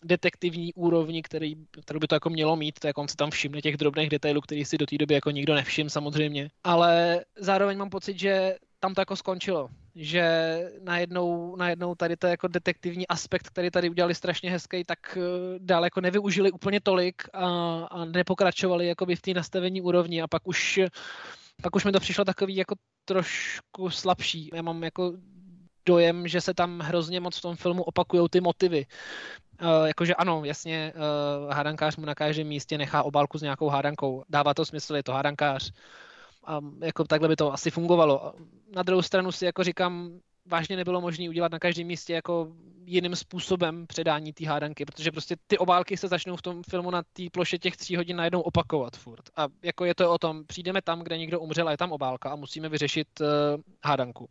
detektivní 0.04 0.74
úrovni, 0.74 1.22
který, 1.22 1.56
kterou 1.82 2.00
by 2.00 2.06
to 2.06 2.14
jako 2.14 2.30
mělo 2.30 2.56
mít, 2.56 2.78
to 2.78 2.86
jak 2.86 2.98
on 2.98 3.08
se 3.08 3.16
tam 3.16 3.30
všimne 3.30 3.62
těch 3.62 3.76
drobných 3.76 4.08
detailů, 4.08 4.40
který 4.40 4.64
si 4.64 4.78
do 4.78 4.86
té 4.86 4.98
doby 4.98 5.14
jako 5.14 5.30
nikdo 5.30 5.54
nevšim 5.54 5.90
samozřejmě. 5.90 6.48
Ale 6.64 7.24
zároveň 7.38 7.78
mám 7.78 7.90
pocit, 7.90 8.18
že 8.18 8.56
tam 8.86 8.94
to 8.94 9.00
jako 9.00 9.16
skončilo. 9.16 9.68
Že 9.94 10.24
najednou, 10.82 11.56
najednou 11.56 11.94
tady 11.94 12.16
to 12.16 12.26
jako 12.26 12.48
detektivní 12.48 13.08
aspekt, 13.08 13.48
který 13.48 13.70
tady 13.70 13.90
udělali 13.90 14.14
strašně 14.14 14.50
hezký, 14.50 14.84
tak 14.84 15.18
eh, 15.18 15.20
dál 15.58 15.84
jako 15.84 16.00
nevyužili 16.00 16.50
úplně 16.52 16.80
tolik 16.80 17.22
a, 17.32 17.46
a 17.90 18.04
nepokračovali 18.04 18.86
jakoby 18.86 19.16
v 19.16 19.22
té 19.22 19.34
nastavení 19.34 19.82
úrovni 19.82 20.22
a 20.22 20.28
pak 20.28 20.48
už 20.48 20.80
pak 21.62 21.76
už 21.76 21.84
mi 21.84 21.92
to 21.92 22.00
přišlo 22.00 22.24
takový 22.24 22.56
jako 22.56 22.74
trošku 23.04 23.90
slabší. 23.90 24.50
Já 24.54 24.62
mám 24.62 24.84
jako 24.84 25.12
dojem, 25.86 26.28
že 26.28 26.40
se 26.40 26.54
tam 26.54 26.80
hrozně 26.80 27.20
moc 27.20 27.38
v 27.38 27.42
tom 27.42 27.56
filmu 27.56 27.82
opakují 27.82 28.28
ty 28.30 28.40
motivy. 28.40 28.86
Uh, 29.62 29.86
jakože 29.86 30.14
ano, 30.14 30.44
jasně, 30.44 30.92
uh, 30.94 31.52
hádankář 31.52 31.96
mu 31.96 32.06
na 32.06 32.14
každém 32.14 32.46
místě 32.46 32.78
nechá 32.78 33.02
obálku 33.02 33.38
s 33.38 33.42
nějakou 33.42 33.68
hádankou. 33.68 34.24
Dává 34.28 34.54
to 34.54 34.64
smysl, 34.64 34.96
je 34.96 35.02
to 35.02 35.12
hádankář 35.12 35.72
a 36.46 36.60
jako 36.84 37.04
takhle 37.04 37.28
by 37.28 37.36
to 37.36 37.52
asi 37.52 37.70
fungovalo. 37.70 38.34
Na 38.76 38.82
druhou 38.82 39.02
stranu 39.02 39.32
si 39.32 39.44
jako 39.44 39.64
říkám, 39.64 40.20
vážně 40.46 40.76
nebylo 40.76 41.00
možné 41.00 41.28
udělat 41.28 41.52
na 41.52 41.58
každém 41.58 41.86
místě 41.86 42.12
jako 42.12 42.48
jiným 42.86 43.16
způsobem 43.16 43.86
předání 43.86 44.32
té 44.32 44.46
hádanky, 44.48 44.84
protože 44.84 45.10
prostě 45.12 45.36
ty 45.46 45.58
obálky 45.58 45.96
se 45.96 46.08
začnou 46.08 46.36
v 46.36 46.42
tom 46.42 46.62
filmu 46.70 46.90
na 46.90 47.02
té 47.02 47.22
ploše 47.32 47.58
těch 47.58 47.76
tří 47.76 47.96
hodin 47.96 48.16
najednou 48.16 48.40
opakovat 48.40 48.96
furt. 48.96 49.30
A 49.36 49.46
jako 49.62 49.84
je 49.84 49.94
to 49.94 50.12
o 50.12 50.18
tom, 50.18 50.44
přijdeme 50.46 50.82
tam, 50.82 51.00
kde 51.00 51.18
někdo 51.18 51.40
umřel 51.40 51.68
a 51.68 51.70
je 51.70 51.76
tam 51.76 51.92
obálka 51.92 52.30
a 52.30 52.36
musíme 52.36 52.68
vyřešit 52.68 53.08
uh, 53.20 53.26
hádanku. 53.84 54.28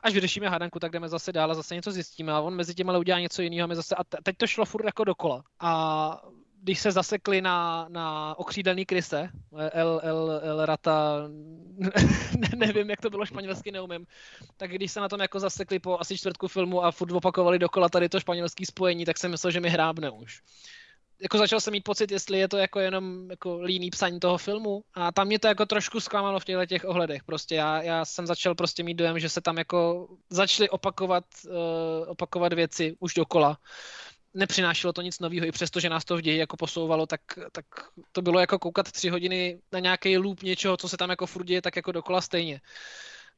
Až 0.00 0.14
vyřešíme 0.14 0.48
hádanku, 0.48 0.78
tak 0.78 0.92
jdeme 0.92 1.08
zase 1.08 1.32
dál 1.32 1.50
a 1.50 1.54
zase 1.54 1.74
něco 1.74 1.92
zjistíme 1.92 2.32
a 2.32 2.40
on 2.40 2.54
mezi 2.54 2.74
tím 2.74 2.88
ale 2.88 2.98
udělá 2.98 3.20
něco 3.20 3.42
jiného 3.42 3.64
a 3.64 3.66
my 3.66 3.76
zase, 3.76 3.94
a 3.94 4.04
teď 4.22 4.36
to 4.36 4.46
šlo 4.46 4.64
furt 4.64 4.84
jako 4.84 5.04
dokola. 5.04 5.42
A 5.60 6.22
když 6.70 6.80
se 6.80 6.92
zasekli 6.92 7.40
na, 7.40 7.86
na 7.88 8.34
okřídelný 8.38 8.86
kryse, 8.86 9.30
El, 9.72 10.00
El, 10.02 10.40
El 10.42 10.66
Rata, 10.66 11.28
ne, 12.38 12.48
nevím, 12.56 12.90
jak 12.90 13.00
to 13.00 13.10
bylo 13.10 13.26
španělsky, 13.26 13.72
neumím, 13.72 14.06
tak 14.56 14.70
když 14.70 14.92
se 14.92 15.00
na 15.00 15.08
tom 15.08 15.20
jako 15.20 15.40
zasekli 15.40 15.78
po 15.78 16.00
asi 16.00 16.18
čtvrtku 16.18 16.48
filmu 16.48 16.84
a 16.84 16.92
furt 16.92 17.12
opakovali 17.12 17.58
dokola 17.58 17.88
tady 17.88 18.08
to 18.08 18.20
španělský 18.20 18.66
spojení, 18.66 19.04
tak 19.04 19.18
jsem 19.18 19.30
myslel, 19.30 19.50
že 19.50 19.60
mi 19.60 19.68
hrábne 19.68 20.10
už. 20.10 20.42
Jako 21.22 21.38
začal 21.38 21.60
jsem 21.60 21.72
mít 21.72 21.84
pocit, 21.84 22.10
jestli 22.10 22.38
je 22.38 22.48
to 22.48 22.56
jako 22.56 22.80
jenom 22.80 23.30
jako 23.30 23.60
líný 23.62 23.90
psaní 23.90 24.20
toho 24.20 24.38
filmu 24.38 24.82
a 24.94 25.12
tam 25.12 25.26
mě 25.26 25.38
to 25.38 25.48
jako 25.48 25.66
trošku 25.66 26.00
zklamalo 26.00 26.40
v 26.40 26.44
těchto 26.44 26.66
těch 26.66 26.84
ohledech. 26.84 27.24
Prostě 27.24 27.54
já, 27.54 27.82
já 27.82 28.04
jsem 28.04 28.26
začal 28.26 28.54
prostě 28.54 28.82
mít 28.82 28.94
dojem, 28.94 29.18
že 29.18 29.28
se 29.28 29.40
tam 29.40 29.58
jako 29.58 30.08
začaly 30.30 30.70
opakovat, 30.70 31.24
uh, 31.46 31.52
opakovat 32.06 32.52
věci 32.52 32.96
už 33.00 33.14
dokola 33.14 33.58
nepřinášelo 34.34 34.92
to 34.92 35.02
nic 35.02 35.20
nového, 35.20 35.46
i 35.46 35.52
přesto, 35.52 35.80
že 35.80 35.88
nás 35.88 36.04
to 36.04 36.16
v 36.16 36.20
ději 36.20 36.38
jako 36.38 36.56
posouvalo, 36.56 37.06
tak, 37.06 37.20
tak 37.52 37.64
to 38.12 38.22
bylo 38.22 38.40
jako 38.40 38.58
koukat 38.58 38.92
tři 38.92 39.08
hodiny 39.08 39.58
na 39.72 39.78
nějaký 39.78 40.18
loop 40.18 40.42
něčeho, 40.42 40.76
co 40.76 40.88
se 40.88 40.96
tam 40.96 41.10
jako 41.10 41.26
furt 41.26 41.44
děje, 41.44 41.62
tak 41.62 41.76
jako 41.76 41.92
dokola 41.92 42.20
stejně. 42.20 42.60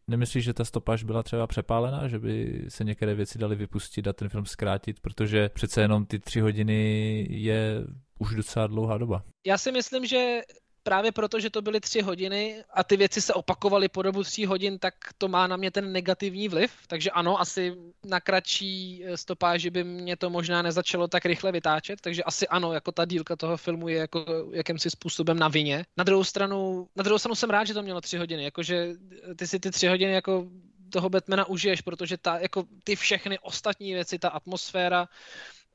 Nemyslíš, 0.09 0.45
že 0.45 0.55
ta 0.55 0.65
stopáž 0.65 1.05
byla 1.05 1.23
třeba 1.23 1.47
přepálená, 1.47 2.09
že 2.09 2.19
by 2.19 2.65
se 2.69 2.85
některé 2.85 3.15
věci 3.15 3.39
daly 3.39 3.57
vypustit 3.57 4.09
a 4.09 4.13
ten 4.13 4.29
film 4.29 4.47
zkrátit, 4.47 5.01
protože 5.01 5.49
přece 5.49 5.81
jenom 5.81 6.07
ty 6.07 6.19
tři 6.19 6.41
hodiny 6.41 7.27
je 7.31 7.85
už 8.19 8.35
docela 8.35 8.67
dlouhá 8.67 8.99
doba. 8.99 9.23
Já 9.47 9.59
si 9.59 9.73
myslím, 9.73 10.07
že 10.07 10.41
právě 10.83 11.13
proto, 11.13 11.41
že 11.41 11.51
to 11.51 11.63
byly 11.63 11.81
tři 11.81 12.01
hodiny 12.01 12.65
a 12.75 12.85
ty 12.85 12.97
věci 12.97 13.21
se 13.21 13.35
opakovaly 13.35 13.89
po 13.89 14.03
dobu 14.03 14.23
tří 14.23 14.47
hodin, 14.47 14.79
tak 14.79 14.95
to 15.19 15.29
má 15.29 15.47
na 15.47 15.57
mě 15.57 15.71
ten 15.71 15.93
negativní 15.93 16.49
vliv. 16.49 16.73
Takže 16.87 17.11
ano, 17.11 17.41
asi 17.41 17.77
na 18.05 18.21
kratší 18.21 19.05
eh, 19.05 19.17
stopáži 19.17 19.71
by 19.71 19.85
mě 19.85 20.17
to 20.17 20.31
možná 20.31 20.63
nezačalo 20.63 21.09
tak 21.09 21.25
rychle 21.25 21.53
vytáčet, 21.53 22.01
takže 22.01 22.25
asi 22.25 22.49
ano, 22.49 22.73
jako 22.73 22.93
ta 22.93 23.05
dílka 23.05 23.37
toho 23.37 23.57
filmu 23.57 23.89
je 23.89 23.97
jako 23.97 24.25
jakýmsi 24.53 24.91
způsobem 24.91 25.39
na 25.39 25.49
vině. 25.49 25.85
Na 25.97 26.05
druhou 26.05 26.25
stranu, 26.25 26.89
na 26.97 27.03
druhou 27.03 27.19
stranu 27.19 27.35
jsem 27.35 27.51
rád, 27.51 27.65
že 27.65 27.75
to 27.75 27.83
mělo 27.83 28.01
tři 28.01 28.19
hodiny, 28.19 28.45
jakože 28.45 28.95
ty 29.37 29.47
si 29.47 29.61
ty 29.61 29.71
tři 29.71 29.89
hodiny 29.89 30.13
jako 30.13 30.47
toho 30.93 31.09
Batmana 31.09 31.45
užiješ, 31.45 31.81
protože 31.81 32.17
ta, 32.17 32.39
jako 32.39 32.65
ty 32.85 32.97
všechny 32.97 33.39
ostatní 33.39 33.93
věci, 33.93 34.19
ta 34.19 34.29
atmosféra, 34.29 35.09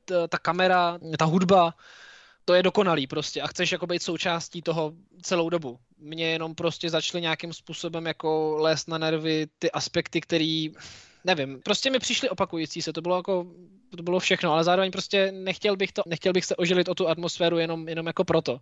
ta, 0.04 0.28
ta 0.28 0.38
kamera, 0.38 0.98
ta 1.18 1.24
hudba, 1.24 1.74
to 2.48 2.54
je 2.54 2.62
dokonalý 2.62 3.06
prostě 3.06 3.42
a 3.42 3.46
chceš 3.46 3.72
jako 3.72 3.86
být 3.86 4.02
součástí 4.02 4.62
toho 4.62 4.92
celou 5.22 5.50
dobu. 5.50 5.78
Mně 5.98 6.26
jenom 6.26 6.54
prostě 6.54 6.90
začaly 6.90 7.22
nějakým 7.22 7.52
způsobem 7.52 8.06
jako 8.06 8.56
lézt 8.58 8.88
na 8.88 8.98
nervy 8.98 9.46
ty 9.58 9.70
aspekty, 9.70 10.20
který 10.20 10.72
nevím, 11.24 11.60
prostě 11.64 11.90
mi 11.90 11.98
přišly 11.98 12.28
opakující 12.28 12.82
se, 12.82 12.92
to 12.92 13.00
bylo 13.00 13.16
jako, 13.16 13.46
to 13.96 14.02
bylo 14.02 14.20
všechno, 14.20 14.52
ale 14.52 14.64
zároveň 14.64 14.90
prostě 14.90 15.32
nechtěl 15.32 15.76
bych 15.76 15.92
to, 15.92 16.02
nechtěl 16.06 16.32
bych 16.32 16.44
se 16.44 16.56
ožilit 16.56 16.88
o 16.88 16.94
tu 16.94 17.08
atmosféru 17.08 17.58
jenom, 17.58 17.88
jenom 17.88 18.06
jako 18.06 18.24
proto. 18.24 18.58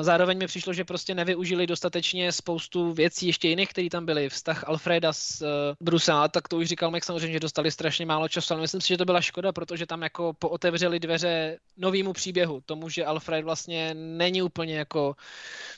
Zároveň 0.00 0.38
mi 0.38 0.46
přišlo, 0.46 0.72
že 0.72 0.84
prostě 0.84 1.14
nevyužili 1.14 1.66
dostatečně 1.66 2.32
spoustu 2.32 2.92
věcí 2.92 3.26
ještě 3.26 3.48
jiných, 3.48 3.68
které 3.68 3.88
tam 3.90 4.06
byly. 4.06 4.28
Vztah 4.28 4.68
Alfreda 4.68 5.12
s 5.12 5.40
uh, 5.42 5.48
Brusem, 5.80 6.14
a 6.14 6.28
tak 6.28 6.48
to 6.48 6.56
už 6.56 6.66
říkal 6.66 6.90
Mike 6.90 7.06
samozřejmě, 7.06 7.32
že 7.32 7.40
dostali 7.40 7.70
strašně 7.70 8.06
málo 8.06 8.28
času, 8.28 8.54
ale 8.54 8.60
myslím 8.60 8.80
si, 8.80 8.88
že 8.88 8.96
to 8.96 9.04
byla 9.04 9.20
škoda, 9.20 9.52
protože 9.52 9.86
tam 9.86 10.02
jako 10.02 10.32
pootevřeli 10.38 11.00
dveře 11.00 11.58
novému 11.76 12.12
příběhu, 12.12 12.62
tomu, 12.66 12.88
že 12.88 13.04
Alfred 13.04 13.44
vlastně 13.44 13.94
není 13.94 14.42
úplně 14.42 14.78
jako 14.78 15.16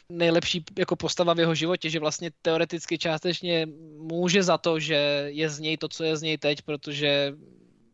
nejlepší 0.09 0.65
jako 0.79 0.97
postava 0.97 1.35
v 1.35 1.39
jeho 1.39 1.55
životě, 1.55 1.91
že 1.91 2.01
vlastně 2.01 2.31
teoreticky 2.43 2.99
částečně 2.99 3.67
může 3.99 4.43
za 4.43 4.59
to, 4.59 4.81
že 4.81 5.25
je 5.27 5.51
z 5.51 5.59
něj 5.59 5.77
to, 5.77 5.89
co 5.89 6.05
je 6.05 6.17
z 6.17 6.23
něj 6.23 6.39
teď, 6.39 6.63
protože 6.63 7.33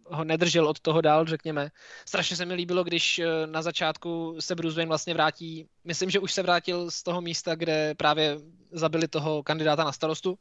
ho 0.07 0.25
nedržel 0.25 0.69
od 0.69 0.81
toho 0.81 1.01
dál, 1.01 1.27
řekněme. 1.27 1.71
Strašně 2.07 2.37
se 2.37 2.47
mi 2.47 2.55
líbilo, 2.55 2.85
když 2.85 3.19
eh, 3.19 3.47
na 3.47 3.63
začátku 3.63 4.37
se 4.41 4.55
Bruce 4.55 4.77
Wayne 4.77 4.89
vlastně 4.89 5.15
vrátí, 5.15 5.69
myslím, 5.85 6.11
že 6.11 6.21
už 6.21 6.33
se 6.33 6.43
vrátil 6.43 6.91
z 6.91 7.03
toho 7.03 7.21
místa, 7.21 7.55
kde 7.55 7.95
právě 7.95 8.39
zabili 8.73 9.09
toho 9.09 9.43
kandidáta 9.43 9.85
na 9.85 9.93
starostu 9.93 10.39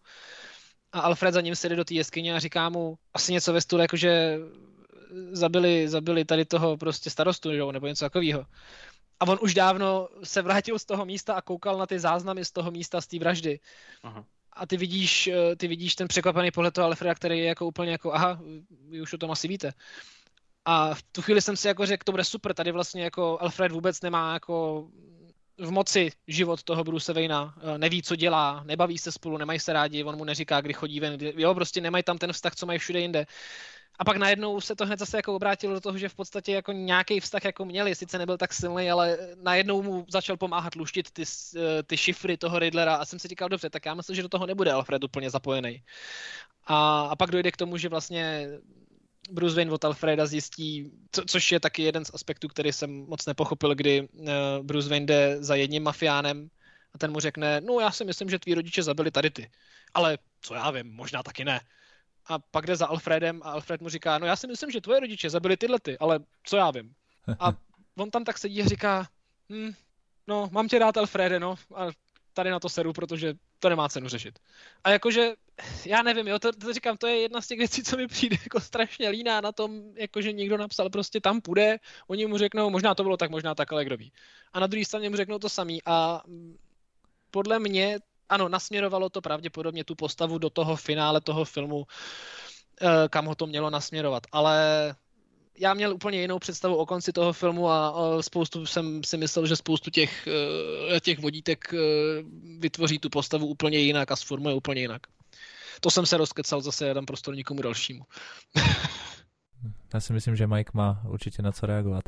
a 0.91 0.99
Alfred 0.99 1.33
za 1.33 1.41
ním 1.41 1.55
sedí 1.55 1.75
do 1.75 1.83
té 1.83 1.93
jeskyně 1.93 2.35
a 2.35 2.39
říká 2.39 2.69
mu 2.69 2.95
asi 3.13 3.33
něco 3.33 3.53
ve 3.53 3.61
stůle, 3.61 3.83
jakože 3.83 4.39
zabili, 5.31 5.89
zabili 5.89 6.25
tady 6.25 6.45
toho 6.45 6.77
prostě 6.77 7.09
starostu, 7.09 7.53
že? 7.53 7.61
nebo 7.71 7.87
něco 7.87 8.05
takového. 8.05 8.45
A 9.19 9.27
on 9.27 9.37
už 9.41 9.53
dávno 9.53 10.07
se 10.23 10.41
vrátil 10.41 10.79
z 10.79 10.85
toho 10.85 11.05
místa 11.05 11.33
a 11.33 11.41
koukal 11.41 11.77
na 11.77 11.85
ty 11.85 11.99
záznamy 11.99 12.45
z 12.45 12.51
toho 12.51 12.71
místa, 12.71 13.01
z 13.01 13.07
té 13.07 13.19
vraždy. 13.19 13.59
Aha 14.03 14.25
a 14.55 14.65
ty 14.65 14.77
vidíš, 14.77 15.27
eh, 15.27 15.55
ty 15.55 15.67
vidíš 15.67 15.95
ten 15.95 16.07
překvapený 16.07 16.51
pohled 16.51 16.73
toho 16.73 16.85
Alfreda, 16.85 17.15
který 17.15 17.39
je 17.39 17.45
jako 17.45 17.67
úplně 17.67 17.91
jako, 17.91 18.13
aha, 18.13 18.39
vy 18.89 19.01
už 19.01 19.13
o 19.13 19.17
tom 19.17 19.31
asi 19.31 19.47
víte. 19.47 19.73
A 20.65 20.95
v 20.95 21.03
tu 21.03 21.21
chvíli 21.21 21.41
jsem 21.41 21.57
si 21.57 21.67
jako 21.67 21.85
řekl, 21.85 22.03
to 22.03 22.11
bude 22.11 22.23
super, 22.23 22.53
tady 22.53 22.71
vlastně 22.71 23.03
jako 23.03 23.37
Alfred 23.41 23.71
vůbec 23.71 24.01
nemá 24.01 24.33
jako 24.33 24.87
v 25.57 25.71
moci 25.71 26.11
život 26.27 26.63
toho 26.63 26.83
Bruce 26.83 27.13
Wayna, 27.13 27.55
eh, 27.57 27.77
neví, 27.77 28.03
co 28.03 28.15
dělá, 28.15 28.63
nebaví 28.63 28.97
se 28.97 29.11
spolu, 29.11 29.37
nemají 29.37 29.59
se 29.59 29.73
rádi, 29.73 30.03
on 30.03 30.15
mu 30.15 30.23
neříká, 30.23 30.61
kdy 30.61 30.73
chodí 30.73 30.99
ven, 30.99 31.17
jo, 31.19 31.55
prostě 31.55 31.81
nemají 31.81 32.03
tam 32.03 32.17
ten 32.17 32.33
vztah, 32.33 32.55
co 32.55 32.65
mají 32.65 32.79
všude 32.79 32.99
jinde. 32.99 33.25
A 33.99 34.05
pak 34.05 34.17
najednou 34.17 34.61
se 34.61 34.75
to 34.75 34.85
hned 34.85 34.99
zase 34.99 35.17
jako 35.17 35.35
obrátilo 35.35 35.73
do 35.73 35.81
toho, 35.81 35.97
že 35.97 36.09
v 36.09 36.15
podstatě 36.15 36.51
jako 36.51 36.71
nějaký 36.71 37.19
vztah 37.19 37.45
jako 37.45 37.65
měli, 37.65 37.95
sice 37.95 38.17
nebyl 38.17 38.37
tak 38.37 38.53
silný, 38.53 38.91
ale 38.91 39.17
najednou 39.41 39.81
mu 39.81 40.05
začal 40.09 40.37
pomáhat 40.37 40.75
luštit 40.75 41.11
ty, 41.11 41.23
eh, 41.57 41.83
ty 41.83 41.97
šifry 41.97 42.37
toho 42.37 42.59
Riddlera 42.59 42.95
a 42.95 43.05
jsem 43.05 43.19
si 43.19 43.27
říkal, 43.27 43.49
dobře, 43.49 43.69
tak 43.69 43.85
já 43.85 43.93
myslím, 43.93 44.15
že 44.15 44.21
do 44.21 44.29
toho 44.29 44.45
nebude 44.45 44.71
Alfred 44.71 45.03
úplně 45.03 45.29
zapojený. 45.29 45.83
A, 46.65 47.01
a 47.01 47.15
pak 47.15 47.31
dojde 47.31 47.51
k 47.51 47.57
tomu, 47.57 47.77
že 47.77 47.89
vlastně 47.89 48.47
Bruce 49.31 49.55
Wayne 49.55 49.71
od 49.71 49.85
Alfreda 49.85 50.25
zjistí, 50.25 50.91
co, 51.11 51.21
což 51.25 51.51
je 51.51 51.59
taky 51.59 51.83
jeden 51.83 52.05
z 52.05 52.11
aspektů, 52.13 52.47
který 52.47 52.73
jsem 52.73 52.91
moc 52.91 53.25
nepochopil, 53.25 53.75
kdy 53.75 54.01
uh, 54.01 54.27
Bruce 54.61 54.89
Wayne 54.89 55.05
jde 55.05 55.37
za 55.39 55.55
jedním 55.55 55.83
mafiánem 55.83 56.49
a 56.93 56.97
ten 56.97 57.11
mu 57.11 57.19
řekne, 57.19 57.61
no 57.61 57.79
já 57.79 57.91
si 57.91 58.05
myslím, 58.05 58.29
že 58.29 58.39
tví 58.39 58.53
rodiče 58.53 58.83
zabili 58.83 59.11
tady 59.11 59.29
ty. 59.29 59.51
Ale 59.93 60.17
co 60.41 60.53
já 60.53 60.71
vím, 60.71 60.93
možná 60.93 61.23
taky 61.23 61.45
ne 61.45 61.61
a 62.27 62.39
pak 62.39 62.65
jde 62.65 62.75
za 62.75 62.87
Alfredem 62.87 63.41
a 63.43 63.51
Alfred 63.51 63.81
mu 63.81 63.89
říká, 63.89 64.17
no 64.17 64.25
já 64.25 64.35
si 64.35 64.47
myslím, 64.47 64.71
že 64.71 64.81
tvoje 64.81 64.99
rodiče 64.99 65.29
zabili 65.29 65.57
tyhle 65.57 65.79
ty, 65.79 65.97
ale 65.97 66.19
co 66.43 66.57
já 66.57 66.71
vím. 66.71 66.93
A 67.39 67.53
on 67.97 68.11
tam 68.11 68.23
tak 68.23 68.37
sedí 68.37 68.61
a 68.61 68.65
říká, 68.65 69.07
hm, 69.49 69.71
no 70.27 70.49
mám 70.51 70.67
tě 70.67 70.79
rád 70.79 70.97
Alfrede, 70.97 71.39
no, 71.39 71.55
a 71.75 71.87
tady 72.33 72.49
na 72.49 72.59
to 72.59 72.69
seru, 72.69 72.93
protože 72.93 73.33
to 73.59 73.69
nemá 73.69 73.89
cenu 73.89 74.09
řešit. 74.09 74.39
A 74.83 74.89
jakože, 74.89 75.33
já 75.85 76.01
nevím, 76.01 76.27
jo, 76.27 76.39
to, 76.39 76.51
to 76.51 76.73
říkám, 76.73 76.97
to 76.97 77.07
je 77.07 77.21
jedna 77.21 77.41
z 77.41 77.47
těch 77.47 77.57
věcí, 77.57 77.83
co 77.83 77.97
mi 77.97 78.07
přijde 78.07 78.37
jako 78.43 78.59
strašně 78.59 79.09
líná 79.09 79.41
na 79.41 79.51
tom, 79.51 79.81
jakože 79.95 80.31
někdo 80.31 80.57
napsal, 80.57 80.89
prostě 80.89 81.21
tam 81.21 81.41
půjde, 81.41 81.79
oni 82.07 82.25
mu 82.25 82.37
řeknou, 82.37 82.69
možná 82.69 82.95
to 82.95 83.03
bylo 83.03 83.17
tak, 83.17 83.31
možná 83.31 83.55
tak, 83.55 83.73
ale 83.73 83.85
kdo 83.85 83.97
ví. 83.97 84.11
A 84.53 84.59
na 84.59 84.67
druhé 84.67 84.85
straně 84.85 85.09
mu 85.09 85.15
řeknou 85.15 85.39
to 85.39 85.49
samý 85.49 85.79
a 85.85 86.21
podle 87.31 87.59
mě 87.59 87.99
ano, 88.29 88.49
nasměrovalo 88.49 89.09
to 89.09 89.21
pravděpodobně 89.21 89.83
tu 89.83 89.95
postavu 89.95 90.37
do 90.37 90.49
toho 90.49 90.75
finále 90.75 91.21
toho 91.21 91.45
filmu, 91.45 91.85
eh, 92.81 92.87
kam 93.09 93.25
ho 93.25 93.35
to 93.35 93.47
mělo 93.47 93.69
nasměrovat. 93.69 94.23
Ale 94.31 94.95
já 95.59 95.73
měl 95.73 95.93
úplně 95.93 96.21
jinou 96.21 96.39
představu 96.39 96.75
o 96.75 96.85
konci 96.85 97.13
toho 97.13 97.33
filmu 97.33 97.69
a 97.69 97.93
spoustu 98.21 98.65
jsem 98.65 99.03
si 99.03 99.17
myslel, 99.17 99.47
že 99.47 99.55
spoustu 99.55 99.91
těch, 99.91 100.27
eh, 100.95 100.99
těch 100.99 101.19
vodítek 101.19 101.73
eh, 101.73 101.77
vytvoří 102.59 102.99
tu 102.99 103.09
postavu 103.09 103.45
úplně 103.45 103.77
jinak 103.77 104.11
a 104.11 104.15
sformuje 104.15 104.55
úplně 104.55 104.81
jinak. 104.81 105.01
To 105.81 105.91
jsem 105.91 106.05
se 106.05 106.17
rozkecal, 106.17 106.61
zase 106.61 106.87
jeden 106.87 107.05
prostor 107.05 107.35
nikomu 107.35 107.61
dalšímu. 107.61 108.03
já 109.93 109.99
si 109.99 110.13
myslím, 110.13 110.35
že 110.35 110.47
Mike 110.47 110.71
má 110.73 111.01
určitě 111.09 111.41
na 111.41 111.51
co 111.51 111.65
reagovat. 111.65 112.03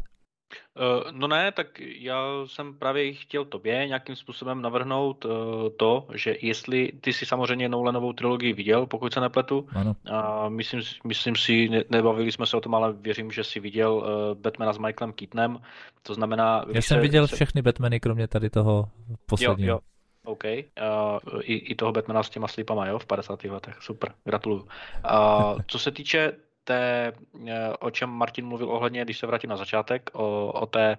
Eh, 0.78 1.12
no 1.12 1.28
ne, 1.28 1.52
tak 1.52 1.80
já 1.80 2.26
jsem 2.46 2.74
právě 2.74 3.14
chtěl 3.14 3.46
tobě 3.46 3.88
nějakým 3.88 4.16
způsobem 4.16 4.62
navrhnout 4.62 5.26
eh, 5.26 5.30
to, 5.70 6.08
že 6.14 6.36
jestli 6.42 6.92
ty 7.02 7.14
si 7.14 7.26
samozřejmě 7.26 7.70
Nolanovou 7.70 8.14
trilogii 8.14 8.54
viděl, 8.54 8.86
pokud 8.86 9.14
se 9.14 9.20
nepletu, 9.20 9.68
ano. 9.76 9.96
a 10.12 10.50
myslím, 10.50 10.82
myslím 11.04 11.36
si, 11.36 11.70
nebavili 11.90 12.32
jsme 12.32 12.46
se 12.46 12.58
o 12.58 12.62
tom, 12.62 12.76
ale 12.76 12.94
věřím, 12.94 13.32
že 13.32 13.44
si 13.44 13.60
viděl 13.60 14.06
eh, 14.06 14.36
Batmana 14.36 14.74
s 14.74 14.78
Michaelem 14.78 15.14
Keatonem, 15.14 15.60
to 16.04 16.14
znamená... 16.14 16.66
Já 16.68 16.82
jsem 16.82 16.98
se, 16.98 17.02
viděl 17.02 17.28
se... 17.28 17.36
všechny 17.36 17.62
Batmany, 17.62 18.00
kromě 18.00 18.28
tady 18.28 18.50
toho 18.50 18.90
posledního. 19.26 19.70
Jo, 19.70 19.76
jo. 19.76 19.80
OK. 20.26 20.44
Uh, 20.44 21.42
i, 21.42 21.54
I 21.54 21.76
toho 21.76 21.92
Batmana 21.92 22.24
s 22.24 22.30
těma 22.30 22.48
slipama, 22.48 22.88
jo, 22.88 23.00
v 23.00 23.06
50. 23.06 23.44
letech. 23.44 23.78
Super, 23.80 24.12
gratuluju. 24.24 24.62
Uh, 24.62 25.60
co 25.68 25.80
se 25.80 25.92
týče 25.92 26.34
té, 26.66 27.14
eh, 27.48 27.70
o 27.80 27.92
čem 27.92 28.10
Martin 28.10 28.46
mluvil 28.46 28.70
ohledně, 28.70 29.04
když 29.06 29.20
se 29.20 29.28
vrátím 29.28 29.50
na 29.50 29.58
začátek, 29.58 30.10
o, 30.14 30.52
o, 30.52 30.66
té, 30.66 30.98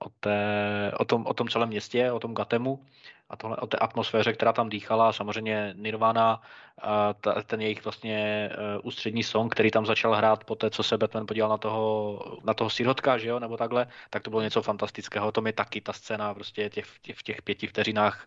o, 0.00 0.08
té, 0.20 0.92
o, 0.98 1.04
tom, 1.04 1.26
o 1.26 1.34
tom 1.34 1.48
celém 1.48 1.68
městě, 1.68 2.12
o 2.12 2.18
tom 2.18 2.34
Gatemu, 2.34 2.84
a 3.32 3.36
tohle, 3.36 3.56
o 3.56 3.66
té 3.66 3.76
atmosféře, 3.76 4.32
která 4.32 4.52
tam 4.52 4.68
dýchala. 4.68 5.12
Samozřejmě 5.12 5.74
Nirvana, 5.76 6.40
ten 7.46 7.60
jejich 7.60 7.84
vlastně 7.84 8.18
e, 8.52 8.78
ústřední 8.82 9.22
song, 9.22 9.52
který 9.52 9.70
tam 9.70 9.86
začal 9.86 10.14
hrát 10.14 10.44
po 10.44 10.54
té, 10.54 10.70
co 10.70 10.82
se 10.82 10.98
Batman 10.98 11.26
podíval 11.26 11.50
na 11.50 11.58
toho, 11.58 12.18
na 12.44 12.54
toho 12.54 12.70
sirotka, 12.70 13.18
že 13.18 13.28
jo, 13.28 13.40
nebo 13.40 13.56
takhle, 13.56 13.86
tak 14.10 14.22
to 14.22 14.30
bylo 14.30 14.42
něco 14.42 14.62
fantastického. 14.62 15.32
To 15.32 15.40
mi 15.40 15.52
taky 15.52 15.80
ta 15.80 15.92
scéna 15.92 16.34
prostě 16.34 16.70
těch, 16.70 16.86
těch, 17.02 17.18
v 17.18 17.22
těch 17.22 17.42
pěti 17.42 17.66
vteřinách 17.66 18.26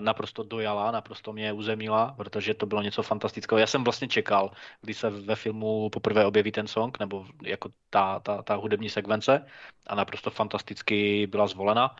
naprosto 0.00 0.42
dojala, 0.42 0.90
naprosto 0.90 1.32
mě 1.32 1.52
uzemnila, 1.52 2.14
protože 2.16 2.54
to 2.54 2.66
bylo 2.66 2.82
něco 2.82 3.02
fantastického. 3.02 3.58
Já 3.58 3.66
jsem 3.66 3.84
vlastně 3.84 4.08
čekal, 4.08 4.50
když 4.80 4.96
se 4.96 5.10
ve 5.10 5.36
filmu 5.36 5.90
poprvé 5.90 6.26
objeví 6.26 6.52
ten 6.52 6.66
song, 6.66 6.98
nebo 7.00 7.26
jako 7.42 7.68
ta, 7.90 8.20
ta, 8.20 8.42
ta 8.42 8.54
hudební 8.54 8.90
sekvence 8.90 9.46
a 9.86 9.94
naprosto 9.94 10.30
fantasticky 10.30 11.26
byla 11.26 11.46
zvolena. 11.46 11.96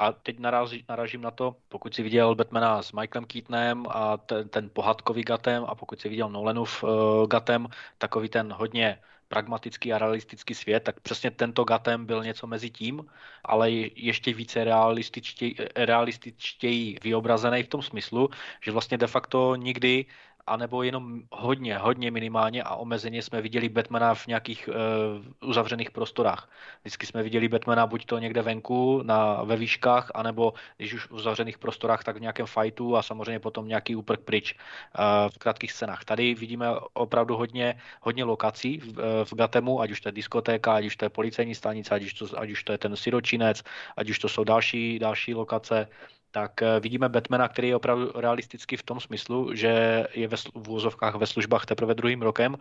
A 0.00 0.12
teď 0.12 0.38
narazí, 0.38 0.84
naražím 0.88 1.22
na 1.22 1.30
to, 1.30 1.56
pokud 1.68 1.94
si 1.94 2.02
viděl 2.02 2.34
Batmana 2.34 2.82
s 2.82 2.92
Michaelem 2.92 3.24
Keatonem 3.24 3.84
a 3.88 4.16
ten, 4.16 4.48
ten 4.48 4.70
pohádkový 4.72 5.22
Gatem 5.22 5.64
a 5.68 5.74
pokud 5.74 6.00
si 6.00 6.08
viděl 6.08 6.28
Nolanův 6.28 6.82
uh, 6.82 6.88
Gatem, 7.26 7.68
takový 7.98 8.28
ten 8.28 8.52
hodně 8.52 8.98
pragmatický 9.28 9.92
a 9.92 9.98
realistický 9.98 10.54
svět, 10.54 10.80
tak 10.80 11.00
přesně 11.00 11.30
tento 11.30 11.64
Gatem 11.64 12.06
byl 12.06 12.24
něco 12.24 12.46
mezi 12.46 12.70
tím, 12.70 13.04
ale 13.44 13.70
ještě 13.70 14.34
více 14.34 14.64
realističtěji, 14.64 15.56
realističtěji 15.76 16.98
vyobrazený 17.02 17.62
v 17.62 17.68
tom 17.68 17.82
smyslu, 17.82 18.28
že 18.64 18.72
vlastně 18.72 18.98
de 18.98 19.06
facto 19.06 19.56
nikdy 19.56 20.06
anebo 20.46 20.82
jenom 20.82 21.22
hodně, 21.30 21.78
hodně 21.78 22.10
minimálně 22.10 22.62
a 22.62 22.74
omezeně 22.74 23.22
jsme 23.22 23.40
viděli 23.40 23.68
Batmana 23.68 24.14
v 24.14 24.26
nějakých 24.26 24.68
uh, 24.68 25.48
uzavřených 25.48 25.90
prostorách. 25.90 26.50
Vždycky 26.80 27.06
jsme 27.06 27.22
viděli 27.22 27.48
Batmana 27.48 27.86
buď 27.86 28.06
to 28.06 28.18
někde 28.18 28.42
venku, 28.42 29.02
na, 29.02 29.42
ve 29.42 29.56
výškách, 29.56 30.10
anebo 30.14 30.52
když 30.76 30.94
už 30.94 31.06
v 31.06 31.12
uzavřených 31.12 31.58
prostorách, 31.58 32.04
tak 32.04 32.16
v 32.16 32.20
nějakém 32.20 32.46
fightu 32.46 32.96
a 32.96 33.02
samozřejmě 33.02 33.40
potom 33.40 33.68
nějaký 33.68 33.96
úprk 33.96 34.20
pryč 34.20 34.54
uh, 34.54 35.30
v 35.30 35.38
krátkých 35.38 35.72
scénách. 35.72 36.04
Tady 36.04 36.34
vidíme 36.34 36.66
opravdu 36.92 37.36
hodně, 37.36 37.80
hodně 38.00 38.24
lokací 38.24 38.78
v, 38.78 38.88
uh, 38.88 39.04
v 39.24 39.34
Gatemu, 39.34 39.80
ať 39.80 39.90
už 39.90 40.00
to 40.00 40.08
je 40.08 40.12
diskotéka, 40.12 40.74
ať 40.74 40.84
už 40.84 40.96
to 40.96 41.04
je 41.04 41.08
policejní 41.08 41.54
stanice, 41.54 41.94
ať 41.94 42.02
už 42.02 42.14
to, 42.14 42.24
ať 42.40 42.50
už 42.50 42.64
to 42.64 42.72
je 42.72 42.78
ten 42.78 42.96
siročinec, 42.96 43.62
ať 43.96 44.10
už 44.10 44.18
to 44.18 44.28
jsou 44.28 44.44
další, 44.44 44.98
další 44.98 45.34
lokace 45.34 45.88
tak 46.30 46.62
eh, 46.62 46.80
vidíme 46.80 47.08
Batmana, 47.08 47.48
který 47.48 47.68
je 47.68 47.76
opravdu 47.76 48.12
realistický 48.14 48.76
v 48.76 48.82
tom 48.82 49.00
smyslu, 49.00 49.54
že 49.54 50.06
je 50.14 50.28
ve, 50.28 50.36
v 50.36 50.70
úzovkách 50.70 51.14
ve 51.14 51.26
službách 51.26 51.66
teprve 51.66 51.94
druhým 51.94 52.22
rokem 52.22 52.56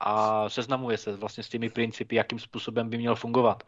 a 0.00 0.48
seznamuje 0.48 0.98
se 0.98 1.16
vlastně 1.16 1.42
s 1.42 1.48
těmi 1.48 1.70
principy, 1.70 2.16
jakým 2.16 2.38
způsobem 2.38 2.90
by 2.90 2.98
měl 2.98 3.14
fungovat. 3.16 3.62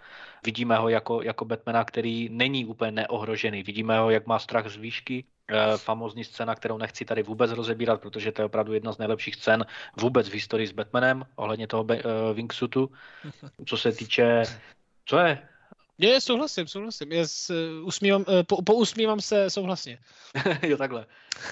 Vidíme 0.45 0.77
ho 0.77 0.89
jako, 0.89 1.23
jako 1.23 1.45
Batmana, 1.45 1.85
který 1.85 2.29
není 2.29 2.65
úplně 2.65 2.91
neohrožený. 2.91 3.63
Vidíme 3.63 3.99
ho, 3.99 4.11
jak 4.11 4.27
má 4.27 4.39
strach 4.39 4.69
z 4.69 4.77
výšky, 4.77 5.25
e, 5.49 5.77
famózní 5.77 6.25
scéna, 6.25 6.55
kterou 6.55 6.79
nechci 6.79 7.05
tady 7.05 7.23
vůbec 7.23 7.51
rozebírat, 7.51 8.01
protože 8.01 8.33
to 8.33 8.43
je 8.43 8.47
opravdu 8.47 8.73
jedna 8.73 8.93
z 8.93 8.99
nejlepších 8.99 9.35
scén 9.35 9.67
vůbec 9.97 10.29
v 10.29 10.33
historii 10.33 10.67
s 10.67 10.73
Batmanem, 10.73 11.25
ohledně 11.37 11.67
toho 11.67 11.87
e, 11.91 12.03
wingsuitu. 12.35 12.91
Co 13.67 13.77
se 13.77 13.93
týče... 13.93 14.43
Co 15.05 15.19
je? 15.19 15.49
Je, 15.99 16.21
souhlasím, 16.21 16.69
souhlasím. 16.69 17.13
Je, 17.13 17.27
s, 17.27 17.53
usmívám, 17.83 18.25
eh, 18.29 18.43
po, 18.45 18.63
pousmívám 18.63 19.21
se 19.21 19.51
souhlasně. 19.51 19.99
jo, 20.63 20.77
takhle. 20.77 21.07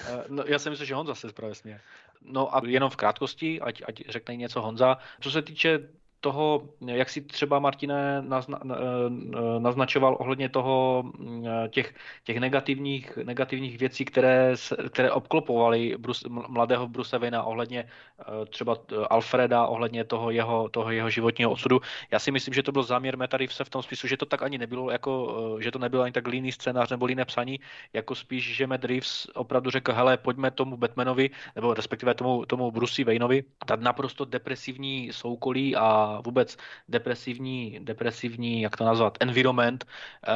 Eh, 0.07 0.23
no, 0.29 0.43
já 0.47 0.59
si 0.59 0.69
myslím, 0.69 0.87
že 0.87 0.95
Honza 0.95 1.15
se 1.15 1.33
právě 1.33 1.55
směje. 1.55 1.81
No 2.21 2.55
a 2.55 2.61
jenom 2.65 2.89
v 2.89 2.95
krátkosti, 2.95 3.61
ať, 3.61 3.81
ať 3.87 4.01
řekne 4.09 4.35
něco 4.35 4.61
Honza. 4.61 4.97
Co 5.21 5.31
se 5.31 5.41
týče 5.41 5.79
toho, 6.25 6.73
jak 6.81 7.09
si 7.09 7.21
třeba 7.21 7.59
Martine 7.59 8.21
nazna, 8.25 8.57
eh, 8.65 9.59
naznačoval 9.59 10.17
ohledně 10.19 10.49
toho 10.49 11.03
mm, 11.05 11.45
těch, 11.69 11.93
těch 12.23 12.37
negativních, 12.41 13.17
negativních 13.29 13.77
věcí, 13.77 14.05
které, 14.05 14.57
které 14.89 15.11
obklopovaly 15.11 16.01
Bruce, 16.01 16.25
mladého 16.29 16.87
Bruce 16.87 17.13
Wayne 17.17 17.41
ohledně 17.41 17.85
eh, 17.85 18.45
třeba 18.49 18.73
Alfreda, 19.09 19.69
ohledně 19.69 20.03
toho 20.03 20.31
jeho, 20.31 20.69
toho 20.69 20.89
jeho 20.91 21.09
životního 21.09 21.51
osudu. 21.51 21.81
Já 22.11 22.17
si 22.19 22.31
myslím, 22.31 22.53
že 22.53 22.63
to 22.63 22.71
byl 22.71 22.83
záměr 22.83 23.17
Metarivse 23.17 23.61
v 23.63 23.69
tom 23.69 23.85
smyslu, 23.85 24.09
že 24.09 24.17
to 24.17 24.25
tak 24.25 24.41
ani 24.41 24.57
nebylo, 24.57 24.89
jako, 24.89 25.11
eh, 25.59 25.63
že 25.63 25.71
to 25.71 25.79
nebylo 25.79 26.03
ani 26.09 26.11
tak 26.17 26.25
líný 26.27 26.49
scénář 26.51 26.89
nebo 26.89 27.05
líné 27.05 27.25
psaní, 27.25 27.59
jako 27.93 28.15
spíš, 28.15 28.55
že 28.55 28.67
Matt 28.67 28.85
Reeves 28.85 29.29
opravdu 29.37 29.69
řekl, 29.69 29.93
hele, 29.93 30.17
pojďme 30.17 30.51
tomu 30.51 30.77
Batmanovi, 30.77 31.29
nebo 31.55 31.73
respektive 31.73 32.17
tomu, 32.17 32.45
tomu 32.49 32.71
Bruce 32.71 33.03
Wayneovi, 33.03 33.43
tak 33.65 33.85
naprosto 33.85 34.25
depresivní 34.25 35.13
soukolí 35.13 35.75
a 35.75 36.14
vůbec 36.21 36.57
depresivní, 36.89 37.79
depresivní, 37.79 38.61
jak 38.61 38.77
to 38.77 38.85
nazvat, 38.85 39.17
environment, 39.19 39.87
eh, 40.27 40.31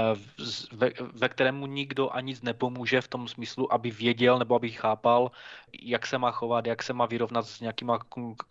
ve, 0.71 0.91
ve 1.13 1.29
kterému 1.29 1.67
nikdo 1.67 2.09
ani 2.09 2.29
nic 2.29 2.41
nepomůže 2.41 3.01
v 3.01 3.07
tom 3.07 3.27
smyslu, 3.27 3.73
aby 3.73 3.91
věděl 3.91 4.39
nebo 4.39 4.55
aby 4.55 4.69
chápal, 4.69 5.31
jak 5.73 6.05
se 6.05 6.17
má 6.17 6.31
chovat, 6.31 6.67
jak 6.67 6.83
se 6.83 6.93
má 6.93 7.05
vyrovnat 7.05 7.45
s 7.45 7.59
nějakýma 7.59 7.99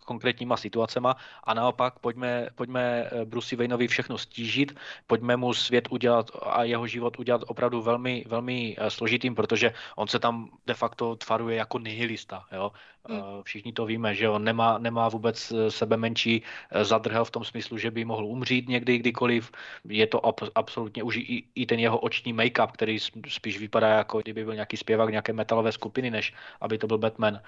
konkrétníma 0.05 0.57
situacema 0.57 1.15
a 1.43 1.53
naopak 1.53 1.99
pojďme, 1.99 2.51
pojďme 2.55 2.83
eh, 2.83 3.25
Bruce 3.25 3.55
Wayneovi 3.55 3.87
všechno 3.87 4.17
stížit, 4.17 4.75
pojďme 5.07 5.39
mu 5.39 5.53
svět 5.53 5.87
udělat 5.89 6.31
a 6.43 6.63
jeho 6.63 6.87
život 6.87 7.19
udělat 7.19 7.41
opravdu 7.47 7.81
velmi, 7.81 8.23
velmi 8.27 8.75
eh, 8.75 8.91
složitým, 8.91 9.35
protože 9.35 9.73
on 9.95 10.07
se 10.07 10.19
tam 10.19 10.51
de 10.67 10.73
facto 10.73 11.15
tvaruje 11.15 11.55
jako 11.55 11.79
nihilista. 11.79 12.45
Jo? 12.51 12.71
Hmm. 13.07 13.43
Všichni 13.43 13.73
to 13.73 13.85
víme, 13.85 14.15
že 14.15 14.29
on 14.29 14.43
nemá, 14.43 14.77
nemá 14.77 15.09
vůbec 15.09 15.53
sebe 15.69 15.97
menší 15.97 16.43
zadrhel 16.81 17.25
v 17.25 17.31
tom 17.31 17.43
smyslu, 17.43 17.77
že 17.77 17.91
by 17.91 18.05
mohl 18.05 18.25
umřít 18.25 18.69
někdy, 18.69 18.97
kdykoliv. 18.97 19.51
Je 19.89 20.07
to 20.07 20.19
ab- 20.25 20.51
absolutně 20.55 21.03
už 21.03 21.17
i, 21.17 21.43
i 21.55 21.65
ten 21.65 21.79
jeho 21.79 21.99
oční 21.99 22.33
make-up, 22.33 22.71
který 22.71 22.99
spíš 23.27 23.59
vypadá 23.59 23.87
jako 23.87 24.21
kdyby 24.21 24.43
byl 24.43 24.53
nějaký 24.53 24.77
zpěvák 24.77 25.09
nějaké 25.09 25.33
metalové 25.33 25.71
skupiny, 25.71 26.11
než 26.11 26.33
aby 26.61 26.77
to 26.77 26.87
byl 26.87 26.97
Batman. 26.97 27.41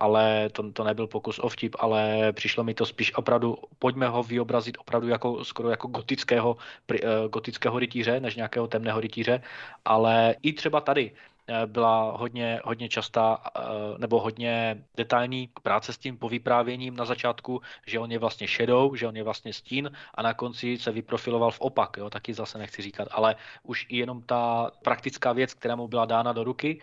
Ale 0.00 0.48
to, 0.52 0.72
to 0.72 0.84
nebyl 0.84 1.06
pokus 1.06 1.38
o 1.38 1.48
vtip, 1.48 1.76
ale 1.78 2.32
přišlo 2.32 2.64
mi 2.64 2.74
to 2.74 2.86
spíš 2.86 3.14
opravdu, 3.14 3.58
pojďme 3.78 4.08
ho 4.08 4.22
vyobrazit 4.22 4.78
opravdu 4.78 5.08
jako, 5.08 5.44
skoro 5.44 5.70
jako 5.70 5.88
gotického, 5.88 6.56
gotického 7.28 7.78
rytíře, 7.78 8.20
než 8.20 8.36
nějakého 8.36 8.66
temného 8.66 9.00
rytíře. 9.00 9.42
Ale 9.84 10.36
i 10.42 10.52
třeba 10.52 10.80
tady, 10.80 11.12
Eh, 11.12 11.29
byla 11.66 12.16
hodně, 12.16 12.60
hodně 12.64 12.88
častá 12.88 13.38
eh, 13.56 13.60
nebo 13.98 14.20
hodně 14.20 14.84
detailní 14.96 15.48
práce 15.62 15.92
s 15.92 15.98
tím 15.98 16.18
povyprávěním 16.18 16.96
na 16.96 17.04
začátku, 17.04 17.60
že 17.86 17.98
on 17.98 18.12
je 18.12 18.18
vlastně 18.18 18.46
shadow, 18.46 18.96
že 18.96 19.08
on 19.08 19.16
je 19.16 19.22
vlastně 19.22 19.52
stín 19.52 19.90
a 20.14 20.22
na 20.22 20.34
konci 20.34 20.78
se 20.78 20.92
vyprofiloval 20.92 21.50
v 21.50 21.60
opak, 21.60 21.96
jo, 21.96 22.10
taky 22.10 22.34
zase 22.34 22.58
nechci 22.58 22.82
říkat, 22.82 23.08
ale 23.10 23.36
už 23.62 23.86
i 23.88 23.96
jenom 23.96 24.22
ta 24.22 24.70
praktická 24.82 25.32
věc, 25.32 25.54
která 25.54 25.76
mu 25.76 25.88
byla 25.88 26.04
dána 26.04 26.32
do 26.32 26.44
ruky, 26.44 26.80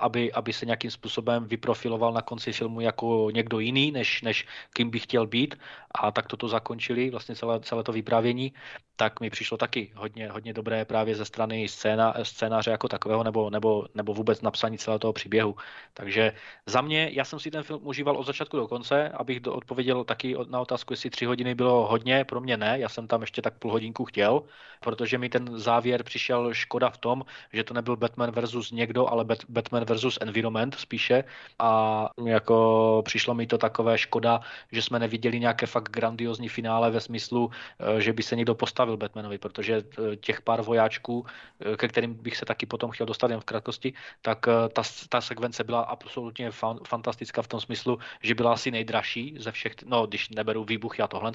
aby, 0.00 0.32
aby 0.32 0.52
se 0.52 0.66
nějakým 0.66 0.90
způsobem 0.90 1.44
vyprofiloval 1.44 2.12
na 2.12 2.22
konci 2.22 2.52
filmu 2.52 2.80
jako 2.80 3.28
někdo 3.34 3.58
jiný, 3.58 3.92
než, 3.92 4.22
než 4.22 4.46
kým 4.72 4.90
by 4.90 4.98
chtěl 4.98 5.26
být. 5.26 5.54
A 5.94 6.10
tak 6.10 6.26
toto 6.26 6.48
zakončili, 6.48 7.10
vlastně 7.10 7.34
celé, 7.36 7.60
celé 7.60 7.82
to 7.82 7.92
vyprávění, 7.92 8.52
tak 8.96 9.20
mi 9.20 9.30
přišlo 9.30 9.56
taky 9.56 9.92
hodně, 9.94 10.30
hodně 10.30 10.52
dobré 10.52 10.84
právě 10.84 11.14
ze 11.14 11.24
strany 11.24 11.68
scéna, 11.68 12.14
scénáře 12.22 12.70
jako 12.70 12.88
takového, 12.88 13.24
nebo, 13.24 13.50
nebo, 13.50 13.86
nebo 13.94 14.14
vůbec 14.14 14.42
napsání 14.42 14.78
celého 14.78 14.98
toho 14.98 15.12
příběhu. 15.12 15.56
Takže 15.94 16.32
za 16.66 16.80
mě, 16.80 17.10
já 17.12 17.24
jsem 17.24 17.38
si 17.38 17.50
ten 17.50 17.62
film 17.62 17.80
užíval 17.82 18.16
od 18.16 18.26
začátku 18.26 18.56
do 18.56 18.68
konce, 18.68 19.08
abych 19.08 19.40
do, 19.40 19.54
odpověděl 19.54 20.04
taky 20.04 20.36
na 20.48 20.60
otázku, 20.60 20.92
jestli 20.92 21.10
tři 21.10 21.24
hodiny 21.24 21.54
bylo 21.54 21.86
hodně, 21.86 22.24
pro 22.24 22.40
mě 22.40 22.56
ne, 22.56 22.78
já 22.78 22.88
jsem 22.88 23.06
tam 23.06 23.20
ještě 23.20 23.42
tak 23.42 23.58
půl 23.58 23.72
hodinku 23.72 24.04
chtěl, 24.04 24.42
protože 24.80 25.18
mi 25.18 25.28
ten 25.28 25.58
závěr 25.58 26.02
přišel 26.02 26.54
škoda 26.54 26.90
v 26.90 26.98
tom, 26.98 27.24
že 27.52 27.64
to 27.64 27.74
nebyl 27.74 27.96
Batman 27.96 28.30
versus 28.30 28.70
někdo, 28.70 29.08
ale 29.08 29.24
Batman 29.48 29.84
versus 29.84 30.18
environment 30.20 30.74
spíše 30.74 31.24
a 31.58 32.08
jako 32.24 33.02
přišlo 33.04 33.34
mi 33.34 33.46
to 33.46 33.58
takové 33.58 33.98
škoda, 33.98 34.40
že 34.72 34.82
jsme 34.82 34.98
neviděli 34.98 35.40
nějaké 35.40 35.66
fakt 35.66 35.90
grandiozní 35.90 36.48
finále 36.48 36.90
ve 36.90 37.00
smyslu, 37.00 37.50
eh, 37.50 38.00
že 38.00 38.12
by 38.12 38.22
se 38.22 38.36
někdo 38.36 38.54
postavil 38.54 38.96
Batmanovi, 38.96 39.38
protože 39.38 39.82
eh, 39.82 40.16
těch 40.16 40.40
pár 40.40 40.62
vojáčků, 40.62 41.26
eh, 41.26 41.76
ke 41.76 41.88
kterým 41.88 42.14
bych 42.14 42.36
se 42.36 42.44
taky 42.44 42.66
potom 42.66 42.90
chtěl 42.90 43.06
dostat 43.06 43.30
jen 43.30 43.40
v 43.40 43.44
krátkosti, 43.44 43.81
tak 44.22 44.46
ta, 44.72 44.82
ta 45.08 45.20
sekvence 45.20 45.64
byla 45.64 45.80
absolutně 45.80 46.50
fan, 46.50 46.78
fantastická 46.86 47.42
v 47.42 47.48
tom 47.48 47.60
smyslu, 47.60 47.98
že 48.22 48.34
byla 48.34 48.52
asi 48.52 48.70
nejdražší 48.70 49.34
ze 49.38 49.52
všech, 49.52 49.74
no 49.84 50.06
když 50.06 50.28
neberu 50.28 50.64
výbuchy 50.64 51.02
a 51.02 51.08
tohle, 51.08 51.32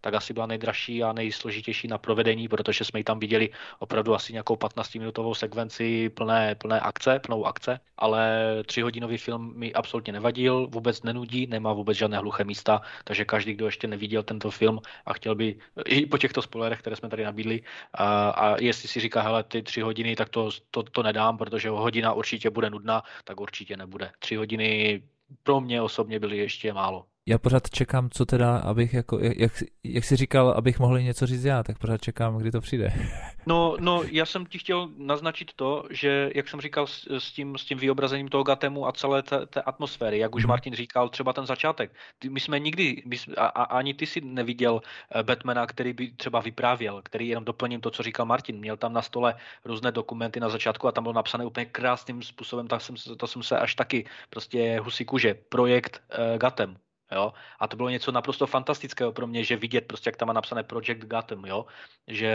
tak 0.00 0.14
asi 0.14 0.32
byla 0.32 0.46
nejdražší 0.46 1.02
a 1.02 1.12
nejsložitější 1.12 1.88
na 1.88 1.98
provedení, 1.98 2.48
protože 2.48 2.84
jsme 2.84 3.00
ji 3.00 3.04
tam 3.04 3.18
viděli 3.18 3.50
opravdu 3.78 4.14
asi 4.14 4.32
nějakou 4.32 4.54
15-minutovou 4.54 5.34
sekvenci 5.34 6.08
plné, 6.08 6.54
plné 6.54 6.80
akce, 6.80 7.18
plnou 7.18 7.46
akce, 7.46 7.80
ale 7.98 8.46
třihodinový 8.66 9.18
film 9.18 9.52
mi 9.56 9.72
absolutně 9.72 10.12
nevadil, 10.12 10.66
vůbec 10.66 11.02
nenudí, 11.02 11.46
nemá 11.46 11.72
vůbec 11.72 11.98
žádné 11.98 12.18
hluché 12.18 12.44
místa, 12.44 12.80
takže 13.04 13.24
každý, 13.24 13.54
kdo 13.54 13.66
ještě 13.66 13.86
neviděl 13.86 14.22
tento 14.22 14.50
film 14.50 14.80
a 15.06 15.12
chtěl 15.12 15.34
by 15.34 15.58
i 15.84 16.06
po 16.06 16.18
těchto 16.18 16.42
spoilerech, 16.42 16.78
které 16.78 16.96
jsme 16.96 17.08
tady 17.08 17.24
nabídli, 17.24 17.62
a, 17.94 18.30
a 18.30 18.56
jestli 18.60 18.88
si 18.88 19.00
říká, 19.00 19.22
hele, 19.22 19.42
ty 19.42 19.62
tři 19.62 19.80
hodiny, 19.80 20.16
tak 20.16 20.28
to, 20.28 20.50
to, 20.70 20.82
to 20.82 21.02
nedám, 21.02 21.38
protože 21.38 21.70
hodina 21.86 22.12
určitě 22.12 22.50
bude 22.50 22.70
nudná, 22.70 23.02
tak 23.24 23.40
určitě 23.40 23.76
nebude. 23.76 24.12
Tři 24.18 24.36
hodiny 24.36 25.02
pro 25.42 25.60
mě 25.60 25.82
osobně 25.82 26.20
byly 26.20 26.36
ještě 26.36 26.72
málo 26.72 27.06
já 27.28 27.38
pořád 27.38 27.70
čekám, 27.70 28.10
co 28.10 28.26
teda, 28.26 28.56
abych 28.58 28.94
jako, 28.94 29.18
jak, 29.22 29.62
jak 29.84 30.04
jsi 30.04 30.16
říkal, 30.16 30.50
abych 30.50 30.78
mohl 30.78 31.00
něco 31.00 31.26
říct 31.26 31.44
já, 31.44 31.62
tak 31.62 31.78
pořád 31.78 32.00
čekám, 32.00 32.38
kdy 32.38 32.50
to 32.50 32.60
přijde. 32.60 32.92
No, 33.48 33.76
no, 33.80 34.02
já 34.10 34.26
jsem 34.26 34.46
ti 34.46 34.58
chtěl 34.58 34.88
naznačit 34.96 35.52
to, 35.56 35.84
že, 35.90 36.30
jak 36.34 36.48
jsem 36.48 36.60
říkal 36.60 36.86
s, 36.86 37.06
s, 37.18 37.32
tím, 37.32 37.58
s 37.58 37.64
tím 37.64 37.78
vyobrazením 37.78 38.28
toho 38.28 38.44
Gatemu 38.44 38.86
a 38.86 38.92
celé 38.92 39.22
té, 39.22 39.46
té 39.46 39.62
atmosféry, 39.62 40.18
jak 40.18 40.34
už 40.34 40.44
mm. 40.44 40.48
Martin 40.48 40.74
říkal, 40.74 41.08
třeba 41.08 41.32
ten 41.32 41.46
začátek. 41.46 41.92
Ty, 42.18 42.28
my 42.28 42.40
jsme 42.40 42.58
nikdy, 42.58 43.02
my 43.06 43.18
jsme, 43.18 43.34
a, 43.34 43.46
a, 43.46 43.62
ani 43.62 43.94
ty 43.94 44.06
si 44.06 44.20
neviděl 44.20 44.80
eh, 45.14 45.22
Batmana, 45.22 45.66
který 45.66 45.92
by 45.92 46.10
třeba 46.10 46.40
vyprávěl, 46.40 47.00
který 47.04 47.28
jenom 47.28 47.44
doplním 47.44 47.80
to, 47.80 47.90
co 47.90 48.02
říkal 48.02 48.26
Martin. 48.26 48.58
Měl 48.58 48.76
tam 48.76 48.92
na 48.92 49.02
stole 49.02 49.34
různé 49.64 49.92
dokumenty 49.92 50.40
na 50.40 50.48
začátku 50.48 50.88
a 50.88 50.92
tam 50.92 51.04
bylo 51.04 51.14
napsané 51.14 51.44
úplně 51.44 51.66
krásným 51.66 52.22
způsobem, 52.22 52.68
tak 52.68 52.80
jsem, 52.80 52.96
to 53.16 53.26
jsem 53.26 53.42
se 53.42 53.58
až 53.58 53.74
taky 53.74 54.06
prostě 54.30 54.80
husí 54.80 55.04
kůže, 55.04 55.34
projekt 55.34 56.02
uh, 56.18 56.38
Gatem 56.38 56.76
Jo? 57.12 57.32
A 57.60 57.68
to 57.68 57.76
bylo 57.76 57.88
něco 57.88 58.12
naprosto 58.12 58.46
fantastického 58.46 59.12
pro 59.12 59.26
mě, 59.26 59.44
že 59.44 59.56
vidět 59.56 59.86
prostě, 59.86 60.08
jak 60.08 60.16
tam 60.16 60.26
má 60.26 60.32
napsané 60.32 60.62
Project 60.62 61.04
Gotham, 61.04 61.44
jo? 61.44 61.66
že 62.06 62.32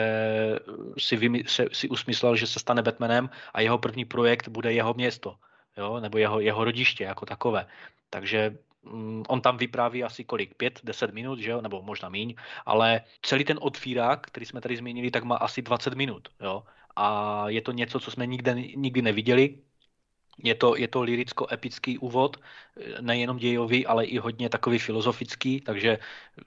si, 0.97 1.15
vymy, 1.17 1.43
se, 1.47 1.65
si 1.71 1.89
usmyslel, 1.89 2.35
že 2.35 2.47
se 2.47 2.59
stane 2.59 2.81
Batmanem 2.81 3.29
a 3.53 3.61
jeho 3.61 3.77
první 3.77 4.05
projekt 4.05 4.47
bude 4.47 4.73
jeho 4.73 4.93
město, 4.93 5.35
jo? 5.77 5.99
nebo 5.99 6.17
jeho, 6.17 6.39
jeho 6.39 6.63
rodiště 6.63 7.03
jako 7.03 7.25
takové. 7.25 7.67
Takže 8.09 8.57
mm, 8.83 9.23
on 9.27 9.41
tam 9.41 9.57
vypráví 9.57 10.03
asi 10.03 10.23
kolik, 10.23 10.55
pět, 10.55 10.79
deset 10.83 11.13
minut, 11.13 11.39
že 11.39 11.51
jo? 11.51 11.61
nebo 11.61 11.81
možná 11.81 12.09
míň, 12.09 12.35
ale 12.65 13.01
celý 13.21 13.43
ten 13.43 13.57
otvírák, 13.61 14.27
který 14.27 14.45
jsme 14.45 14.61
tady 14.61 14.77
zmínili, 14.77 15.11
tak 15.11 15.23
má 15.23 15.35
asi 15.35 15.61
20 15.61 15.93
minut. 15.93 16.29
Jo? 16.39 16.63
A 16.95 17.43
je 17.49 17.61
to 17.61 17.71
něco, 17.71 17.99
co 17.99 18.11
jsme 18.11 18.27
nikdy, 18.27 18.73
nikdy 18.75 19.01
neviděli 19.01 19.59
Je 20.43 20.55
to, 20.55 20.75
je 20.75 20.87
to 20.87 21.01
liricko-epický 21.01 21.97
úvod, 21.97 22.37
nejenom 23.01 23.37
dějový, 23.37 23.85
ale 23.85 24.05
i 24.05 24.17
hodně 24.17 24.49
takový 24.49 24.79
filozofický, 24.79 25.61
takže 25.61 25.99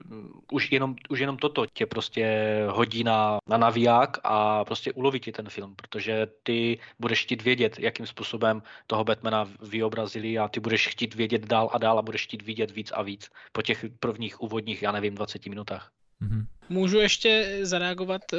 mm, 0.05 0.39
už 0.51 0.71
jenom, 0.71 0.95
už 1.09 1.19
jenom 1.19 1.37
toto 1.37 1.65
tě 1.65 1.85
prostě 1.85 2.25
hodí 2.69 3.03
na, 3.03 3.37
na 3.49 3.57
naviják 3.57 4.17
a 4.23 4.65
prostě 4.65 4.93
uloví 4.93 5.19
ti 5.19 5.31
ten 5.31 5.49
film, 5.49 5.75
protože 5.75 6.27
ty 6.43 6.79
budeš 6.99 7.21
chtít 7.21 7.41
vědět, 7.41 7.79
jakým 7.79 8.07
způsobem 8.07 8.61
toho 8.87 9.03
Batmana 9.03 9.49
vyobrazili 9.61 10.37
a 10.37 10.47
ty 10.47 10.59
budeš 10.59 10.87
chtít 10.87 11.15
vědět 11.15 11.45
dál 11.45 11.69
a 11.73 11.77
dál 11.77 11.99
a 11.99 12.01
budeš 12.01 12.23
chtít 12.23 12.41
vidět 12.41 12.71
víc 12.71 12.91
a 12.91 13.01
víc 13.01 13.29
po 13.51 13.61
těch 13.61 13.85
prvních 13.99 14.41
úvodních, 14.41 14.81
já 14.81 14.91
nevím, 14.91 15.15
20 15.15 15.45
minutách. 15.45 15.91
Mm-hmm. 16.21 16.45
Můžu 16.69 16.99
ještě 16.99 17.59
zareagovat 17.61 18.21
eh, 18.33 18.37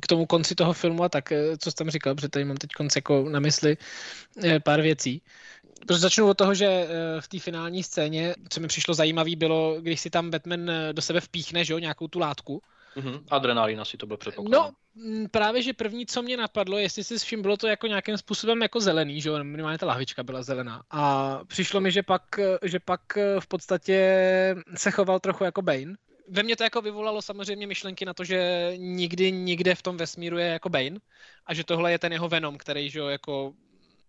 k 0.00 0.06
tomu 0.06 0.26
konci 0.26 0.54
toho 0.54 0.72
filmu 0.72 1.02
a 1.04 1.08
tak, 1.08 1.32
eh, 1.32 1.58
co 1.58 1.70
jsem 1.70 1.90
říkal, 1.90 2.14
protože 2.14 2.28
tady 2.28 2.44
mám 2.44 2.56
teď 2.56 2.70
konci 2.70 2.98
jako 2.98 3.28
na 3.28 3.40
mysli 3.40 3.76
eh, 4.44 4.60
pár 4.60 4.80
věcí. 4.80 5.22
Protože 5.86 5.98
začnu 5.98 6.28
od 6.28 6.38
toho, 6.38 6.54
že 6.54 6.66
eh, 6.66 7.20
v 7.20 7.28
té 7.28 7.38
finální 7.38 7.82
scéně, 7.82 8.34
co 8.48 8.60
mi 8.60 8.68
přišlo 8.68 8.94
zajímavé, 8.94 9.36
bylo, 9.36 9.76
když 9.80 10.00
si 10.00 10.10
tam 10.10 10.30
Batman 10.30 10.70
do 10.92 11.02
sebe 11.02 11.20
vpíchne, 11.20 11.64
že 11.64 11.72
jo, 11.72 11.78
nějakou 11.78 12.08
tu 12.08 12.18
látku. 12.18 12.62
Mm-hmm. 12.96 13.22
Adrenalin 13.30 13.80
asi 13.80 13.96
to 13.96 14.06
byl 14.06 14.16
předpoklad. 14.16 14.52
No, 14.52 14.70
právě, 15.30 15.62
že 15.62 15.72
první, 15.72 16.06
co 16.06 16.22
mě 16.22 16.36
napadlo, 16.36 16.78
jestli 16.78 17.04
si 17.04 17.18
s 17.18 17.22
vším 17.22 17.42
bylo 17.42 17.56
to 17.56 17.66
jako 17.66 17.86
nějakým 17.86 18.18
způsobem 18.18 18.62
jako 18.62 18.80
zelený, 18.80 19.20
že 19.20 19.28
jo, 19.28 19.44
minimálně 19.44 19.78
ta 19.78 19.86
lahvička 19.86 20.22
byla 20.22 20.42
zelená. 20.42 20.82
A 20.90 21.40
přišlo 21.46 21.80
mi, 21.80 21.90
že 21.90 22.02
pak, 22.02 22.22
že 22.62 22.80
pak 22.80 23.00
v 23.40 23.46
podstatě 23.46 23.96
se 24.76 24.90
choval 24.90 25.20
trochu 25.20 25.44
jako 25.44 25.62
Bane, 25.62 25.94
ve 26.28 26.42
mně 26.42 26.56
to 26.56 26.64
jako 26.64 26.82
vyvolalo 26.82 27.22
samozřejmě 27.22 27.66
myšlenky 27.66 28.04
na 28.04 28.14
to, 28.14 28.24
že 28.24 28.72
nikdy 28.76 29.32
nikde 29.32 29.74
v 29.74 29.82
tom 29.82 29.96
vesmíru 29.96 30.38
je 30.38 30.46
jako 30.46 30.68
Bane 30.68 30.96
a 31.46 31.54
že 31.54 31.64
tohle 31.64 31.92
je 31.92 31.98
ten 31.98 32.12
jeho 32.12 32.28
Venom, 32.28 32.58
který 32.58 32.90
že 32.90 33.00
jako 33.00 33.52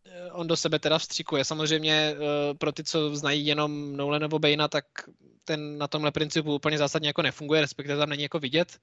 eh, 0.05 0.31
on 0.31 0.47
do 0.47 0.57
sebe 0.57 0.79
teda 0.79 0.97
vstřikuje. 0.97 1.45
Samozřejmě 1.45 1.93
eh, 1.93 2.53
pro 2.53 2.71
ty, 2.71 2.83
co 2.83 3.15
znají 3.15 3.45
jenom 3.45 3.97
Nolanovo 3.97 4.39
Bane, 4.39 4.69
tak 4.69 4.85
ten 5.45 5.77
na 5.77 5.87
tomhle 5.87 6.11
principu 6.11 6.55
úplně 6.55 6.77
zásadně 6.77 7.09
jako 7.09 7.21
nefunguje, 7.21 7.61
respektive 7.61 7.97
tam 7.97 8.09
není 8.09 8.23
jako 8.23 8.39
vidět, 8.39 8.79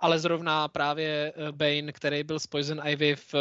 ale 0.00 0.18
zrovna 0.18 0.68
právě 0.68 1.32
eh, 1.36 1.52
Bane, 1.52 1.92
který 1.92 2.24
byl 2.24 2.38
z 2.38 2.46
Poison 2.46 2.80
Ivy 2.88 3.16
v... 3.16 3.34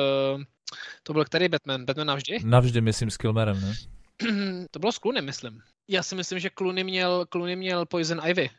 To 1.03 1.13
byl 1.13 1.25
který 1.25 1.47
Batman? 1.47 1.85
Batman 1.85 2.07
navždy? 2.07 2.37
Navždy, 2.43 2.81
myslím, 2.81 3.09
s 3.09 3.17
Kilmerem, 3.17 3.61
ne? 3.61 3.73
to 4.71 4.79
bylo 4.79 4.91
s 4.91 4.99
Clooney, 4.99 5.21
myslím. 5.21 5.61
Já 5.87 6.03
si 6.03 6.15
myslím, 6.15 6.39
že 6.39 6.49
Clooney 6.57 6.83
měl, 6.83 7.25
Clooney 7.31 7.55
měl 7.55 7.85
Poison 7.85 8.21
Ivy 8.27 8.49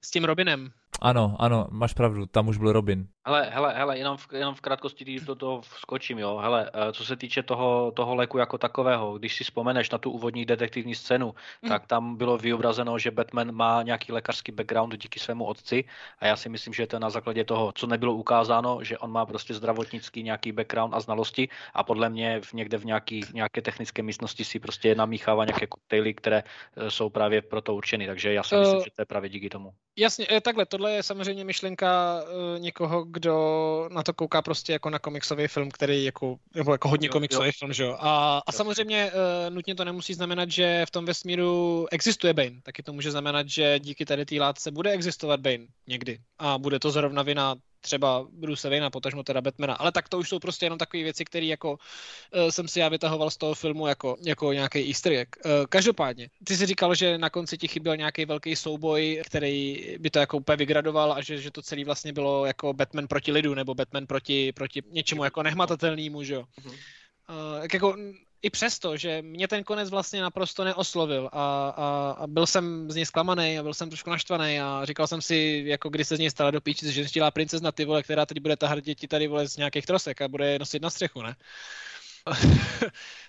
s 0.00 0.10
tím 0.10 0.24
Robinem. 0.24 0.72
Ano, 1.00 1.36
ano, 1.38 1.66
máš 1.70 1.92
pravdu, 1.92 2.26
tam 2.26 2.48
už 2.48 2.58
byl 2.58 2.72
Robin. 2.72 3.06
Hele, 3.26 3.50
hele, 3.52 3.74
hele, 3.74 3.98
jenom 3.98 4.16
v, 4.16 4.26
jenom 4.32 4.54
v 4.54 4.60
krátkosti, 4.60 5.04
když 5.04 5.20
do 5.20 5.34
toho 5.34 5.62
skočím, 5.62 6.18
jo, 6.18 6.38
hele, 6.42 6.70
eh, 6.74 6.92
co 6.92 7.04
se 7.04 7.16
týče 7.16 7.42
toho, 7.42 7.92
toho 7.96 8.14
léku 8.14 8.38
jako 8.38 8.58
takového, 8.58 9.18
když 9.18 9.36
si 9.36 9.44
vzpomeneš 9.44 9.90
na 9.90 9.98
tu 9.98 10.10
úvodní 10.10 10.44
detektivní 10.44 10.94
scénu, 10.94 11.34
mm. 11.62 11.68
tak 11.68 11.86
tam 11.86 12.16
bylo 12.16 12.38
vyobrazeno, 12.38 12.98
že 12.98 13.10
Batman 13.10 13.52
má 13.52 13.82
nějaký 13.82 14.12
lékařský 14.12 14.52
background 14.52 14.96
díky 14.96 15.18
svému 15.18 15.44
otci 15.44 15.84
a 16.18 16.26
já 16.26 16.36
si 16.36 16.48
myslím, 16.48 16.74
že 16.74 16.86
to 16.86 16.96
je 16.96 17.00
na 17.00 17.10
základě 17.10 17.44
toho, 17.44 17.72
co 17.74 17.86
nebylo 17.86 18.14
ukázáno, 18.14 18.84
že 18.84 18.98
on 18.98 19.12
má 19.12 19.26
prostě 19.26 19.54
zdravotnický 19.54 20.22
nějaký 20.22 20.52
background 20.52 20.94
a 20.94 21.00
znalosti 21.00 21.48
a 21.74 21.82
podle 21.82 22.08
mě 22.08 22.40
v 22.40 22.52
někde 22.52 22.78
v 22.78 22.84
nějaký, 22.84 23.20
nějaké 23.34 23.62
technické 23.62 24.02
místnosti 24.02 24.44
si 24.44 24.60
prostě 24.60 24.94
namíchává 24.94 25.44
nějaké 25.44 25.66
koktejly, 25.66 26.14
které 26.14 26.42
eh, 26.76 26.90
jsou 26.90 27.10
právě 27.10 27.42
pro 27.42 27.60
to 27.60 27.74
určeny, 27.74 28.06
takže 28.06 28.32
já 28.32 28.42
si 28.42 28.54
uh, 28.54 28.60
myslím, 28.60 28.80
že 28.80 28.90
to 28.96 29.02
je 29.02 29.06
právě 29.06 29.30
díky 29.30 29.48
tomu. 29.48 29.72
Jasně, 29.98 30.26
takhle, 30.40 30.66
tohle 30.66 30.85
je 30.88 31.02
samozřejmě 31.02 31.44
myšlenka 31.44 32.22
uh, 32.22 32.60
někoho, 32.60 33.04
kdo 33.04 33.88
na 33.92 34.02
to 34.02 34.14
kouká 34.14 34.42
prostě 34.42 34.72
jako 34.72 34.90
na 34.90 34.98
komiksový 34.98 35.46
film, 35.46 35.70
který 35.70 36.04
jako, 36.04 36.36
nebo 36.54 36.72
jako 36.72 36.88
hodně 36.88 37.08
jo, 37.08 37.12
komiksový 37.12 37.48
jo. 37.48 37.52
film, 37.58 37.72
že 37.72 37.84
jo. 37.84 37.96
A, 38.00 38.40
a 38.46 38.52
samozřejmě 38.52 39.10
uh, 39.12 39.54
nutně 39.54 39.74
to 39.74 39.84
nemusí 39.84 40.14
znamenat, 40.14 40.50
že 40.50 40.86
v 40.86 40.90
tom 40.90 41.04
vesmíru 41.04 41.86
existuje 41.90 42.34
Bane. 42.34 42.60
Taky 42.62 42.82
to 42.82 42.92
může 42.92 43.10
znamenat, 43.10 43.48
že 43.48 43.78
díky 43.78 44.04
tady 44.04 44.24
té 44.24 44.34
látce 44.34 44.70
bude 44.70 44.90
existovat 44.90 45.40
Bane 45.40 45.66
někdy. 45.86 46.18
A 46.38 46.58
bude 46.58 46.78
to 46.78 46.90
zrovna 46.90 47.22
vina 47.22 47.54
třeba 47.86 48.26
Bruce 48.32 48.70
Wayne, 48.70 48.90
potažmo 48.90 49.22
teda 49.22 49.40
Batmana, 49.40 49.74
ale 49.74 49.92
tak 49.92 50.08
to 50.08 50.18
už 50.18 50.28
jsou 50.28 50.38
prostě 50.38 50.66
jenom 50.66 50.78
takové 50.78 51.02
věci, 51.02 51.24
které 51.24 51.46
jako 51.46 51.70
uh, 51.72 52.50
jsem 52.50 52.68
si 52.68 52.80
já 52.80 52.88
vytahoval 52.88 53.30
z 53.30 53.36
toho 53.36 53.54
filmu 53.54 53.86
jako, 53.86 54.16
jako 54.26 54.52
nějaký 54.52 54.88
easter 54.88 55.12
egg. 55.12 55.36
Uh, 55.44 55.50
každopádně, 55.68 56.28
ty 56.44 56.56
jsi 56.56 56.66
říkal, 56.66 56.94
že 56.94 57.18
na 57.18 57.30
konci 57.30 57.58
ti 57.58 57.68
chyběl 57.68 57.96
nějaký 57.96 58.24
velký 58.24 58.56
souboj, 58.56 59.22
který 59.26 59.86
by 59.98 60.10
to 60.10 60.18
jako 60.18 60.36
úplně 60.36 60.56
vygradoval 60.56 61.12
a 61.12 61.22
že, 61.22 61.38
že 61.38 61.50
to 61.50 61.62
celé 61.62 61.84
vlastně 61.84 62.12
bylo 62.12 62.46
jako 62.46 62.72
Batman 62.72 63.06
proti 63.06 63.32
lidu 63.32 63.54
nebo 63.54 63.74
Batman 63.74 64.06
proti, 64.06 64.52
proti 64.52 64.82
něčemu 64.90 65.24
jako 65.24 65.42
nehmatatelnému, 65.42 66.22
že 66.22 66.34
jo. 66.34 66.44
Uh, 66.66 67.66
jako 67.72 67.96
i 68.42 68.50
přesto, 68.50 68.96
že 68.96 69.22
mě 69.22 69.48
ten 69.48 69.64
konec 69.64 69.90
vlastně 69.90 70.22
naprosto 70.22 70.64
neoslovil 70.64 71.30
a, 71.32 71.68
a, 71.68 72.16
a 72.18 72.26
byl 72.26 72.46
jsem 72.46 72.90
z 72.90 72.94
něj 72.94 73.06
zklamaný 73.06 73.58
a 73.58 73.62
byl 73.62 73.74
jsem 73.74 73.90
trošku 73.90 74.10
naštvaný 74.10 74.60
a 74.60 74.80
říkal 74.84 75.06
jsem 75.06 75.22
si, 75.22 75.62
jako 75.66 75.88
když 75.88 76.08
se 76.08 76.16
z 76.16 76.18
něj 76.18 76.30
stala 76.30 76.50
do 76.50 76.60
píči, 76.60 76.92
že 76.92 77.04
chtěla 77.04 77.30
princezna 77.30 77.72
ty 77.72 77.84
vole, 77.84 78.02
která 78.02 78.26
teď 78.26 78.40
bude 78.40 78.56
tahat 78.56 78.84
děti 78.84 79.08
tady 79.08 79.28
vole 79.28 79.48
z 79.48 79.56
nějakých 79.56 79.86
trosek 79.86 80.22
a 80.22 80.28
bude 80.28 80.58
nosit 80.58 80.82
na 80.82 80.90
střechu, 80.90 81.22
ne? 81.22 81.36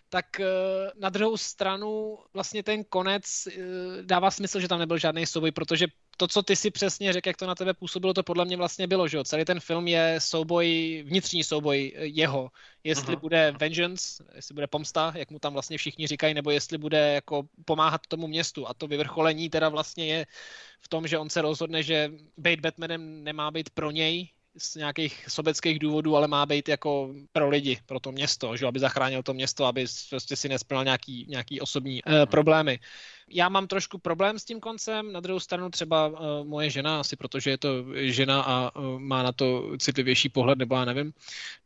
Tak 0.10 0.40
eh, 0.40 0.46
na 1.00 1.10
druhou 1.10 1.38
stranu 1.38 2.18
vlastně 2.34 2.64
ten 2.64 2.84
konec 2.84 3.48
eh, 3.48 3.54
dává 4.02 4.32
smysl, 4.32 4.60
že 4.60 4.68
tam 4.68 4.80
nebyl 4.80 4.98
žádný 4.98 5.26
souboj, 5.26 5.52
protože 5.52 5.88
to, 6.18 6.28
co 6.28 6.44
ty 6.44 6.56
si 6.56 6.72
přesně 6.72 7.14
řekl, 7.14 7.30
jak 7.30 7.38
to 7.38 7.48
na 7.48 7.56
tebe 7.56 7.74
působilo, 7.74 8.14
to 8.14 8.24
podle 8.24 8.46
mě 8.46 8.58
vlastně 8.58 8.88
bylo, 8.88 9.08
že 9.08 9.18
jo? 9.18 9.24
Celý 9.24 9.46
ten 9.46 9.60
film 9.60 9.88
je 9.88 10.16
souboj, 10.18 11.04
vnitřní 11.08 11.44
souboj 11.44 11.94
eh, 11.96 12.06
jeho. 12.06 12.50
Jestli 12.84 13.16
uh-huh. 13.16 13.20
bude 13.20 13.54
vengeance, 13.60 14.24
jestli 14.36 14.54
bude 14.54 14.68
pomsta, 14.68 15.14
jak 15.16 15.32
mu 15.32 15.40
tam 15.40 15.54
vlastně 15.54 15.78
všichni 15.78 16.08
říkají, 16.08 16.34
nebo 16.34 16.52
jestli 16.52 16.78
bude 16.78 17.14
jako 17.14 17.44
pomáhat 17.66 18.08
tomu 18.08 18.28
městu. 18.28 18.68
A 18.68 18.74
to 18.74 18.88
vyvrcholení 18.88 19.50
teda 19.50 19.70
vlastně 19.70 20.06
je 20.08 20.26
v 20.82 20.88
tom, 20.88 21.08
že 21.08 21.18
on 21.18 21.30
se 21.30 21.42
rozhodne, 21.42 21.84
že 21.84 22.12
být 22.38 22.60
Batmanem 22.60 23.24
nemá 23.24 23.52
být 23.52 23.70
pro 23.70 23.92
něj, 23.92 24.30
z 24.58 24.76
nějakých 24.76 25.26
sobeckých 25.28 25.80
důvodů, 25.80 26.16
ale 26.16 26.28
má 26.28 26.46
být 26.46 26.70
jako 26.70 27.14
pro 27.32 27.50
lidi, 27.50 27.80
pro 27.86 28.00
to 28.00 28.12
město, 28.12 28.58
že 28.58 28.66
aby 28.66 28.80
zachránil 28.80 29.24
to 29.24 29.34
město, 29.34 29.66
aby 29.66 29.86
prostě 30.10 30.36
si 30.36 30.50
nesplnil 30.50 30.84
nějaký, 30.84 31.26
nějaký 31.30 31.62
osobní 31.62 32.04
uh, 32.04 32.26
problémy. 32.26 32.80
Já 33.30 33.50
mám 33.50 33.68
trošku 33.68 33.98
problém 33.98 34.40
s 34.40 34.46
tím 34.46 34.60
koncem, 34.60 35.12
na 35.12 35.20
druhou 35.20 35.40
stranu 35.40 35.70
třeba 35.70 36.08
uh, 36.08 36.48
moje 36.48 36.70
žena, 36.70 37.00
asi 37.00 37.16
protože 37.16 37.50
je 37.50 37.58
to 37.58 37.70
žena 37.96 38.42
a 38.42 38.76
uh, 38.76 39.00
má 39.00 39.24
na 39.24 39.32
to 39.32 39.78
citlivější 39.80 40.30
pohled, 40.30 40.58
nebo 40.58 40.76
já 40.76 40.86
nevím, 40.86 41.14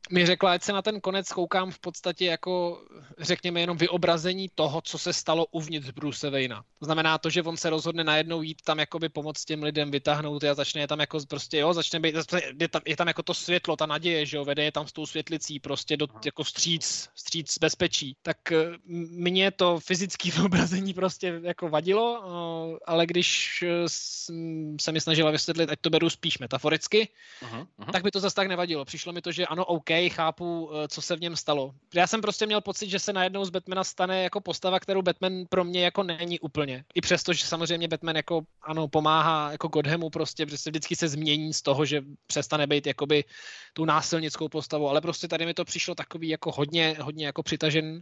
mi 0.10 0.26
řekla, 0.26 0.52
ať 0.52 0.64
se 0.64 0.74
na 0.74 0.82
ten 0.82 1.02
konec 1.02 1.32
koukám 1.32 1.72
v 1.72 1.80
podstatě 1.80 2.26
jako, 2.26 2.82
řekněme, 3.20 3.60
jenom 3.60 3.78
vyobrazení 3.78 4.50
toho, 4.56 4.82
co 4.82 4.98
se 4.98 5.14
stalo 5.14 5.46
uvnitř 5.52 5.90
Bruce 5.90 6.30
Wayna. 6.30 6.64
Znamená 6.82 7.18
to, 7.18 7.30
že 7.30 7.44
on 7.44 7.58
se 7.58 7.70
rozhodne 7.70 8.04
najednou 8.04 8.42
jít 8.42 8.62
tam 8.62 8.80
jakoby 8.80 9.10
pomoct 9.10 9.46
těm 9.46 9.64
lidem, 9.64 9.92
vytáhnout 9.92 10.44
a 10.44 10.54
začne 10.54 10.82
je 10.82 10.88
tam 10.88 11.00
jako 11.00 11.20
prostě, 11.28 11.58
jo, 11.58 11.74
začne 11.74 12.00
být, 12.00 12.16
je 12.60 12.68
tam, 12.68 12.82
je 12.86 12.98
tam 12.98 13.08
jako 13.08 13.24
to 13.24 13.34
světlo, 13.34 13.76
ta 13.76 13.86
naděje, 13.86 14.26
že 14.26 14.38
jo, 14.38 14.46
vede 14.46 14.64
je 14.64 14.72
tam 14.72 14.88
s 14.88 14.92
tou 14.92 15.06
světlicí 15.06 15.60
prostě 15.60 15.98
do, 15.98 16.08
jako 16.26 16.44
vstříc, 16.44 17.10
vstříc 17.14 17.58
bezpečí. 17.58 18.16
Tak 18.22 18.52
eh, 18.52 18.66
mě 18.86 19.52
to 19.52 19.80
fyzické 19.80 20.32
vyobrazení 20.36 20.94
prostě 20.94 21.40
jako 21.52 21.70
vadilo, 21.70 22.24
eh, 22.24 22.80
ale 22.86 23.06
když 23.06 23.64
eh, 23.68 23.90
se 24.82 24.92
mi 24.92 25.02
snažila 25.02 25.32
vysvětlit, 25.32 25.70
ať 25.70 25.80
to 25.82 25.90
beru 25.90 26.10
spíš 26.10 26.40
metaforicky, 26.40 27.08
uh-huh, 27.42 27.68
uh-huh. 27.80 27.92
tak 27.92 28.04
by 28.04 28.12
to 28.12 28.20
zase 28.20 28.36
tak 28.36 28.48
nevadilo. 28.48 28.86
Přišlo 28.86 29.14
mi 29.14 29.22
to, 29.22 29.32
že 29.32 29.46
ano, 29.46 29.66
OK, 29.66 29.90
chápu, 30.10 30.72
eh, 30.74 30.88
co 30.88 31.02
se 31.02 31.16
v 31.16 31.22
něm 31.22 31.36
stalo. 31.36 31.72
Já 31.94 32.08
jsem 32.08 32.22
prostě 32.22 32.46
měl 32.46 32.62
pocit, 32.62 32.90
že 32.90 33.00
se 33.00 33.14
najednou 33.14 33.46
z 33.46 33.50
Batmana 33.50 33.84
stane 33.84 34.24
jako 34.24 34.42
postava, 34.42 34.80
kterou 34.80 35.02
Batman 35.02 35.46
pro 35.50 35.64
mě 35.64 35.84
jako 35.84 36.04
není 36.04 36.40
úplně. 36.40 36.84
I 36.94 37.02
přesto, 37.02 37.34
že 37.34 37.46
samozřejmě 37.46 37.88
Batman 37.88 38.16
jako, 38.16 38.42
ano, 38.62 38.88
pomáhá 38.88 39.52
jako 39.52 39.68
Godhamu 39.68 40.10
prostě, 40.10 40.46
protože 40.46 40.58
se 40.58 40.70
vždycky 40.70 40.96
se 40.96 41.08
změní 41.08 41.54
z 41.54 41.62
toho, 41.62 41.86
že 41.86 42.02
přestane 42.28 42.68
být 42.68 42.88
jakoby 42.88 43.24
tu 43.74 43.86
násilnickou 43.86 44.50
postavou, 44.50 44.90
ale 44.90 45.02
prostě 45.02 45.28
tady 45.28 45.46
mi 45.46 45.54
to 45.54 45.66
přišlo 45.66 45.96
takový 45.96 46.30
jako 46.30 46.52
hodně, 46.52 46.98
hodně 47.02 47.26
jako 47.26 47.44
přitažen 47.44 48.02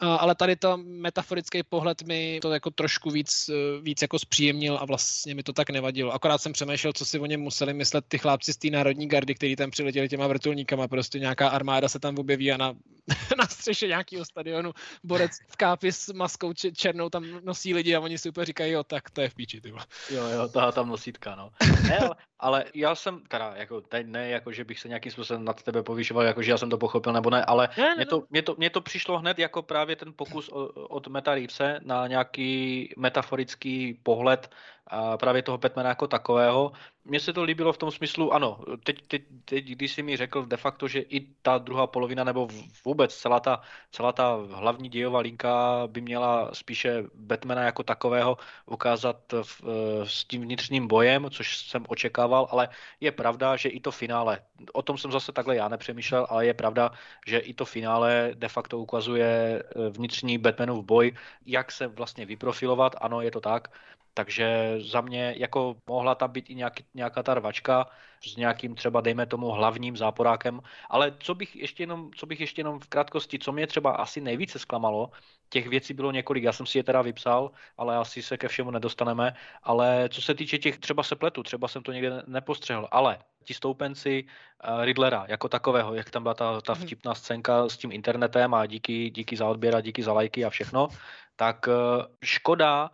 ale 0.00 0.34
tady 0.34 0.56
to 0.56 0.76
metaforický 0.76 1.62
pohled 1.62 2.02
mi 2.02 2.38
to 2.42 2.52
jako 2.52 2.70
trošku 2.70 3.10
víc, 3.10 3.48
e, 3.48 3.80
víc 3.80 4.02
jako 4.02 4.18
zpříjemnil 4.18 4.78
a 4.80 4.84
vlastně 4.84 5.34
mi 5.34 5.42
to 5.42 5.52
tak 5.52 5.70
nevadilo. 5.70 6.12
Akorát 6.12 6.38
jsem 6.38 6.52
přemýšlel, 6.52 6.92
co 6.92 7.04
si 7.04 7.18
o 7.18 7.26
něm 7.26 7.40
museli 7.40 7.74
myslet 7.74 8.04
ty 8.08 8.18
chlápci 8.18 8.52
z 8.52 8.56
té 8.56 8.70
národní 8.70 9.08
gardy, 9.08 9.34
který 9.34 9.56
tam 9.56 9.70
přiletěli 9.70 10.08
těma 10.08 10.26
vrtulníkama, 10.26 10.88
prostě 10.88 11.18
nějaká 11.18 11.48
armáda 11.48 11.88
se 11.88 11.98
tam 11.98 12.18
objeví 12.18 12.52
a 12.52 12.56
na, 12.56 12.74
na 13.38 13.46
střeše 13.46 13.86
nějakého 13.86 14.24
stadionu 14.24 14.72
borec 15.04 15.32
v 15.48 15.56
kápi 15.56 15.92
s 15.92 16.12
maskou 16.12 16.52
černou 16.76 17.08
tam 17.08 17.24
nosí 17.44 17.74
lidi 17.74 17.94
a 17.94 18.00
oni 18.00 18.18
si 18.18 18.28
úplně 18.28 18.44
říkají, 18.46 18.72
jo, 18.72 18.84
tak 18.84 19.10
to 19.10 19.20
je 19.20 19.28
v 19.28 19.34
píči, 19.34 19.60
ty 19.60 19.68
Jo, 20.10 20.26
jo, 20.26 20.48
ta 20.48 20.72
tam 20.72 20.88
nosítka, 20.88 21.34
no. 21.34 21.50
Ne, 21.88 21.98
ale, 21.98 22.16
ale, 22.44 22.64
já 22.74 22.94
jsem, 22.94 23.20
teda, 23.28 23.52
jako, 23.56 23.80
teď 23.80 24.06
ne, 24.06 24.28
jako, 24.28 24.52
že 24.52 24.64
bych 24.64 24.80
se 24.80 24.88
nějakým 24.88 25.12
způsobem 25.12 25.44
nad 25.44 25.62
tebe 25.62 25.82
povyšoval, 25.82 26.24
jako, 26.24 26.42
že 26.42 26.50
já 26.50 26.58
jsem 26.58 26.70
to 26.70 26.78
pochopil, 26.78 27.12
nebo 27.12 27.30
ne, 27.30 27.44
ale 27.44 27.68
ne, 27.78 27.84
ne, 27.84 27.94
mě, 27.96 28.06
to, 28.06 28.24
mě, 28.30 28.42
to, 28.42 28.54
mě 28.58 28.70
to 28.70 28.80
přišlo 28.80 29.18
hned 29.18 29.38
jako 29.38 29.62
právě 29.62 29.96
ten 29.96 30.12
pokus 30.16 30.50
od 30.74 31.08
Meta 31.08 31.34
Reevese 31.34 31.80
na 31.84 32.06
nějaký 32.06 32.88
metaforický 32.96 33.98
pohled 34.02 34.50
a 34.86 35.16
právě 35.16 35.42
toho 35.42 35.58
Batmana 35.58 35.88
jako 35.88 36.06
takového. 36.06 36.72
Mně 37.04 37.20
se 37.20 37.32
to 37.32 37.42
líbilo 37.42 37.72
v 37.72 37.78
tom 37.78 37.90
smyslu, 37.90 38.32
ano, 38.32 38.58
teď, 38.84 39.06
teď, 39.06 39.22
teď 39.44 39.64
když 39.64 39.92
jsi 39.92 40.02
mi 40.02 40.16
řekl 40.16 40.46
de 40.46 40.56
facto, 40.56 40.88
že 40.88 41.00
i 41.00 41.20
ta 41.42 41.58
druhá 41.58 41.86
polovina, 41.86 42.24
nebo 42.24 42.48
vůbec 42.84 43.16
celá 43.16 43.40
ta, 43.40 43.60
celá 43.90 44.12
ta 44.12 44.38
hlavní 44.52 44.88
dějová 44.88 45.20
linka 45.20 45.82
by 45.86 46.00
měla 46.00 46.54
spíše 46.54 47.04
Batmana 47.14 47.62
jako 47.62 47.82
takového 47.82 48.36
ukázat 48.66 49.16
v, 49.42 49.62
s 50.04 50.24
tím 50.24 50.42
vnitřním 50.42 50.88
bojem, 50.88 51.30
což 51.30 51.58
jsem 51.58 51.84
očekával, 51.88 52.48
ale 52.50 52.68
je 53.00 53.12
pravda, 53.12 53.56
že 53.56 53.68
i 53.68 53.80
to 53.80 53.90
finále, 53.90 54.40
o 54.72 54.82
tom 54.82 54.98
jsem 54.98 55.12
zase 55.12 55.32
takhle 55.32 55.56
já 55.56 55.68
nepřemýšlel, 55.68 56.26
ale 56.30 56.46
je 56.46 56.54
pravda, 56.54 56.90
že 57.26 57.38
i 57.38 57.54
to 57.54 57.64
finále 57.64 58.30
de 58.34 58.48
facto 58.48 58.78
ukazuje 58.78 59.62
vnitřní 59.90 60.38
Batmanův 60.38 60.84
boj, 60.84 61.12
jak 61.46 61.72
se 61.72 61.86
vlastně 61.86 62.26
vyprofilovat, 62.26 62.96
ano, 63.00 63.20
je 63.20 63.30
to 63.30 63.40
tak, 63.40 63.68
takže 64.14 64.76
za 64.78 65.00
mě 65.00 65.34
jako 65.36 65.76
mohla 65.86 66.14
tam 66.14 66.30
být 66.30 66.50
i 66.50 66.54
nějaký, 66.54 66.84
nějaká 66.94 67.22
ta 67.22 67.34
rvačka 67.34 67.86
s 68.24 68.36
nějakým 68.36 68.74
třeba, 68.74 69.00
dejme 69.00 69.26
tomu, 69.26 69.50
hlavním 69.50 69.96
záporákem. 69.96 70.60
Ale 70.90 71.12
co 71.18 71.34
bych 71.34 71.56
ještě 71.56 71.82
jenom, 71.82 72.10
co 72.16 72.26
bych 72.26 72.40
ještě 72.40 72.60
jenom 72.60 72.80
v 72.80 72.88
krátkosti, 72.88 73.38
co 73.38 73.52
mě 73.52 73.66
třeba 73.66 73.90
asi 73.90 74.20
nejvíce 74.20 74.58
zklamalo, 74.58 75.10
těch 75.48 75.68
věcí 75.68 75.94
bylo 75.94 76.10
několik, 76.10 76.44
já 76.44 76.52
jsem 76.52 76.66
si 76.66 76.78
je 76.78 76.84
teda 76.84 77.02
vypsal, 77.02 77.50
ale 77.78 77.96
asi 77.96 78.22
se 78.22 78.36
ke 78.36 78.48
všemu 78.48 78.70
nedostaneme. 78.70 79.34
Ale 79.62 80.08
co 80.08 80.22
se 80.22 80.34
týče 80.34 80.58
těch, 80.58 80.78
třeba 80.78 81.02
se 81.02 81.16
pletu, 81.16 81.42
třeba 81.42 81.68
jsem 81.68 81.82
to 81.82 81.92
někde 81.92 82.22
nepostřehl, 82.26 82.88
ale 82.90 83.18
ti 83.44 83.54
stoupenci 83.54 84.24
uh, 84.24 84.84
Riddlera 84.84 85.24
jako 85.28 85.48
takového, 85.48 85.94
jak 85.94 86.10
tam 86.10 86.22
byla 86.22 86.34
ta, 86.34 86.60
ta 86.60 86.72
mhm. 86.72 86.82
vtipná 86.82 87.14
scénka 87.14 87.68
s 87.68 87.76
tím 87.76 87.92
internetem 87.92 88.54
a 88.54 88.66
díky, 88.66 89.10
díky 89.10 89.36
za 89.36 89.46
odběr 89.46 89.76
a 89.76 89.80
díky 89.80 90.02
za 90.02 90.12
lajky 90.12 90.44
a 90.44 90.50
všechno, 90.50 90.88
tak 91.36 91.68
uh, 91.68 92.04
škoda, 92.24 92.90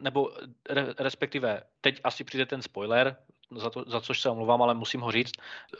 nebo 0.00 0.30
re, 0.70 0.94
respektive 0.98 1.62
teď 1.80 2.00
asi 2.04 2.24
přijde 2.24 2.46
ten 2.46 2.62
spoiler, 2.62 3.16
za, 3.56 3.70
to, 3.70 3.84
za 3.86 4.00
což 4.00 4.20
se 4.20 4.30
omluvám, 4.30 4.62
ale 4.62 4.74
musím 4.74 5.00
ho 5.00 5.12
říct. 5.12 5.32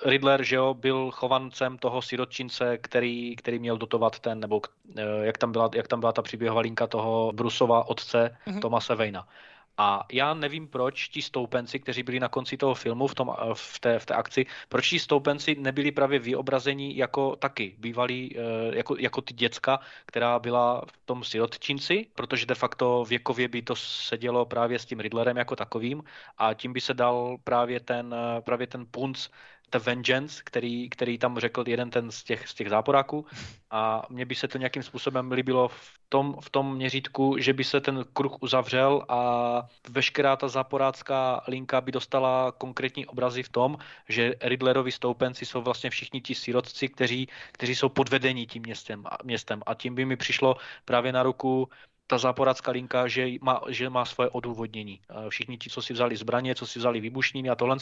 Riddler, 0.04 0.42
že 0.44 0.56
jo, 0.56 0.74
byl 0.74 1.10
chovancem 1.10 1.78
toho 1.78 2.02
sirotčince, 2.02 2.78
který, 2.78 3.36
který 3.36 3.58
měl 3.58 3.76
dotovat 3.76 4.20
ten, 4.20 4.40
nebo 4.40 4.60
eh, 4.96 5.02
jak 5.22 5.38
tam 5.38 5.52
byla, 5.52 5.70
jak 5.74 5.88
tam 5.88 6.00
byla 6.00 6.12
ta 6.12 6.22
příběhová 6.22 6.60
linka 6.60 6.86
toho 6.86 7.32
Brusova 7.32 7.88
otce 7.88 8.36
mm-hmm. 8.46 8.60
Tomase 8.60 8.94
Vejna. 8.94 9.28
A 9.76 10.06
já 10.12 10.34
nevím, 10.34 10.68
proč 10.68 11.08
ti 11.08 11.22
stoupenci, 11.22 11.80
kteří 11.80 12.02
byli 12.02 12.20
na 12.20 12.28
konci 12.28 12.56
toho 12.56 12.74
filmu 12.74 13.06
v, 13.06 13.14
tom, 13.14 13.34
v, 13.54 13.80
té, 13.80 13.98
v 13.98 14.06
té 14.06 14.14
akci, 14.14 14.46
proč 14.68 14.90
ti 14.90 14.98
stoupenci 14.98 15.54
nebyli 15.54 15.92
právě 15.92 16.18
vyobrazeni 16.18 16.96
jako 16.96 17.36
taky, 17.36 17.74
bývalí, 17.78 18.36
eh, 18.38 18.76
jako, 18.76 18.96
jako 18.98 19.20
ty 19.20 19.34
děcka, 19.34 19.80
která 20.06 20.38
byla 20.38 20.82
v 20.86 20.98
tom 21.04 21.24
sirotčinci, 21.24 22.06
protože 22.14 22.46
de 22.46 22.54
facto 22.54 23.04
věkově 23.04 23.48
by 23.48 23.62
to 23.62 23.76
sedělo 23.76 24.46
právě 24.46 24.78
s 24.78 24.84
tím 24.86 25.00
Riddlerem 25.00 25.36
jako 25.36 25.56
takovým 25.56 26.02
a 26.38 26.54
tím 26.54 26.72
by 26.72 26.80
se 26.80 26.94
dal 26.94 27.36
právě 27.44 27.80
ten, 27.80 28.14
eh, 28.14 28.40
právě 28.40 28.66
ten 28.66 28.86
punc 28.90 29.28
The 29.72 29.78
Vengeance, 29.78 30.42
který, 30.44 30.90
který 30.90 31.18
tam 31.18 31.38
řekl 31.38 31.64
jeden 31.66 31.90
ten 31.90 32.10
z 32.10 32.22
těch, 32.24 32.48
z 32.48 32.54
těch 32.54 32.70
záporáků. 32.70 33.26
A 33.70 34.02
mně 34.10 34.26
by 34.26 34.34
se 34.34 34.48
to 34.48 34.58
nějakým 34.58 34.82
způsobem 34.82 35.32
líbilo 35.32 35.68
v 35.68 35.98
tom, 36.08 36.36
v 36.40 36.50
tom 36.50 36.74
měřítku, 36.74 37.36
že 37.38 37.52
by 37.52 37.64
se 37.64 37.80
ten 37.80 38.04
kruh 38.12 38.36
uzavřel 38.40 39.04
a 39.08 39.62
veškerá 39.88 40.36
ta 40.36 40.48
záporácká 40.48 41.42
linka 41.48 41.80
by 41.80 41.92
dostala 41.92 42.52
konkrétní 42.52 43.06
obrazy 43.06 43.42
v 43.42 43.48
tom, 43.48 43.76
že 44.08 44.34
Riddlerovi 44.40 44.92
stoupenci 44.92 45.46
jsou 45.46 45.62
vlastně 45.62 45.90
všichni 45.90 46.20
ti 46.20 46.34
sirotci, 46.34 46.88
kteří, 46.88 47.28
kteří 47.52 47.74
jsou 47.74 47.88
podvedení 47.88 48.46
tím 48.46 48.62
městem, 48.62 49.04
městem. 49.24 49.62
A 49.66 49.74
tím 49.74 49.94
by 49.94 50.04
mi 50.04 50.16
přišlo 50.16 50.56
právě 50.84 51.12
na 51.12 51.22
ruku 51.22 51.68
ta 52.12 52.18
záporácká 52.18 52.70
linka, 52.76 53.08
že 53.08 53.40
má, 53.40 53.60
že 53.68 53.88
má 53.88 54.04
svoje 54.04 54.28
odůvodnění. 54.28 55.00
Všichni 55.28 55.56
ti, 55.58 55.70
co 55.70 55.82
si 55.82 55.92
vzali 55.96 56.16
zbraně, 56.16 56.54
co 56.54 56.66
si 56.66 56.78
vzali 56.78 57.00
výbušniny 57.00 57.48
a 57.48 57.56
tohle 57.56 57.76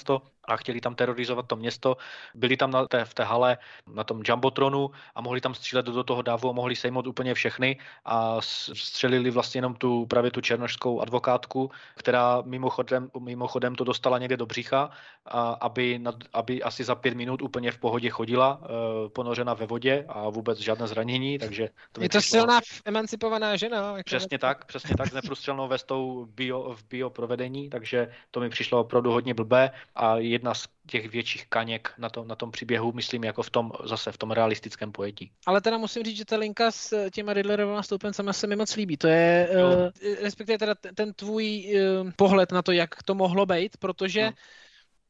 a 0.45 0.57
chtěli 0.57 0.81
tam 0.81 0.95
terorizovat 0.95 1.47
to 1.47 1.57
město, 1.57 1.97
byli 2.35 2.57
tam 2.57 2.71
na 2.71 2.87
té, 2.87 3.05
v 3.05 3.15
té 3.15 3.25
hale 3.25 3.59
na 3.91 4.05
tom 4.05 4.23
Jumbotronu 4.23 4.91
a 5.15 5.21
mohli 5.21 5.41
tam 5.41 5.55
střílet 5.55 5.87
do 5.87 6.05
toho 6.05 6.23
dávu 6.23 6.49
a 6.49 6.53
mohli 6.53 6.77
sejmout 6.77 7.07
úplně 7.07 7.35
všechny 7.35 7.79
a 8.05 8.39
střelili 8.75 9.31
vlastně 9.31 9.59
jenom 9.59 9.75
tu 9.75 10.07
právě 10.07 10.31
tu 10.31 10.41
černožskou 10.41 11.01
advokátku, 11.01 11.71
která 11.95 12.43
mimochodem, 12.47 13.11
mimochodem 13.19 13.75
to 13.75 13.85
dostala 13.85 14.19
někde 14.19 14.37
do 14.37 14.47
břicha, 14.47 14.91
a 15.27 15.59
aby, 15.61 15.99
nad, 15.99 16.15
aby 16.33 16.63
asi 16.63 16.85
za 16.85 16.95
pět 16.95 17.15
minut 17.15 17.43
úplně 17.43 17.73
v 17.73 17.79
pohodě 17.79 18.11
chodila, 18.11 18.61
e, 18.63 19.09
ponořena 19.09 19.55
ve 19.55 19.67
vodě 19.67 20.05
a 20.09 20.29
vůbec 20.29 20.59
žádné 20.59 20.87
zranění, 20.87 21.39
takže 21.39 21.69
to 21.93 22.03
Je 22.03 22.09
to 22.09 22.19
přišlo... 22.19 22.39
silná 22.39 22.61
emancipovaná 22.85 23.57
žena. 23.57 23.97
Jako 23.97 24.11
Přesně 24.21 24.39
tak, 24.39 24.65
přesně 24.65 24.95
tak, 24.97 25.09
s 25.09 25.13
neprůstřelnou 25.13 25.69
vestou 25.69 26.27
bio, 26.35 26.75
v 26.75 26.85
bio 26.91 27.11
provedení, 27.11 27.71
takže 27.71 28.09
to 28.31 28.41
mi 28.41 28.51
přišlo 28.51 28.81
opravdu 28.81 29.11
hodně 29.11 29.35
blbé 29.35 29.71
a 29.95 30.17
jedna 30.17 30.55
z 30.55 30.69
těch 30.87 31.11
větších 31.11 31.47
kaněk 31.47 31.93
na 31.99 32.09
tom, 32.09 32.29
na 32.29 32.35
tom 32.35 32.51
příběhu, 32.51 32.93
myslím, 32.93 33.25
jako 33.25 33.43
v 33.43 33.51
tom, 33.51 33.73
zase 33.85 34.13
v 34.13 34.19
tom 34.19 34.31
realistickém 34.31 34.93
pojetí. 34.93 35.31
Ale 35.47 35.61
teda 35.61 35.79
musím 35.79 36.03
říct, 36.03 36.17
že 36.17 36.25
ta 36.25 36.37
linka 36.37 36.71
s 36.71 37.11
těma 37.11 37.33
Riddlerovými 37.33 37.83
stoupencema 37.83 38.33
se 38.33 38.47
mi 38.47 38.57
moc 38.57 38.77
líbí. 38.77 38.97
To 38.97 39.09
je, 39.09 39.49
uh, 39.51 39.91
respektive 40.23 40.59
teda 40.59 40.75
ten 40.95 41.13
tvůj 41.15 41.65
uh, 41.75 42.11
pohled 42.17 42.53
na 42.53 42.63
to, 42.63 42.73
jak 42.73 43.03
to 43.03 43.15
mohlo 43.15 43.47
být, 43.47 43.77
protože 43.77 44.23
hmm. 44.23 44.33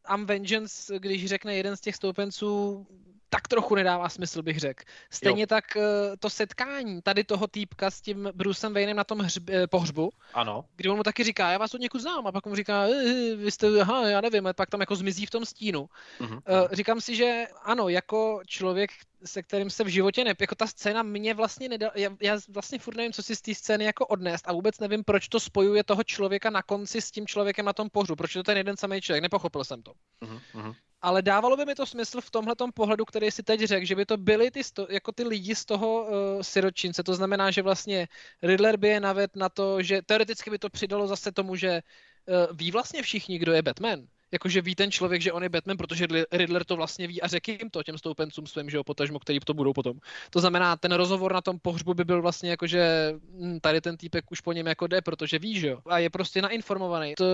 Am 0.04 0.26
Vengeance, 0.26 0.98
když 0.98 1.26
řekne 1.26 1.54
jeden 1.54 1.76
z 1.76 1.80
těch 1.80 1.96
stoupenců, 1.96 2.86
tak 3.30 3.48
trochu 3.48 3.74
nedává 3.74 4.08
smysl, 4.08 4.42
bych 4.42 4.58
řekl. 4.58 4.84
Stejně 5.10 5.42
jo. 5.42 5.46
tak 5.46 5.76
eh, 5.76 5.82
to 6.18 6.30
setkání 6.30 7.02
tady 7.02 7.24
toho 7.24 7.46
týpka 7.46 7.90
s 7.90 8.00
tím 8.00 8.28
Brucem 8.34 8.74
Waynem 8.74 8.96
na 8.96 9.04
tom 9.04 9.18
hřb, 9.18 9.50
eh, 9.50 9.66
pohřbu, 9.66 10.10
ano. 10.34 10.64
kdy 10.76 10.88
on 10.88 10.96
mu 10.96 11.02
taky 11.02 11.24
říká, 11.24 11.50
já 11.50 11.58
vás 11.58 11.74
od 11.74 11.80
někud 11.80 12.00
znám, 12.00 12.26
a 12.26 12.32
pak 12.32 12.46
mu 12.46 12.54
říká, 12.54 12.86
eh, 12.86 13.36
vy 13.36 13.50
jste, 13.50 13.80
aha, 13.80 14.08
já 14.08 14.20
nevím, 14.20 14.46
a 14.46 14.52
pak 14.52 14.70
tam 14.70 14.80
jako 14.80 14.96
zmizí 14.96 15.26
v 15.26 15.30
tom 15.30 15.46
stínu. 15.46 15.86
Uh-huh. 16.20 16.68
Říkám 16.72 17.00
si, 17.00 17.16
že 17.16 17.46
ano, 17.62 17.88
jako 17.88 18.40
člověk, 18.46 18.90
se 19.24 19.42
kterým 19.42 19.70
se 19.70 19.84
v 19.84 19.88
životě 19.88 20.24
ne, 20.24 20.34
jako 20.40 20.54
ta 20.54 20.66
scéna 20.66 21.02
mě 21.02 21.34
vlastně 21.34 21.68
nedá, 21.68 21.90
já, 21.94 22.10
já 22.22 22.38
vlastně 22.48 22.78
furt 22.78 22.96
nevím, 22.96 23.12
co 23.12 23.22
si 23.22 23.36
z 23.36 23.42
té 23.42 23.54
scény 23.54 23.84
jako 23.84 24.06
odnést 24.06 24.48
a 24.48 24.52
vůbec 24.52 24.80
nevím, 24.80 25.04
proč 25.04 25.28
to 25.28 25.40
spojuje 25.40 25.84
toho 25.84 26.04
člověka 26.04 26.50
na 26.50 26.62
konci 26.62 27.00
s 27.00 27.10
tím 27.10 27.26
člověkem 27.26 27.66
na 27.66 27.72
tom 27.72 27.90
pohřbu, 27.90 28.16
proč 28.16 28.34
je 28.34 28.38
to 28.38 28.42
ten 28.42 28.56
jeden 28.56 28.76
samý 28.76 29.00
člověk, 29.00 29.22
nepochopil 29.22 29.64
jsem 29.64 29.82
to. 29.82 29.92
Uh-huh 30.22 30.74
ale 31.02 31.22
dávalo 31.22 31.56
by 31.56 31.64
mi 31.66 31.74
to 31.74 31.86
smysl 31.86 32.20
v 32.20 32.30
tomhle 32.30 32.54
pohledu, 32.74 33.04
který 33.04 33.30
si 33.30 33.42
teď 33.42 33.60
řekl, 33.60 33.86
že 33.86 33.94
by 33.94 34.06
to 34.06 34.16
byly 34.16 34.50
ty, 34.50 34.64
sto, 34.64 34.86
jako 34.90 35.12
ty 35.12 35.24
lidi 35.24 35.54
z 35.54 35.64
toho 35.64 36.02
uh, 36.02 36.08
siročince. 36.42 37.02
To 37.02 37.14
znamená, 37.14 37.50
že 37.50 37.62
vlastně 37.62 38.08
Riddler 38.42 38.76
by 38.76 38.88
je 38.88 39.00
navedl 39.00 39.32
na 39.36 39.48
to, 39.48 39.82
že 39.82 40.02
teoreticky 40.02 40.50
by 40.50 40.58
to 40.58 40.70
přidalo 40.70 41.06
zase 41.06 41.32
tomu, 41.32 41.56
že 41.56 41.82
uh, 42.26 42.56
ví 42.56 42.70
vlastně 42.70 43.02
všichni, 43.02 43.38
kdo 43.38 43.52
je 43.52 43.62
Batman 43.62 44.06
jakože 44.32 44.62
ví 44.62 44.74
ten 44.74 44.90
člověk, 44.90 45.22
že 45.22 45.32
on 45.32 45.42
je 45.42 45.48
Batman, 45.48 45.76
protože 45.76 46.06
Riddler 46.32 46.64
to 46.64 46.76
vlastně 46.76 47.06
ví 47.06 47.22
a 47.22 47.28
řekl 47.28 47.50
jim 47.50 47.70
to 47.70 47.82
těm 47.82 47.98
stoupencům 47.98 48.46
svým, 48.46 48.70
že 48.70 48.76
jo, 48.76 48.84
potažmo, 48.84 49.18
který 49.18 49.40
to 49.40 49.54
budou 49.54 49.72
potom. 49.72 49.98
To 50.30 50.40
znamená, 50.40 50.76
ten 50.76 50.92
rozhovor 50.92 51.32
na 51.32 51.40
tom 51.40 51.58
pohřbu 51.58 51.94
by 51.94 52.04
byl 52.04 52.22
vlastně 52.22 52.50
jako, 52.50 52.66
že 52.66 53.14
hm, 53.40 53.58
tady 53.60 53.80
ten 53.80 53.96
týpek 53.96 54.24
už 54.30 54.40
po 54.40 54.52
něm 54.52 54.66
jako 54.66 54.86
jde, 54.86 55.00
protože 55.02 55.38
ví, 55.38 55.60
že 55.60 55.68
jo, 55.68 55.78
a 55.86 55.98
je 55.98 56.10
prostě 56.10 56.42
nainformovaný. 56.42 57.14
To, 57.14 57.24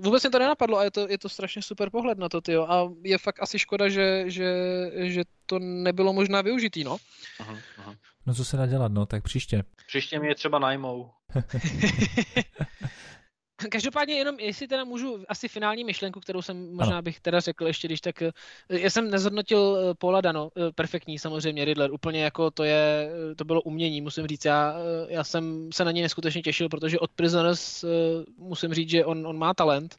vůbec 0.00 0.24
mi 0.24 0.30
to 0.30 0.38
nenapadlo 0.38 0.78
a 0.78 0.84
je 0.84 0.90
to, 0.90 1.08
je 1.08 1.18
to 1.18 1.28
strašně 1.28 1.62
super 1.62 1.90
pohled 1.90 2.18
na 2.18 2.28
to, 2.28 2.40
tyjo. 2.40 2.66
A 2.68 2.92
je 3.02 3.18
fakt 3.18 3.42
asi 3.42 3.58
škoda, 3.58 3.88
že, 3.88 4.24
že, 4.26 4.54
že 4.94 5.22
to 5.46 5.58
nebylo 5.58 6.12
možná 6.12 6.42
využitý, 6.42 6.84
no. 6.84 6.96
Aha, 7.40 7.58
aha. 7.78 7.94
No 8.26 8.34
co 8.34 8.44
se 8.44 8.56
dá 8.56 8.66
dělat, 8.66 8.92
no, 8.92 9.06
tak 9.06 9.22
příště. 9.22 9.62
Příště 9.86 10.18
mě 10.18 10.34
třeba 10.34 10.58
najmou. 10.58 11.10
Každopádně 13.70 14.14
jenom, 14.14 14.40
jestli 14.40 14.68
teda 14.68 14.84
můžu, 14.84 15.24
asi 15.28 15.48
finální 15.48 15.84
myšlenku, 15.84 16.20
kterou 16.20 16.42
jsem 16.42 16.74
možná 16.74 16.92
ano. 16.92 17.02
bych 17.02 17.20
teda 17.20 17.40
řekl 17.40 17.66
ještě, 17.66 17.88
když 17.88 18.00
tak, 18.00 18.22
eh, 18.22 18.32
já 18.68 18.90
jsem 18.90 19.10
nezhodnotil 19.10 19.78
eh, 19.78 19.94
Paula 19.94 20.20
Dano, 20.20 20.50
eh, 20.56 20.72
perfektní 20.74 21.18
samozřejmě 21.18 21.64
Riddler, 21.64 21.92
úplně 21.92 22.24
jako 22.24 22.50
to 22.50 22.64
je, 22.64 23.10
to 23.36 23.44
bylo 23.44 23.62
umění, 23.62 24.00
musím 24.00 24.26
říct, 24.26 24.44
já, 24.44 24.74
já 25.08 25.24
jsem 25.24 25.70
se 25.72 25.84
na 25.84 25.90
něj 25.90 26.02
neskutečně 26.02 26.42
těšil, 26.42 26.68
protože 26.68 26.98
od 26.98 27.10
Prisoners 27.10 27.84
musím 28.38 28.74
říct, 28.74 28.90
že 28.90 29.04
on, 29.04 29.26
on 29.26 29.38
má 29.38 29.54
talent 29.54 29.98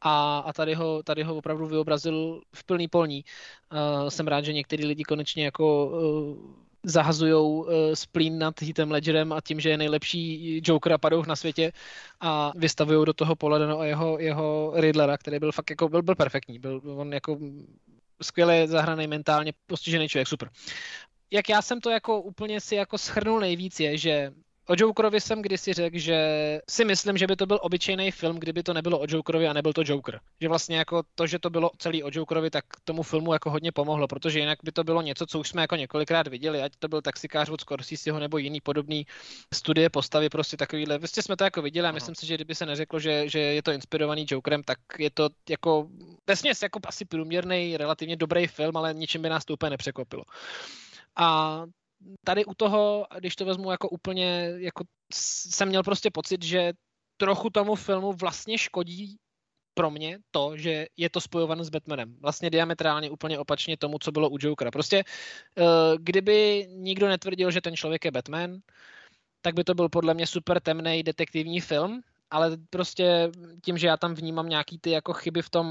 a, 0.00 0.38
a 0.38 0.52
tady, 0.52 0.74
ho, 0.74 1.02
tady 1.02 1.22
ho 1.22 1.36
opravdu 1.36 1.66
vyobrazil 1.66 2.42
v 2.54 2.64
plný 2.64 2.88
polní. 2.88 3.24
Uh, 3.72 4.08
jsem 4.08 4.26
rád, 4.26 4.44
že 4.44 4.52
některý 4.52 4.84
lidi 4.84 5.02
konečně 5.02 5.44
jako 5.44 5.86
uh, 5.86 6.63
zahazují 6.84 7.34
uh, 7.34 7.66
splín 7.94 8.38
nad 8.38 8.62
Heatem 8.62 8.90
Ledgerem 8.90 9.32
a 9.32 9.40
tím, 9.40 9.60
že 9.60 9.70
je 9.70 9.78
nejlepší 9.78 10.60
Joker 10.64 10.92
a 10.92 10.98
padouch 10.98 11.26
na 11.26 11.36
světě 11.36 11.72
a 12.20 12.52
vystavují 12.56 13.06
do 13.06 13.12
toho 13.12 13.36
Poladeno 13.36 13.80
a 13.80 13.84
jeho, 13.84 14.18
jeho 14.18 14.72
Riddlera, 14.76 15.18
který 15.18 15.38
byl 15.38 15.52
fakt 15.52 15.70
jako, 15.70 15.88
byl, 15.88 16.02
byl 16.02 16.14
perfektní, 16.14 16.58
byl 16.58 16.80
on 16.84 17.12
jako 17.12 17.38
skvěle 18.22 18.68
zahraný 18.68 19.06
mentálně 19.06 19.52
postižený 19.66 20.08
člověk, 20.08 20.28
super. 20.28 20.50
Jak 21.30 21.48
já 21.48 21.62
jsem 21.62 21.80
to 21.80 21.90
jako 21.90 22.20
úplně 22.20 22.60
si 22.60 22.74
jako 22.74 22.98
schrnul 22.98 23.40
nejvíc 23.40 23.80
je, 23.80 23.98
že 23.98 24.32
O 24.68 24.74
Jokerovi 24.76 25.20
jsem 25.20 25.42
kdysi 25.42 25.72
řekl, 25.72 25.98
že 25.98 26.18
si 26.70 26.84
myslím, 26.84 27.18
že 27.18 27.26
by 27.26 27.36
to 27.36 27.46
byl 27.46 27.58
obyčejný 27.62 28.10
film, 28.10 28.38
kdyby 28.38 28.62
to 28.62 28.72
nebylo 28.72 29.00
o 29.00 29.06
Jokerovi 29.08 29.48
a 29.48 29.52
nebyl 29.52 29.72
to 29.72 29.82
Joker. 29.84 30.20
Že 30.40 30.48
vlastně 30.48 30.76
jako 30.76 31.02
to, 31.14 31.26
že 31.26 31.38
to 31.38 31.50
bylo 31.50 31.70
celý 31.78 32.02
o 32.02 32.10
Jokerovi, 32.12 32.50
tak 32.50 32.64
tomu 32.84 33.02
filmu 33.02 33.32
jako 33.32 33.50
hodně 33.50 33.72
pomohlo, 33.72 34.08
protože 34.08 34.38
jinak 34.38 34.58
by 34.64 34.72
to 34.72 34.84
bylo 34.84 35.02
něco, 35.02 35.26
co 35.26 35.40
už 35.40 35.48
jsme 35.48 35.62
jako 35.62 35.76
několikrát 35.76 36.28
viděli, 36.28 36.62
ať 36.62 36.72
to 36.78 36.88
byl 36.88 37.02
taxikář 37.02 37.48
od 37.48 37.60
Scorseseho 37.60 38.18
nebo 38.18 38.38
jiný 38.38 38.60
podobný 38.60 39.06
studie 39.54 39.90
postavy, 39.90 40.28
prostě 40.28 40.56
takovýhle. 40.56 40.98
Vlastně 40.98 41.22
jsme 41.22 41.36
to 41.36 41.44
jako 41.44 41.62
viděli 41.62 41.88
a 41.88 41.92
myslím 41.92 42.14
si, 42.14 42.26
že 42.26 42.34
kdyby 42.34 42.54
se 42.54 42.66
neřeklo, 42.66 43.00
že, 43.00 43.28
že 43.28 43.38
je 43.38 43.62
to 43.62 43.72
inspirovaný 43.72 44.26
Jokerem, 44.30 44.62
tak 44.62 44.78
je 44.98 45.10
to 45.10 45.28
jako 45.48 45.88
vesměs 46.26 46.62
jako 46.62 46.80
asi 46.86 47.04
průměrný, 47.04 47.76
relativně 47.76 48.16
dobrý 48.16 48.46
film, 48.46 48.76
ale 48.76 48.94
ničím 48.94 49.22
by 49.22 49.28
nás 49.28 49.44
to 49.44 49.54
úplně 49.54 49.70
nepřekvapilo. 49.70 50.22
A 51.16 51.64
tady 52.24 52.44
u 52.44 52.54
toho, 52.54 53.06
když 53.18 53.36
to 53.36 53.44
vezmu 53.44 53.70
jako 53.70 53.88
úplně, 53.88 54.52
jako 54.56 54.84
jsem 55.12 55.68
měl 55.68 55.82
prostě 55.82 56.10
pocit, 56.10 56.42
že 56.44 56.72
trochu 57.16 57.50
tomu 57.50 57.74
filmu 57.74 58.12
vlastně 58.12 58.58
škodí 58.58 59.16
pro 59.74 59.90
mě 59.90 60.18
to, 60.30 60.56
že 60.56 60.86
je 60.96 61.10
to 61.10 61.20
spojované 61.20 61.64
s 61.64 61.70
Batmanem. 61.70 62.16
Vlastně 62.20 62.50
diametrálně 62.50 63.10
úplně 63.10 63.38
opačně 63.38 63.76
tomu, 63.76 63.98
co 63.98 64.12
bylo 64.12 64.30
u 64.30 64.38
Jokera. 64.40 64.70
Prostě 64.70 65.04
eh, 65.58 65.62
kdyby 65.98 66.66
nikdo 66.70 67.08
netvrdil, 67.08 67.50
že 67.50 67.60
ten 67.60 67.76
člověk 67.76 68.04
je 68.04 68.10
Batman, 68.10 68.58
tak 69.42 69.54
by 69.54 69.64
to 69.64 69.74
byl 69.74 69.88
podle 69.88 70.14
mě 70.14 70.26
super 70.26 70.60
temný 70.60 71.02
detektivní 71.02 71.60
film, 71.60 72.02
ale 72.30 72.56
prostě 72.70 73.30
tím, 73.64 73.78
že 73.78 73.86
já 73.86 73.96
tam 73.96 74.14
vnímám 74.14 74.48
nějaký 74.48 74.78
ty 74.78 74.90
jako 74.90 75.12
chyby 75.12 75.42
v 75.42 75.50
tom, 75.50 75.66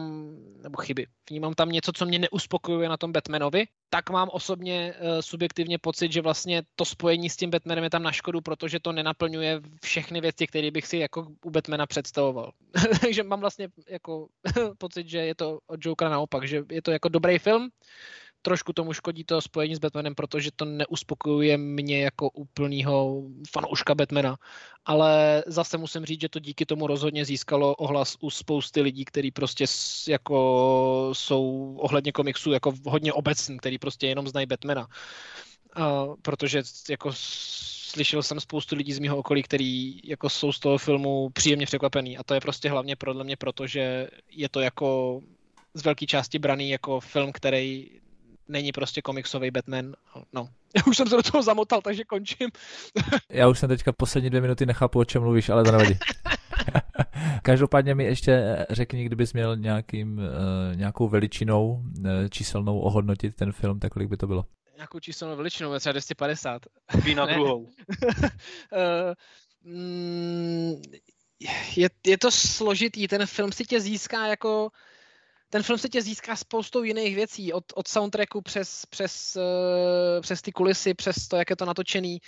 nebo 0.63 0.77
chyby, 0.77 1.07
vnímám 1.29 1.53
tam 1.53 1.69
něco, 1.69 1.91
co 1.91 2.05
mě 2.05 2.19
neuspokojuje 2.19 2.89
na 2.89 2.97
tom 2.97 3.11
Batmanovi, 3.11 3.65
tak 3.93 4.09
mám 4.09 4.29
osobně 4.31 4.93
uh, 4.93 5.21
subjektivně 5.21 5.77
pocit, 5.77 6.11
že 6.11 6.21
vlastně 6.21 6.63
to 6.75 6.85
spojení 6.85 7.29
s 7.29 7.37
tím 7.37 7.49
Batmanem 7.49 7.83
je 7.83 7.89
tam 7.89 8.03
na 8.03 8.11
škodu, 8.11 8.41
protože 8.41 8.79
to 8.79 8.91
nenaplňuje 8.91 9.61
všechny 9.83 10.21
věci, 10.21 10.47
které 10.47 10.71
bych 10.71 10.87
si 10.87 10.97
jako 10.97 11.27
u 11.45 11.49
Batmana 11.49 11.85
představoval. 11.85 12.51
Takže 13.01 13.23
mám 13.23 13.39
vlastně 13.39 13.67
jako 13.89 14.27
pocit, 14.77 15.09
že 15.09 15.17
je 15.17 15.35
to 15.35 15.59
od 15.67 15.85
Jokera 15.85 16.09
naopak, 16.09 16.47
že 16.47 16.63
je 16.71 16.81
to 16.81 16.91
jako 16.91 17.09
dobrý 17.09 17.39
film, 17.39 17.69
trošku 18.43 18.73
tomu 18.73 18.93
škodí 18.93 19.23
to 19.23 19.41
spojení 19.41 19.75
s 19.75 19.79
Batmanem, 19.79 20.15
protože 20.15 20.51
to 20.55 20.65
neuspokojuje 20.65 21.57
mě 21.57 22.03
jako 22.03 22.29
úplnýho 22.29 23.23
fanouška 23.51 23.95
Batmana. 23.95 24.37
Ale 24.85 25.43
zase 25.47 25.77
musím 25.77 26.05
říct, 26.05 26.21
že 26.21 26.29
to 26.29 26.39
díky 26.39 26.65
tomu 26.65 26.87
rozhodně 26.87 27.25
získalo 27.25 27.75
ohlas 27.75 28.17
u 28.19 28.29
spousty 28.29 28.81
lidí, 28.81 29.05
kteří 29.05 29.31
prostě 29.31 29.65
jako 30.07 31.09
jsou 31.13 31.75
ohledně 31.79 32.11
komiksů 32.11 32.51
jako 32.51 32.73
hodně 32.85 33.13
obecní, 33.13 33.57
který 33.57 33.77
prostě 33.77 34.07
jenom 34.07 34.27
znají 34.27 34.45
Batmana. 34.45 34.87
Uh, 35.77 36.15
protože 36.21 36.63
jako 36.89 37.09
slyšel 37.93 38.23
jsem 38.23 38.39
spoustu 38.39 38.75
lidí 38.75 38.93
z 38.93 38.99
mého 38.99 39.17
okolí, 39.17 39.43
který 39.43 39.99
jako 40.03 40.29
jsou 40.29 40.51
z 40.51 40.59
toho 40.59 40.77
filmu 40.77 41.29
příjemně 41.29 41.65
překvapený 41.65 42.17
a 42.17 42.23
to 42.23 42.33
je 42.33 42.39
prostě 42.39 42.69
hlavně 42.69 42.95
podle 42.95 43.23
mě 43.23 43.35
proto, 43.37 43.67
že 43.67 44.07
je 44.31 44.49
to 44.49 44.59
jako 44.59 45.21
z 45.73 45.83
velké 45.83 46.05
části 46.05 46.39
braný 46.39 46.69
jako 46.69 46.99
film, 46.99 47.31
který 47.31 47.89
není 48.47 48.71
prostě 48.71 49.01
komiksový 49.01 49.51
Batman. 49.51 49.93
No, 50.33 50.49
já 50.75 50.83
už 50.87 50.97
jsem 50.97 51.07
se 51.07 51.15
do 51.15 51.23
toho 51.23 51.43
zamotal, 51.43 51.81
takže 51.81 52.03
končím. 52.03 52.49
já 53.29 53.47
už 53.47 53.59
jsem 53.59 53.69
teďka 53.69 53.91
poslední 53.91 54.29
dvě 54.29 54.41
minuty 54.41 54.65
nechápu, 54.65 54.99
o 54.99 55.05
čem 55.05 55.21
mluvíš, 55.21 55.49
ale 55.49 55.63
to 55.63 55.71
nevadí. 55.71 55.99
Každopádně 57.41 57.95
mi 57.95 58.03
ještě 58.03 58.65
řekni, 58.69 59.05
kdybys 59.05 59.33
měl 59.33 59.57
nějakým, 59.57 60.17
uh, 60.17 60.75
nějakou 60.75 61.07
veličinou 61.09 61.69
uh, 61.69 62.05
číselnou 62.29 62.79
ohodnotit 62.79 63.35
ten 63.35 63.51
film, 63.51 63.79
tak 63.79 63.93
kolik 63.93 64.09
by 64.09 64.17
to 64.17 64.27
bylo? 64.27 64.45
Nějakou 64.75 64.99
číselnou 64.99 65.35
veličinou, 65.35 65.79
třeba 65.79 65.91
250. 65.91 66.61
Ví 67.03 67.15
na 67.15 67.25
druhou. 67.25 67.59
uh, 67.61 67.69
mm, 69.63 70.81
je, 71.75 71.89
je 72.07 72.17
to 72.17 72.31
složitý, 72.31 73.07
ten 73.07 73.25
film 73.25 73.51
si 73.51 73.65
tě 73.65 73.79
získá 73.79 74.27
jako 74.27 74.69
ten 75.53 75.63
film 75.63 75.77
se 75.77 75.89
tě 75.89 76.01
získá 76.01 76.35
spoustou 76.35 76.83
jiných 76.83 77.15
věcí, 77.15 77.53
od, 77.53 77.63
od 77.75 77.87
soundtracku 77.87 78.41
přes, 78.41 78.85
přes, 78.85 79.37
uh, 79.37 80.21
přes 80.21 80.41
ty 80.41 80.51
kulisy, 80.51 80.93
přes 80.93 81.27
to, 81.27 81.35
jak 81.35 81.49
je 81.49 81.55
to 81.55 81.65
natočený 81.65 82.21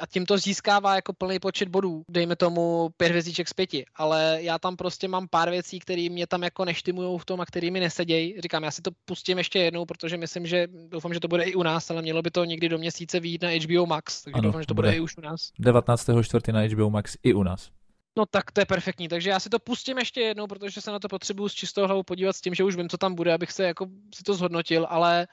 a 0.00 0.06
tím 0.06 0.26
to 0.26 0.38
získává 0.38 0.94
jako 0.94 1.12
plný 1.12 1.38
počet 1.38 1.68
bodů, 1.68 2.02
dejme 2.08 2.36
tomu 2.36 2.88
pět 2.96 3.08
hvězdiček 3.08 3.48
z 3.48 3.52
pěti, 3.52 3.84
ale 3.96 4.38
já 4.40 4.58
tam 4.58 4.76
prostě 4.76 5.08
mám 5.08 5.28
pár 5.28 5.50
věcí, 5.50 5.78
které 5.78 6.08
mě 6.10 6.26
tam 6.26 6.42
jako 6.42 6.64
neštimují 6.64 7.18
v 7.18 7.24
tom 7.24 7.40
a 7.40 7.46
který 7.46 7.70
mi 7.70 7.80
nesedějí. 7.80 8.40
Říkám, 8.40 8.62
já 8.62 8.70
si 8.70 8.82
to 8.82 8.90
pustím 9.04 9.38
ještě 9.38 9.58
jednou, 9.58 9.84
protože 9.84 10.16
myslím, 10.16 10.46
že 10.46 10.66
doufám, 10.88 11.14
že 11.14 11.20
to 11.20 11.28
bude 11.28 11.44
i 11.44 11.54
u 11.54 11.62
nás, 11.62 11.90
ale 11.90 12.02
mělo 12.02 12.22
by 12.22 12.30
to 12.30 12.44
někdy 12.44 12.68
do 12.68 12.78
měsíce 12.78 13.20
výjít 13.20 13.42
na 13.42 13.48
HBO 13.48 13.86
Max, 13.86 14.22
takže 14.22 14.34
ano, 14.34 14.42
doufám, 14.42 14.62
že 14.62 14.66
to 14.66 14.74
bude, 14.74 14.88
bude 14.88 14.96
i 14.96 15.00
už 15.00 15.16
u 15.16 15.20
nás. 15.20 15.52
19.4. 15.60 16.52
na 16.52 16.60
HBO 16.60 16.90
Max 16.90 17.16
i 17.22 17.34
u 17.34 17.42
nás. 17.42 17.70
No 18.18 18.26
tak 18.26 18.50
to 18.52 18.60
je 18.60 18.66
perfektní, 18.66 19.08
takže 19.08 19.30
já 19.30 19.40
si 19.40 19.48
to 19.48 19.58
pustím 19.58 19.98
ještě 19.98 20.20
jednou, 20.20 20.46
protože 20.46 20.80
se 20.80 20.90
na 20.90 20.98
to 20.98 21.08
potřebuju 21.08 21.48
s 21.48 21.54
čistou 21.54 21.86
hlavou 21.86 22.02
podívat 22.02 22.36
s 22.36 22.40
tím, 22.40 22.54
že 22.54 22.64
už 22.64 22.76
vím, 22.76 22.88
co 22.88 22.98
tam 22.98 23.14
bude, 23.14 23.34
abych 23.34 23.52
se 23.52 23.64
jako 23.64 23.86
si 24.14 24.22
to 24.22 24.34
zhodnotil, 24.34 24.86
ale 24.90 25.28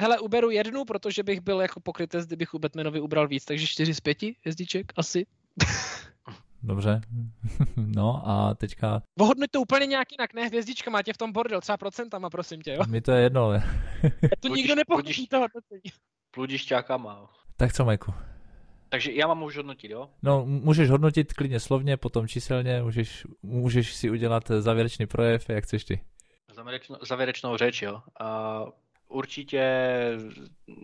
hele, 0.00 0.18
uberu 0.18 0.50
jednu, 0.50 0.84
protože 0.84 1.22
bych 1.22 1.40
byl 1.40 1.60
jako 1.60 1.80
pokrytec, 1.80 2.26
kdybych 2.26 2.54
u 2.54 2.58
Batmanovi 2.58 3.00
ubral 3.00 3.28
víc, 3.28 3.44
takže 3.44 3.66
čtyři 3.66 3.94
z 3.94 4.00
pěti 4.00 4.36
hvězdiček 4.40 4.92
asi. 4.96 5.26
Dobře. 6.62 7.00
No 7.76 8.22
a 8.28 8.54
teďka... 8.54 9.02
Ohodnoť 9.18 9.50
to 9.50 9.60
úplně 9.60 9.86
nějak 9.86 10.12
jinak, 10.12 10.34
ne 10.34 10.46
hvězdička, 10.46 10.90
máte 10.90 11.12
v 11.12 11.18
tom 11.18 11.32
bordel, 11.32 11.60
třeba 11.60 11.76
procentama, 11.76 12.30
prosím 12.30 12.62
tě, 12.62 12.72
jo? 12.72 12.82
Mi 12.88 13.00
to 13.00 13.12
je 13.12 13.22
jedno, 13.22 13.44
ale... 13.44 13.62
to 14.40 14.48
nikdo 14.48 14.74
nepochopí 14.74 15.26
to 15.26 15.38
hodnocení. 15.38 15.92
Pludišťákama. 16.30 17.30
Tak 17.56 17.72
co, 17.72 17.84
Majku? 17.84 18.14
Takže 18.94 19.12
já 19.12 19.26
mám 19.26 19.42
už 19.42 19.56
hodnotit, 19.56 19.90
jo? 19.90 20.10
No, 20.22 20.44
můžeš 20.46 20.90
hodnotit 20.90 21.32
klidně 21.32 21.60
slovně, 21.60 21.96
potom 21.96 22.28
číselně, 22.28 22.82
můžeš, 22.82 23.26
můžeš 23.42 23.94
si 23.94 24.10
udělat 24.10 24.48
závěrečný 24.48 25.06
projev, 25.06 25.50
jak 25.50 25.64
chceš 25.64 25.84
ty. 25.84 26.00
Závěrečnou, 26.52 26.96
závěrečnou 27.02 27.56
řeč, 27.56 27.82
jo. 27.82 28.02
A 28.20 28.62
určitě 29.08 29.62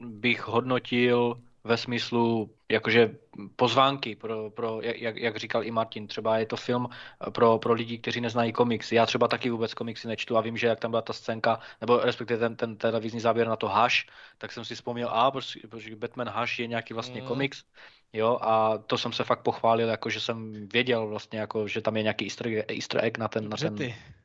bych 0.02 0.46
hodnotil 0.46 1.40
ve 1.64 1.76
smyslu 1.76 2.50
jakože 2.68 3.10
pozvánky 3.56 4.16
pro, 4.16 4.50
pro 4.50 4.80
jak, 4.82 5.16
jak 5.16 5.36
říkal 5.36 5.64
i 5.64 5.70
Martin, 5.70 6.06
třeba 6.06 6.38
je 6.38 6.46
to 6.46 6.56
film 6.56 6.88
pro, 7.32 7.58
pro 7.58 7.72
lidi, 7.72 7.98
kteří 7.98 8.20
neznají 8.20 8.52
komiksy. 8.52 8.94
Já 8.94 9.06
třeba 9.06 9.28
taky 9.28 9.50
vůbec 9.50 9.74
komiksy 9.74 10.08
nečtu 10.08 10.36
a 10.36 10.40
vím, 10.40 10.56
že 10.56 10.66
jak 10.66 10.80
tam 10.80 10.90
byla 10.90 11.02
ta 11.02 11.12
scénka, 11.12 11.60
nebo 11.80 11.98
respektive 11.98 12.38
ten, 12.38 12.56
ten 12.56 12.76
televizní 12.76 13.20
záběr 13.20 13.48
na 13.48 13.56
to 13.56 13.68
Hash, 13.68 14.06
tak 14.38 14.52
jsem 14.52 14.64
si 14.64 14.74
vzpomněl, 14.74 15.08
a 15.08 15.30
protože 15.70 15.96
Batman 15.96 16.28
Hash 16.28 16.58
je 16.58 16.66
nějaký 16.66 16.94
vlastně 16.94 17.20
mm. 17.20 17.28
komiks, 17.28 17.64
jo, 18.12 18.38
a 18.40 18.78
to 18.78 18.98
jsem 18.98 19.12
se 19.12 19.24
fakt 19.24 19.42
pochválil, 19.42 19.88
jako 19.88 20.10
že 20.10 20.20
jsem 20.20 20.68
věděl 20.72 21.06
vlastně, 21.06 21.38
jako, 21.38 21.68
že 21.68 21.80
tam 21.80 21.96
je 21.96 22.02
nějaký 22.02 22.24
easter, 22.24 22.64
easter 22.68 23.04
egg 23.04 23.18
na 23.18 23.28
ten, 23.28 23.48
na 23.48 23.56
ten, 23.56 23.76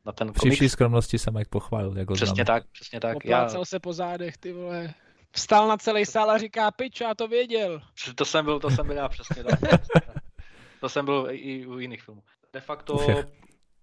na 0.05 0.11
ten 0.11 0.27
komiks. 0.27 0.39
Při 0.39 0.49
vší 0.49 0.69
skromnosti 0.69 1.19
jsem 1.19 1.33
Mike 1.33 1.49
pochválil, 1.49 1.97
jako 1.97 2.13
Přesně 2.13 2.35
znám. 2.35 2.45
tak, 2.45 2.63
přesně 2.71 2.99
tak. 2.99 3.13
Poplácal 3.13 3.61
já... 3.61 3.65
se 3.65 3.79
po 3.79 3.93
zádech, 3.93 4.37
ty 4.37 4.53
vole. 4.53 4.93
Vstal 5.31 5.67
na 5.67 5.77
celý 5.77 6.05
sál 6.05 6.31
a 6.31 6.37
říká, 6.37 6.71
pič, 6.71 7.01
já 7.01 7.15
to 7.15 7.27
věděl. 7.27 7.81
To 8.15 8.25
jsem 8.25 8.45
byl, 8.45 8.59
to 8.59 8.69
jsem 8.69 8.87
byl 8.87 8.95
já 8.95 9.09
přesně 9.09 9.43
tak. 9.43 9.59
to 10.79 10.89
jsem 10.89 11.05
byl 11.05 11.27
i 11.31 11.65
u 11.65 11.79
jiných 11.79 12.03
filmů. 12.03 12.23
De 12.53 12.61
facto 12.61 12.97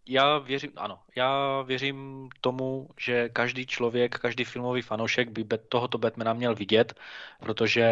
já 0.09 0.39
věřím, 0.39 0.71
ano, 0.77 0.99
já 1.17 1.63
věřím 1.63 2.29
tomu, 2.41 2.89
že 3.01 3.29
každý 3.29 3.67
člověk, 3.67 4.19
každý 4.19 4.45
filmový 4.45 4.83
fanoušek 4.83 5.31
by 5.31 5.45
tohoto 5.69 5.99
Batmana 5.99 6.33
měl 6.33 6.55
vidět, 6.55 6.95
protože 7.41 7.87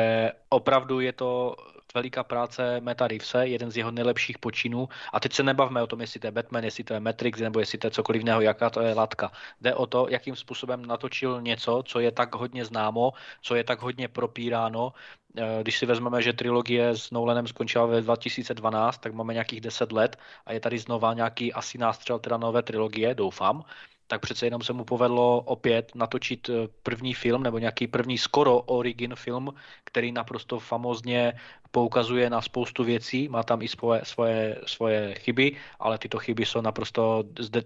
opravdu 0.48 1.00
je 1.00 1.12
to 1.12 1.56
veliká 1.95 2.24
práce 2.24 2.80
Meta 2.80 3.09
Reevese, 3.09 3.47
jeden 3.47 3.70
z 3.70 3.76
jeho 3.76 3.91
nejlepších 3.91 4.38
počinů. 4.38 4.88
A 5.12 5.20
teď 5.20 5.32
se 5.32 5.43
nebavme 5.43 5.82
o 5.82 5.86
tom, 5.86 6.01
jestli 6.01 6.20
to 6.20 6.26
je 6.26 6.30
Batman, 6.30 6.64
jestli 6.64 6.84
to 6.84 6.95
je 6.95 7.01
Matrix, 7.01 7.41
nebo 7.41 7.61
jestli 7.61 7.78
to 7.78 7.86
je 7.86 7.91
cokoliv 7.91 8.20
jiného, 8.20 8.41
jaká 8.41 8.70
to 8.70 8.80
je 8.80 8.95
látka. 8.95 9.32
Jde 9.61 9.74
o 9.74 9.86
to, 9.86 10.07
jakým 10.11 10.36
způsobem 10.36 10.86
natočil 10.86 11.43
něco, 11.43 11.82
co 11.86 12.01
je 12.01 12.12
tak 12.12 12.34
hodně 12.34 12.64
známo, 12.64 13.12
co 13.43 13.55
je 13.55 13.64
tak 13.64 13.82
hodně 13.82 14.09
propíráno. 14.09 14.93
Eh, 15.36 15.59
když 15.62 15.78
si 15.78 15.86
vezmeme, 15.86 16.22
že 16.22 16.32
trilogie 16.32 16.88
s 16.88 17.11
Nolanem 17.11 17.47
skončila 17.47 17.86
ve 17.86 18.01
2012, 18.01 18.99
tak 18.99 19.14
máme 19.14 19.32
nějakých 19.32 19.61
10 19.61 19.93
let 19.93 20.16
a 20.47 20.53
je 20.53 20.61
tady 20.61 20.78
znova 20.78 21.14
nějaký 21.14 21.53
asi 21.53 21.78
nástřel 21.78 22.18
teda 22.18 22.36
nové 22.36 22.62
trilogie, 22.62 23.14
doufám 23.14 23.64
tak 24.11 24.20
přece 24.20 24.46
jenom 24.46 24.62
se 24.62 24.72
mu 24.72 24.84
povedlo 24.84 25.40
opět 25.40 25.94
natočit 25.94 26.50
eh, 26.50 26.68
první 26.82 27.14
film, 27.14 27.42
nebo 27.42 27.58
nějaký 27.58 27.86
první 27.86 28.18
skoro 28.18 28.58
origin 28.58 29.14
film, 29.14 29.54
který 29.84 30.12
naprosto 30.12 30.58
famozně 30.58 31.32
poukazuje 31.70 32.30
na 32.30 32.42
spoustu 32.42 32.84
věcí, 32.84 33.28
má 33.28 33.42
tam 33.42 33.62
i 33.62 33.68
svoje, 33.68 34.00
svoje, 34.04 34.58
svoje 34.66 35.14
chyby, 35.14 35.56
ale 35.78 35.98
tyto 35.98 36.18
chyby 36.18 36.46
jsou 36.46 36.61
naprosto 36.61 37.24
zde, 37.38 37.62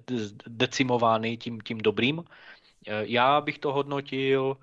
zdecimovány 0.47 1.37
tím, 1.37 1.61
tím 1.65 1.79
dobrým. 1.81 2.21
Eh, 2.21 3.09
já 3.09 3.41
bych 3.41 3.59
to 3.59 3.73
hodnotil 3.73 4.57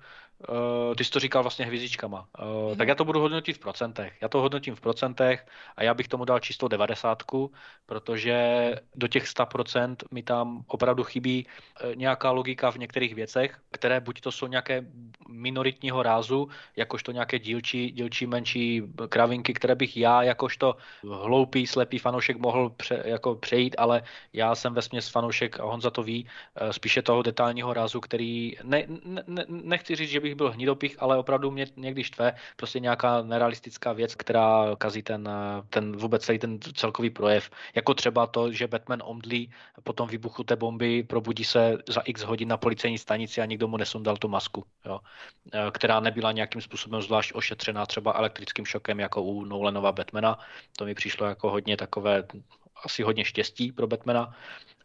Uh, 0.48 0.94
ty 0.94 1.04
jsi 1.04 1.10
to 1.10 1.20
říkal 1.20 1.42
vlastně 1.42 1.66
hvězdičkama. 1.66 2.26
Uh, 2.38 2.44
mm-hmm. 2.44 2.76
Tak 2.76 2.88
já 2.88 2.94
to 2.94 3.04
budu 3.04 3.20
hodnotit 3.20 3.52
v 3.52 3.58
procentech. 3.58 4.12
Já 4.22 4.28
to 4.28 4.40
hodnotím 4.40 4.74
v 4.74 4.80
procentech 4.80 5.46
a 5.76 5.82
já 5.82 5.94
bych 5.94 6.08
tomu 6.08 6.24
dal 6.24 6.40
čistou 6.40 6.68
devadesátku, 6.68 7.52
protože 7.86 8.74
do 8.94 9.08
těch 9.08 9.24
100% 9.24 9.96
mi 10.10 10.22
tam 10.22 10.64
opravdu 10.66 11.04
chybí 11.04 11.46
uh, 11.46 11.94
nějaká 11.94 12.30
logika 12.30 12.70
v 12.70 12.76
některých 12.76 13.14
věcech, 13.14 13.58
které 13.70 14.00
buď 14.00 14.20
to 14.20 14.32
jsou 14.32 14.46
nějaké 14.46 14.86
minoritního 15.28 16.02
rázu, 16.02 16.48
jakožto 16.76 17.12
nějaké 17.12 17.38
dílčí, 17.38 17.90
dílčí 17.90 18.26
menší 18.26 18.82
kravinky, 19.08 19.54
které 19.54 19.74
bych 19.74 19.96
já 19.96 20.22
jakožto 20.22 20.76
hloupý, 21.02 21.66
slepý 21.66 21.98
fanoušek 21.98 22.36
mohl 22.36 22.70
pře, 22.70 23.02
jako 23.04 23.34
přejít, 23.34 23.74
ale 23.78 24.02
já 24.32 24.54
jsem 24.54 24.74
ve 24.74 24.82
směs 24.82 25.08
fanoušek 25.08 25.60
a 25.60 25.64
Honza 25.64 25.90
to 25.90 26.02
ví, 26.02 26.26
spíše 26.70 27.02
toho 27.02 27.22
detailního 27.22 27.72
rázu, 27.72 28.00
který 28.00 28.56
ne, 28.62 28.84
ne, 29.04 29.22
ne, 29.26 29.44
nechci 29.48 29.96
říct, 29.96 30.10
že 30.10 30.20
bych 30.20 30.31
byl 30.34 30.50
hnidopich, 30.50 30.96
ale 30.98 31.18
opravdu 31.18 31.50
mě 31.50 31.66
někdy 31.76 32.04
štve 32.04 32.32
prostě 32.56 32.80
nějaká 32.80 33.22
nerealistická 33.22 33.92
věc, 33.92 34.14
která 34.14 34.76
kazí 34.78 35.02
ten, 35.02 35.28
ten 35.70 35.96
vůbec 35.96 36.24
celý 36.24 36.38
ten 36.38 36.58
celkový 36.74 37.10
projev. 37.10 37.50
Jako 37.74 37.94
třeba 37.94 38.26
to, 38.26 38.52
že 38.52 38.66
Batman 38.66 39.02
omdlí 39.04 39.50
po 39.84 39.92
tom 39.92 40.08
výbuchu 40.08 40.44
té 40.44 40.56
bomby, 40.56 41.02
probudí 41.02 41.44
se 41.44 41.78
za 41.88 42.00
x 42.00 42.22
hodin 42.22 42.48
na 42.48 42.56
policejní 42.56 42.98
stanici 42.98 43.40
a 43.40 43.46
nikdo 43.46 43.68
mu 43.68 43.76
nesundal 43.76 44.16
tu 44.16 44.28
masku, 44.28 44.64
jo? 44.86 45.00
E, 45.52 45.70
která 45.70 46.00
nebyla 46.00 46.32
nějakým 46.32 46.60
způsobem 46.60 47.02
zvlášť 47.02 47.32
ošetřená 47.34 47.86
třeba 47.86 48.12
elektrickým 48.12 48.66
šokem 48.66 49.00
jako 49.00 49.22
u 49.22 49.44
Nolanova 49.44 49.92
Batmana. 49.92 50.38
To 50.76 50.84
mi 50.84 50.94
přišlo 50.94 51.26
jako 51.26 51.50
hodně 51.50 51.76
takové 51.76 52.24
asi 52.84 53.02
hodně 53.02 53.24
štěstí 53.24 53.72
pro 53.72 53.86
Batmana 53.86 54.34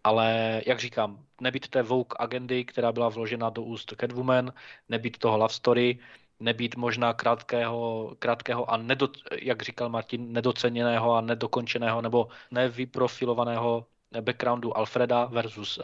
ale 0.07 0.61
jak 0.65 0.79
říkám, 0.79 1.19
nebýt 1.41 1.67
té 1.67 1.83
Vogue 1.83 2.15
agendy, 2.19 2.65
která 2.65 2.91
byla 2.91 3.09
vložena 3.09 3.49
do 3.49 3.61
úst 3.61 3.93
Catwoman, 3.99 4.53
nebýt 4.89 5.17
toho 5.17 5.37
love 5.37 5.53
story, 5.53 5.99
nebýt 6.39 6.75
možná 6.75 7.13
krátkého, 7.13 8.15
krátkého 8.19 8.71
a 8.71 8.77
nedo, 8.77 9.09
jak 9.41 9.61
říkal 9.61 9.89
Martin, 9.89 10.33
nedoceněného 10.33 11.15
a 11.15 11.21
nedokončeného 11.21 12.01
nebo 12.01 12.27
nevyprofilovaného 12.51 13.85
backgroundu 14.21 14.77
Alfreda 14.77 15.25
versus 15.25 15.77
uh, 15.77 15.83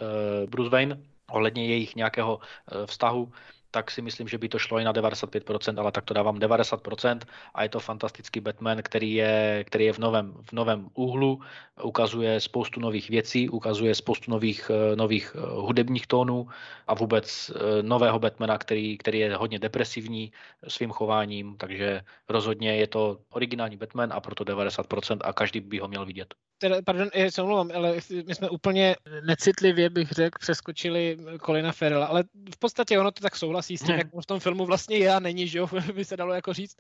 Bruce 0.50 0.70
Wayne 0.70 1.04
ohledně 1.32 1.68
jejich 1.68 1.96
nějakého 1.96 2.36
uh, 2.38 2.86
vztahu, 2.86 3.32
tak 3.74 3.92
si 3.92 4.02
myslím, 4.02 4.28
že 4.30 4.38
by 4.38 4.50
to 4.50 4.60
šlo 4.62 4.78
i 4.80 4.84
na 4.84 4.94
95%, 4.94 5.42
ale 5.82 5.92
tak 5.92 6.06
to 6.06 6.14
dávám 6.14 6.38
90% 6.38 7.26
a 7.54 7.64
je 7.64 7.70
to 7.70 7.80
fantastický 7.80 8.40
Batman, 8.40 8.78
který 8.86 9.14
je, 9.14 9.64
který 9.68 9.86
je 9.86 9.94
v, 9.94 10.00
novém, 10.00 10.34
v 10.42 10.52
novém 10.54 10.88
úhlu, 10.94 11.42
ukazuje 11.82 12.40
spoustu 12.40 12.80
nových 12.80 13.10
věcí, 13.10 13.50
ukazuje 13.50 13.96
spoustu 13.96 14.32
nových, 14.32 14.70
eh, 14.70 14.96
nových 14.96 15.34
eh, 15.36 15.42
hudebních 15.42 16.08
tónů 16.08 16.48
a 16.88 16.94
vůbec 16.94 17.26
eh, 17.50 17.84
nového 17.84 18.20
Batmana, 18.20 18.58
který, 18.58 18.98
který 18.98 19.20
je 19.20 19.36
hodně 19.36 19.60
depresivní 19.60 20.32
svým 20.68 20.92
chováním, 20.94 21.58
takže 21.58 22.02
rozhodně 22.30 22.76
je 22.76 22.88
to 22.88 23.26
originální 23.34 23.78
Batman 23.78 24.14
a 24.14 24.22
proto 24.22 24.44
90% 24.44 25.18
a 25.26 25.34
každý 25.34 25.60
by 25.60 25.80
ho 25.80 25.88
měl 25.88 26.06
vidět 26.06 26.34
teda, 26.64 26.82
pardon, 26.86 27.10
já 27.14 27.32
se 27.32 27.42
omlouvám, 27.42 27.72
ale 27.76 27.96
my 28.26 28.36
jsme 28.36 28.50
úplně 28.50 28.96
necitlivě, 29.26 29.90
bych 29.90 30.12
řekl, 30.12 30.38
přeskočili 30.40 31.18
Kolina 31.42 31.72
Ferrella, 31.72 32.06
ale 32.06 32.24
v 32.56 32.60
podstatě 32.60 33.00
ono 33.00 33.12
to 33.12 33.22
tak 33.22 33.36
souhlasí 33.36 33.78
s 33.78 33.82
tím, 33.82 33.90
hmm. 33.90 33.98
jak 33.98 34.08
v 34.24 34.26
tom 34.26 34.40
filmu 34.40 34.66
vlastně 34.66 34.98
je 34.98 35.14
a 35.14 35.20
není, 35.20 35.48
že 35.48 35.58
jo, 35.58 35.68
by 35.94 36.06
se 36.06 36.18
dalo 36.18 36.34
jako 36.34 36.54
říct, 36.54 36.78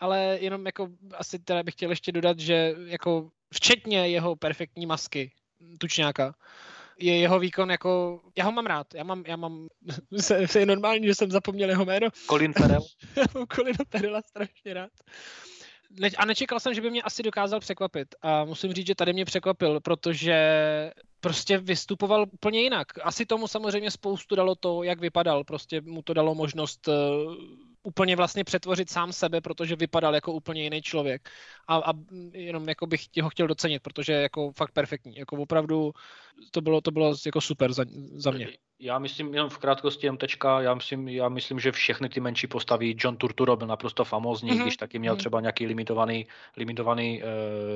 ale 0.00 0.38
jenom 0.40 0.66
jako 0.66 0.88
asi 1.14 1.38
teda 1.38 1.62
bych 1.62 1.74
chtěl 1.74 1.90
ještě 1.90 2.12
dodat, 2.12 2.38
že 2.38 2.74
jako 2.86 3.30
včetně 3.54 4.08
jeho 4.08 4.36
perfektní 4.36 4.86
masky, 4.86 5.32
tučňáka, 5.78 6.34
je 6.98 7.18
jeho 7.18 7.38
výkon 7.38 7.70
jako, 7.70 8.20
já 8.38 8.44
ho 8.44 8.52
mám 8.52 8.66
rád, 8.66 8.86
já 8.94 9.04
mám, 9.04 9.24
já 9.26 9.36
mám, 9.36 9.68
se, 10.20 10.48
se 10.48 10.60
je 10.60 10.66
normální, 10.66 11.06
že 11.06 11.14
jsem 11.14 11.30
zapomněl 11.30 11.70
jeho 11.70 11.84
jméno. 11.84 12.08
Colin 12.30 12.52
Farrell. 12.52 12.86
mám 13.34 13.46
Colina 13.46 13.84
Ferrella 13.90 14.22
strašně 14.22 14.74
rád 14.74 14.90
ne, 15.90 16.08
a 16.16 16.24
nečekal 16.24 16.60
jsem, 16.60 16.74
že 16.74 16.80
by 16.80 16.90
mě 16.90 17.02
asi 17.02 17.22
dokázal 17.22 17.60
překvapit. 17.60 18.14
A 18.22 18.44
musím 18.44 18.72
říct, 18.72 18.86
že 18.86 18.94
tady 18.94 19.12
mě 19.12 19.24
překvapil, 19.24 19.80
protože 19.80 20.34
prostě 21.20 21.58
vystupoval 21.58 22.26
úplně 22.32 22.60
jinak. 22.60 22.86
Asi 23.02 23.26
tomu 23.26 23.48
samozřejmě 23.48 23.90
spoustu 23.90 24.34
dalo 24.34 24.54
to, 24.54 24.82
jak 24.82 25.00
vypadal. 25.00 25.44
Prostě 25.44 25.80
mu 25.80 26.02
to 26.02 26.14
dalo 26.14 26.34
možnost 26.34 26.88
uh, 26.88 26.94
úplně 27.82 28.16
vlastně 28.16 28.44
přetvořit 28.44 28.90
sám 28.90 29.12
sebe, 29.12 29.40
protože 29.40 29.76
vypadal 29.76 30.14
jako 30.14 30.32
úplně 30.32 30.62
jiný 30.62 30.82
člověk. 30.82 31.30
A, 31.70 31.76
a 31.76 31.92
jenom 32.32 32.68
jako 32.68 32.86
bych 32.86 33.06
ho 33.22 33.30
chtěl 33.30 33.46
docenit, 33.46 33.82
protože 33.82 34.12
je 34.12 34.22
jako 34.22 34.52
fakt 34.52 34.72
perfektní. 34.72 35.16
Jako 35.16 35.36
opravdu 35.36 35.92
to 36.50 36.60
bylo, 36.60 36.80
to 36.80 36.90
bylo 36.90 37.14
jako 37.26 37.40
super 37.40 37.72
za, 37.72 37.84
za 38.14 38.30
mě. 38.30 38.48
Já 38.82 38.98
myslím, 38.98 39.34
jenom 39.34 39.50
v 39.50 39.58
krátkosti 39.58 40.10
MTčka, 40.10 40.60
já 40.60 40.74
myslím, 40.74 41.08
já 41.08 41.28
myslím, 41.28 41.60
že 41.60 41.72
všechny 41.72 42.08
ty 42.08 42.20
menší 42.20 42.46
postavy, 42.46 42.94
John 42.98 43.16
Turturro 43.16 43.56
byl 43.56 43.66
naprosto 43.66 44.04
famózní, 44.04 44.50
mm-hmm. 44.50 44.62
když 44.62 44.76
taky 44.76 44.98
měl 44.98 45.14
mhm. 45.14 45.18
třeba 45.18 45.40
nějaký 45.40 45.66
limitovaný, 45.66 46.26
limitovaný 46.56 47.22
uh, 47.22 47.28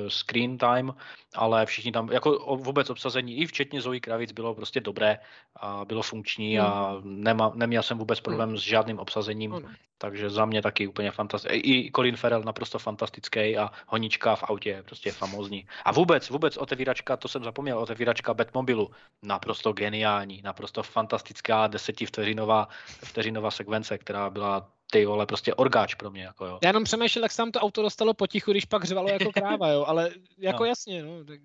screen 0.08 0.58
time, 0.58 0.94
ale 1.34 1.66
všichni 1.66 1.92
tam, 1.92 2.12
jako 2.12 2.56
vůbec 2.56 2.90
obsazení, 2.90 3.36
i 3.36 3.46
včetně 3.46 3.80
Zoe 3.80 4.00
Kravic 4.00 4.32
bylo 4.32 4.54
prostě 4.54 4.80
dobré 4.80 5.18
a 5.56 5.84
bylo 5.84 6.02
funkční 6.02 6.54
mm. 6.54 6.64
a 6.64 7.00
nema, 7.04 7.52
neměl 7.54 7.82
jsem 7.82 7.98
vůbec 7.98 8.20
problém 8.20 8.50
mm. 8.50 8.56
s 8.56 8.60
žádným 8.60 8.98
obsazením, 8.98 9.50
mm. 9.50 9.74
takže 9.98 10.30
za 10.30 10.44
mě 10.44 10.62
taky 10.62 10.86
úplně 10.86 11.10
fantastický. 11.10 11.60
I 11.60 11.90
Colin 11.96 12.16
Farrell 12.16 12.42
naprosto 12.42 12.78
fantastický 12.78 13.56
a 13.56 13.70
honička 13.86 14.36
v 14.36 14.42
autě 14.42 14.82
prostě 14.86 15.12
famózní. 15.12 15.66
A 15.84 15.92
vůbec, 15.92 16.30
vůbec 16.30 16.56
otevíračka, 16.56 17.16
to 17.16 17.28
jsem 17.28 17.44
zapomněl, 17.44 17.78
otevíračka 17.78 18.34
Batmobilu, 18.34 18.90
naprosto 19.22 19.72
geniální, 19.72 20.42
naprosto 20.44 20.82
fantastická 20.82 21.66
desetivteřinová 21.66 22.68
vteřinová 23.04 23.50
sekvence, 23.50 23.98
která 23.98 24.30
byla 24.30 24.70
ty 24.90 25.06
vole, 25.06 25.26
prostě 25.26 25.54
orgáč 25.54 25.94
pro 25.94 26.10
mě. 26.10 26.22
Jako 26.22 26.46
jo. 26.46 26.58
Já 26.62 26.68
jenom 26.68 26.84
přemýšlel, 26.84 27.24
jak 27.24 27.32
se 27.32 27.36
tam 27.36 27.52
to 27.52 27.60
auto 27.60 27.82
dostalo 27.82 28.14
potichu, 28.14 28.50
když 28.50 28.64
pak 28.64 28.84
řvalo 28.84 29.08
jako 29.08 29.32
kráva, 29.32 29.68
jo, 29.68 29.84
ale 29.84 30.10
jako 30.38 30.62
no. 30.62 30.64
jasně, 30.64 31.02
no. 31.02 31.24
Tak 31.24 31.40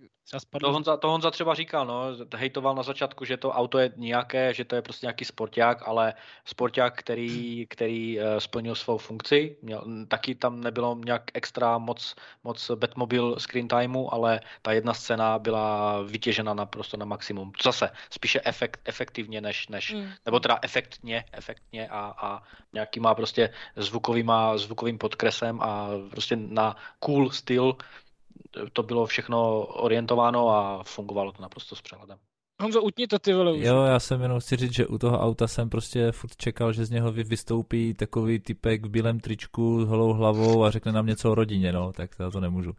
to, 0.61 0.71
Honza, 0.71 0.97
to 0.97 1.09
Honza 1.09 1.31
třeba 1.31 1.53
říkal, 1.53 1.85
no, 1.85 2.03
hejtoval 2.35 2.75
na 2.75 2.83
začátku, 2.83 3.25
že 3.25 3.37
to 3.37 3.51
auto 3.51 3.79
je 3.79 3.91
nějaké, 3.95 4.53
že 4.53 4.65
to 4.65 4.75
je 4.75 4.81
prostě 4.81 5.05
nějaký 5.05 5.25
sporták, 5.25 5.87
ale 5.87 6.13
sporták, 6.45 6.99
který, 6.99 7.65
který 7.69 8.19
uh, 8.19 8.25
splnil 8.37 8.75
svou 8.75 8.97
funkci, 8.97 9.57
měl, 9.61 9.83
taky 10.07 10.35
tam 10.35 10.61
nebylo 10.61 10.97
nějak 11.05 11.23
extra 11.33 11.77
moc, 11.77 12.15
moc 12.43 12.71
Batmobile 12.75 13.39
screen 13.39 13.67
timeu, 13.67 14.09
ale 14.11 14.39
ta 14.61 14.71
jedna 14.71 14.93
scéna 14.93 15.39
byla 15.39 16.01
vytěžena 16.01 16.53
naprosto 16.53 16.97
na 16.97 17.05
maximum. 17.05 17.51
Zase 17.63 17.89
spíše 18.09 18.41
efekt, 18.45 18.81
efektivně, 18.85 19.41
než, 19.41 19.67
než 19.67 19.93
mm. 19.93 20.09
nebo 20.25 20.39
teda 20.39 20.59
efektně, 20.61 21.25
efektně 21.31 21.87
a, 21.89 22.13
a 22.17 22.43
nějaký 22.73 22.99
má 22.99 23.15
prostě 23.15 23.38
prostě 23.47 23.53
zvukovýma, 23.75 24.57
zvukovým 24.57 24.97
podkresem 24.97 25.61
a 25.61 25.89
prostě 26.11 26.35
na 26.35 26.75
cool 26.99 27.29
styl 27.29 27.75
to 28.73 28.83
bylo 28.83 29.05
všechno 29.05 29.65
orientováno 29.65 30.49
a 30.49 30.83
fungovalo 30.83 31.31
to 31.31 31.41
naprosto 31.41 31.75
s 31.75 31.81
přehledem. 31.81 32.17
Honzo, 32.61 32.81
utni 32.81 33.07
to 33.07 33.19
ty 33.19 33.33
vole. 33.33 33.59
Jo, 33.59 33.83
já 33.83 33.99
jsem 33.99 34.21
jenom 34.21 34.39
chci 34.39 34.55
říct, 34.55 34.73
že 34.73 34.87
u 34.87 34.97
toho 34.97 35.19
auta 35.19 35.47
jsem 35.47 35.69
prostě 35.69 36.11
furt 36.11 36.35
čekal, 36.35 36.73
že 36.73 36.85
z 36.85 36.89
něho 36.89 37.11
vystoupí 37.11 37.93
takový 37.93 38.39
typek 38.39 38.85
v 38.85 38.89
bílém 38.89 39.19
tričku 39.19 39.85
s 39.85 39.87
holou 39.87 40.13
hlavou 40.13 40.63
a 40.63 40.71
řekne 40.71 40.91
nám 40.91 41.05
něco 41.05 41.31
o 41.31 41.35
rodině, 41.35 41.71
no, 41.71 41.93
tak 41.93 42.11
já 42.19 42.31
to 42.31 42.39
nemůžu. 42.39 42.71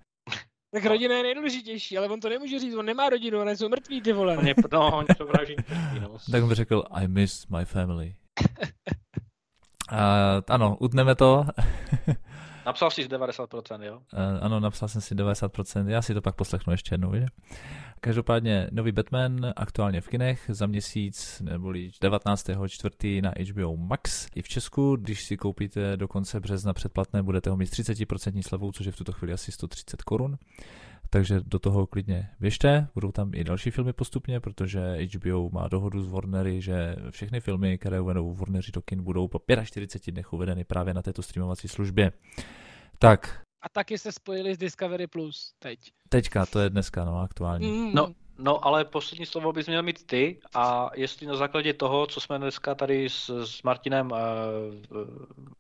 Tak 0.73 0.85
rodina 0.85 1.17
je 1.17 1.23
nejdůležitější, 1.23 1.99
ale 1.99 2.09
on 2.09 2.21
to 2.21 2.29
nemůže 2.29 2.59
říct, 2.59 2.75
on 2.75 2.87
nemá 2.87 3.09
rodinu, 3.09 3.41
oni 3.41 3.57
jsou 3.57 3.69
mrtví, 3.69 4.01
ty 4.01 4.13
vole. 4.13 4.39
Oni, 4.39 4.55
no, 4.73 4.97
oni 4.97 5.07
to 5.19 5.27
vraží 5.27 5.57
no. 6.01 6.17
Tak 6.31 6.45
mi 6.45 6.55
řekl, 6.55 6.85
I 6.91 7.09
miss 7.09 7.47
my 7.47 7.65
family. 7.65 8.15
Uh, 9.93 9.97
ano, 10.49 10.77
utneme 10.81 11.15
to. 11.15 11.45
Napsal 12.67 12.91
jsi 12.91 13.09
90%, 13.09 13.83
jo? 13.83 13.97
Uh, 13.97 14.01
ano, 14.41 14.61
napsal 14.61 14.89
jsem 14.89 15.01
si 15.01 15.15
90%, 15.15 15.89
já 15.89 16.03
si 16.03 16.15
to 16.15 16.23
pak 16.23 16.35
poslechnu 16.35 16.73
ještě 16.73 16.95
jednou, 16.95 17.15
že? 17.15 17.27
Každopádně 18.01 18.69
nový 18.73 18.93
Batman 18.93 19.53
aktuálně 19.57 20.01
v 20.01 20.09
kinech 20.09 20.45
za 20.49 20.67
měsíc, 20.67 21.43
neboli 21.45 21.91
19.4. 22.03 23.23
na 23.23 23.33
HBO 23.51 23.77
Max. 23.77 24.29
I 24.35 24.43
v 24.43 24.49
Česku, 24.49 24.97
když 24.97 25.25
si 25.25 25.37
koupíte 25.37 25.97
do 25.97 26.09
konce 26.09 26.41
března 26.41 26.73
předplatné, 26.73 27.23
budete 27.23 27.51
ho 27.51 27.57
mít 27.57 27.71
30% 27.71 28.43
slevou, 28.43 28.73
což 28.73 28.87
je 28.87 28.93
v 28.93 28.97
tuto 28.97 29.13
chvíli 29.13 29.33
asi 29.33 29.53
130 29.53 30.03
korun 30.03 30.39
takže 31.11 31.41
do 31.45 31.59
toho 31.59 31.87
klidně 31.87 32.31
běžte, 32.41 32.89
budou 32.95 33.13
tam 33.13 33.35
i 33.35 33.45
další 33.45 33.71
filmy 33.71 33.93
postupně, 33.93 34.41
protože 34.41 34.81
HBO 35.15 35.51
má 35.51 35.69
dohodu 35.69 36.03
s 36.03 36.09
Warnery, 36.09 36.61
že 36.61 36.97
všechny 37.11 37.41
filmy, 37.41 37.79
které 37.79 38.01
uvedou 38.01 38.35
Warneri 38.35 38.73
do 38.73 38.83
kin, 38.83 39.03
budou 39.03 39.29
po 39.29 39.41
45 39.65 40.13
dnech 40.13 40.33
uvedeny 40.33 40.65
právě 40.65 40.95
na 40.95 41.03
této 41.03 41.23
streamovací 41.23 41.69
službě. 41.69 42.13
Tak. 42.99 43.43
A 43.63 43.69
taky 43.69 43.99
se 43.99 44.13
spojili 44.13 44.55
s 44.55 44.59
Discovery 44.59 45.07
Plus 45.07 45.53
teď. 45.59 45.79
Teďka, 46.09 46.47
to 46.47 46.61
je 46.61 46.71
dneska, 46.71 47.05
no, 47.05 47.21
aktuálně. 47.21 47.69
Mm. 47.69 47.95
No, 47.95 48.15
No, 48.43 48.67
ale 48.67 48.85
poslední 48.85 49.27
slovo 49.27 49.53
bys 49.53 49.67
měl 49.67 49.83
mít 49.83 50.07
ty 50.07 50.41
a 50.55 50.91
jestli 50.95 51.27
na 51.27 51.37
základě 51.37 51.75
toho, 51.75 52.07
co 52.07 52.21
jsme 52.21 52.39
dneska 52.39 52.75
tady 52.75 53.09
s, 53.09 53.45
s 53.45 53.63
Martinem 53.63 54.11
uh, 54.13 54.19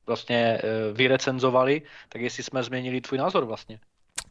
vlastně 0.07 0.59
uh, 0.63 0.97
vyrecenzovali, 0.97 1.83
tak 2.09 2.23
jestli 2.23 2.43
jsme 2.43 2.63
změnili 2.63 3.01
tvůj 3.01 3.19
názor 3.19 3.45
vlastně 3.45 3.81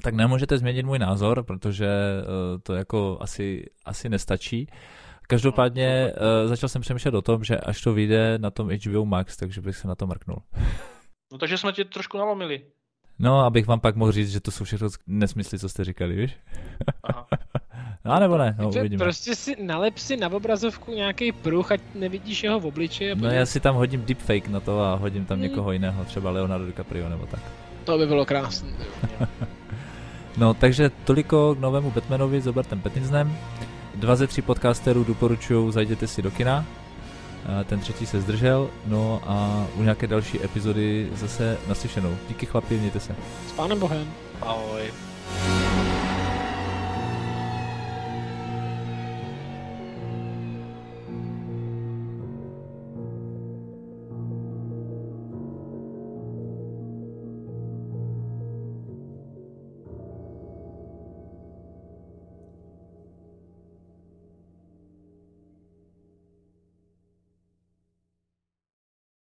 tak 0.04 0.14
nemůžete 0.14 0.58
změnit 0.58 0.86
můj 0.86 1.00
názor, 1.00 1.44
protože 1.44 1.88
eh, 1.88 2.60
to 2.64 2.74
jako 2.74 3.18
asi, 3.22 3.66
asi 3.86 4.10
nestačí 4.10 4.68
Každopádně 5.32 6.14
uh, 6.14 6.50
začal 6.50 6.70
jsem 6.70 6.82
přemýšlet 6.82 7.14
o 7.14 7.22
tom, 7.22 7.44
že 7.44 7.58
až 7.58 7.82
to 7.82 7.94
vyjde 7.94 8.38
na 8.38 8.52
tom 8.52 8.70
HBO 8.70 9.06
Max, 9.06 9.38
takže 9.38 9.62
bych 9.62 9.76
se 9.76 9.88
na 9.88 9.96
to 9.96 10.08
mrknul. 10.08 10.38
No 11.32 11.38
takže 11.38 11.58
jsme 11.58 11.72
tě 11.72 11.86
trošku 11.86 12.18
nalomili. 12.18 12.62
No, 13.20 13.40
abych 13.40 13.68
vám 13.68 13.80
pak 13.80 13.96
mohl 13.96 14.12
říct, 14.12 14.32
že 14.32 14.40
to 14.40 14.52
jsou 14.52 14.64
všechno 14.64 14.88
nesmysly, 15.08 15.60
co 15.60 15.70
jste 15.70 15.84
říkali, 15.84 16.16
víš? 16.16 16.38
Aha. 17.04 17.28
A 18.04 18.20
nebo 18.20 18.38
ne, 18.38 18.56
no, 18.60 18.70
uvidíme. 18.70 19.04
Prostě 19.04 19.36
si 19.36 19.64
nalep 19.64 19.98
si 19.98 20.18
na 20.18 20.30
obrazovku 20.30 20.92
nějaký 20.92 21.32
pruh, 21.32 21.72
ať 21.72 21.82
nevidíš 21.96 22.44
jeho 22.44 22.60
v 22.60 22.66
obličeji. 22.66 23.16
No 23.16 23.30
já 23.30 23.46
si 23.46 23.60
tam 23.60 23.76
hodím 23.76 24.06
deepfake 24.06 24.48
na 24.48 24.60
to 24.60 24.82
a 24.82 24.96
hodím 24.96 25.26
tam 25.26 25.38
hmm. 25.38 25.44
někoho 25.44 25.72
jiného, 25.72 26.06
třeba 26.06 26.32
Leonardo 26.32 26.66
DiCaprio 26.66 27.10
nebo 27.10 27.26
tak. 27.26 27.42
To 27.84 27.98
by 27.98 28.08
bylo 28.08 28.26
krásné. 28.26 28.72
no, 30.40 30.54
takže 30.54 30.92
toliko 31.04 31.56
k 31.56 31.60
novému 31.60 31.92
Batmanovi 31.92 32.42
s 32.42 32.46
Robertem 32.46 32.82
Pattinsonem. 32.82 33.38
Dva 33.96 34.16
ze 34.16 34.28
tří 34.28 34.42
podcasterů 34.42 35.04
doporučuju, 35.04 35.72
zajděte 35.72 36.08
si 36.08 36.22
do 36.22 36.32
kina. 36.32 36.66
Ten 37.66 37.80
třetí 37.80 38.06
se 38.06 38.22
zdržel, 38.22 38.70
no 38.88 39.22
a 39.28 39.66
u 39.76 39.84
nějaké 39.84 40.08
další 40.08 40.44
epizody 40.44 41.10
zase 41.16 41.58
naslyšenou. 41.68 42.16
Díky 42.28 42.46
chlapi, 42.46 42.78
mějte 42.78 43.00
se. 43.00 43.16
S 43.48 43.52
pánem 43.52 43.80
Bohem. 43.80 44.08
Ahoj. 44.42 44.82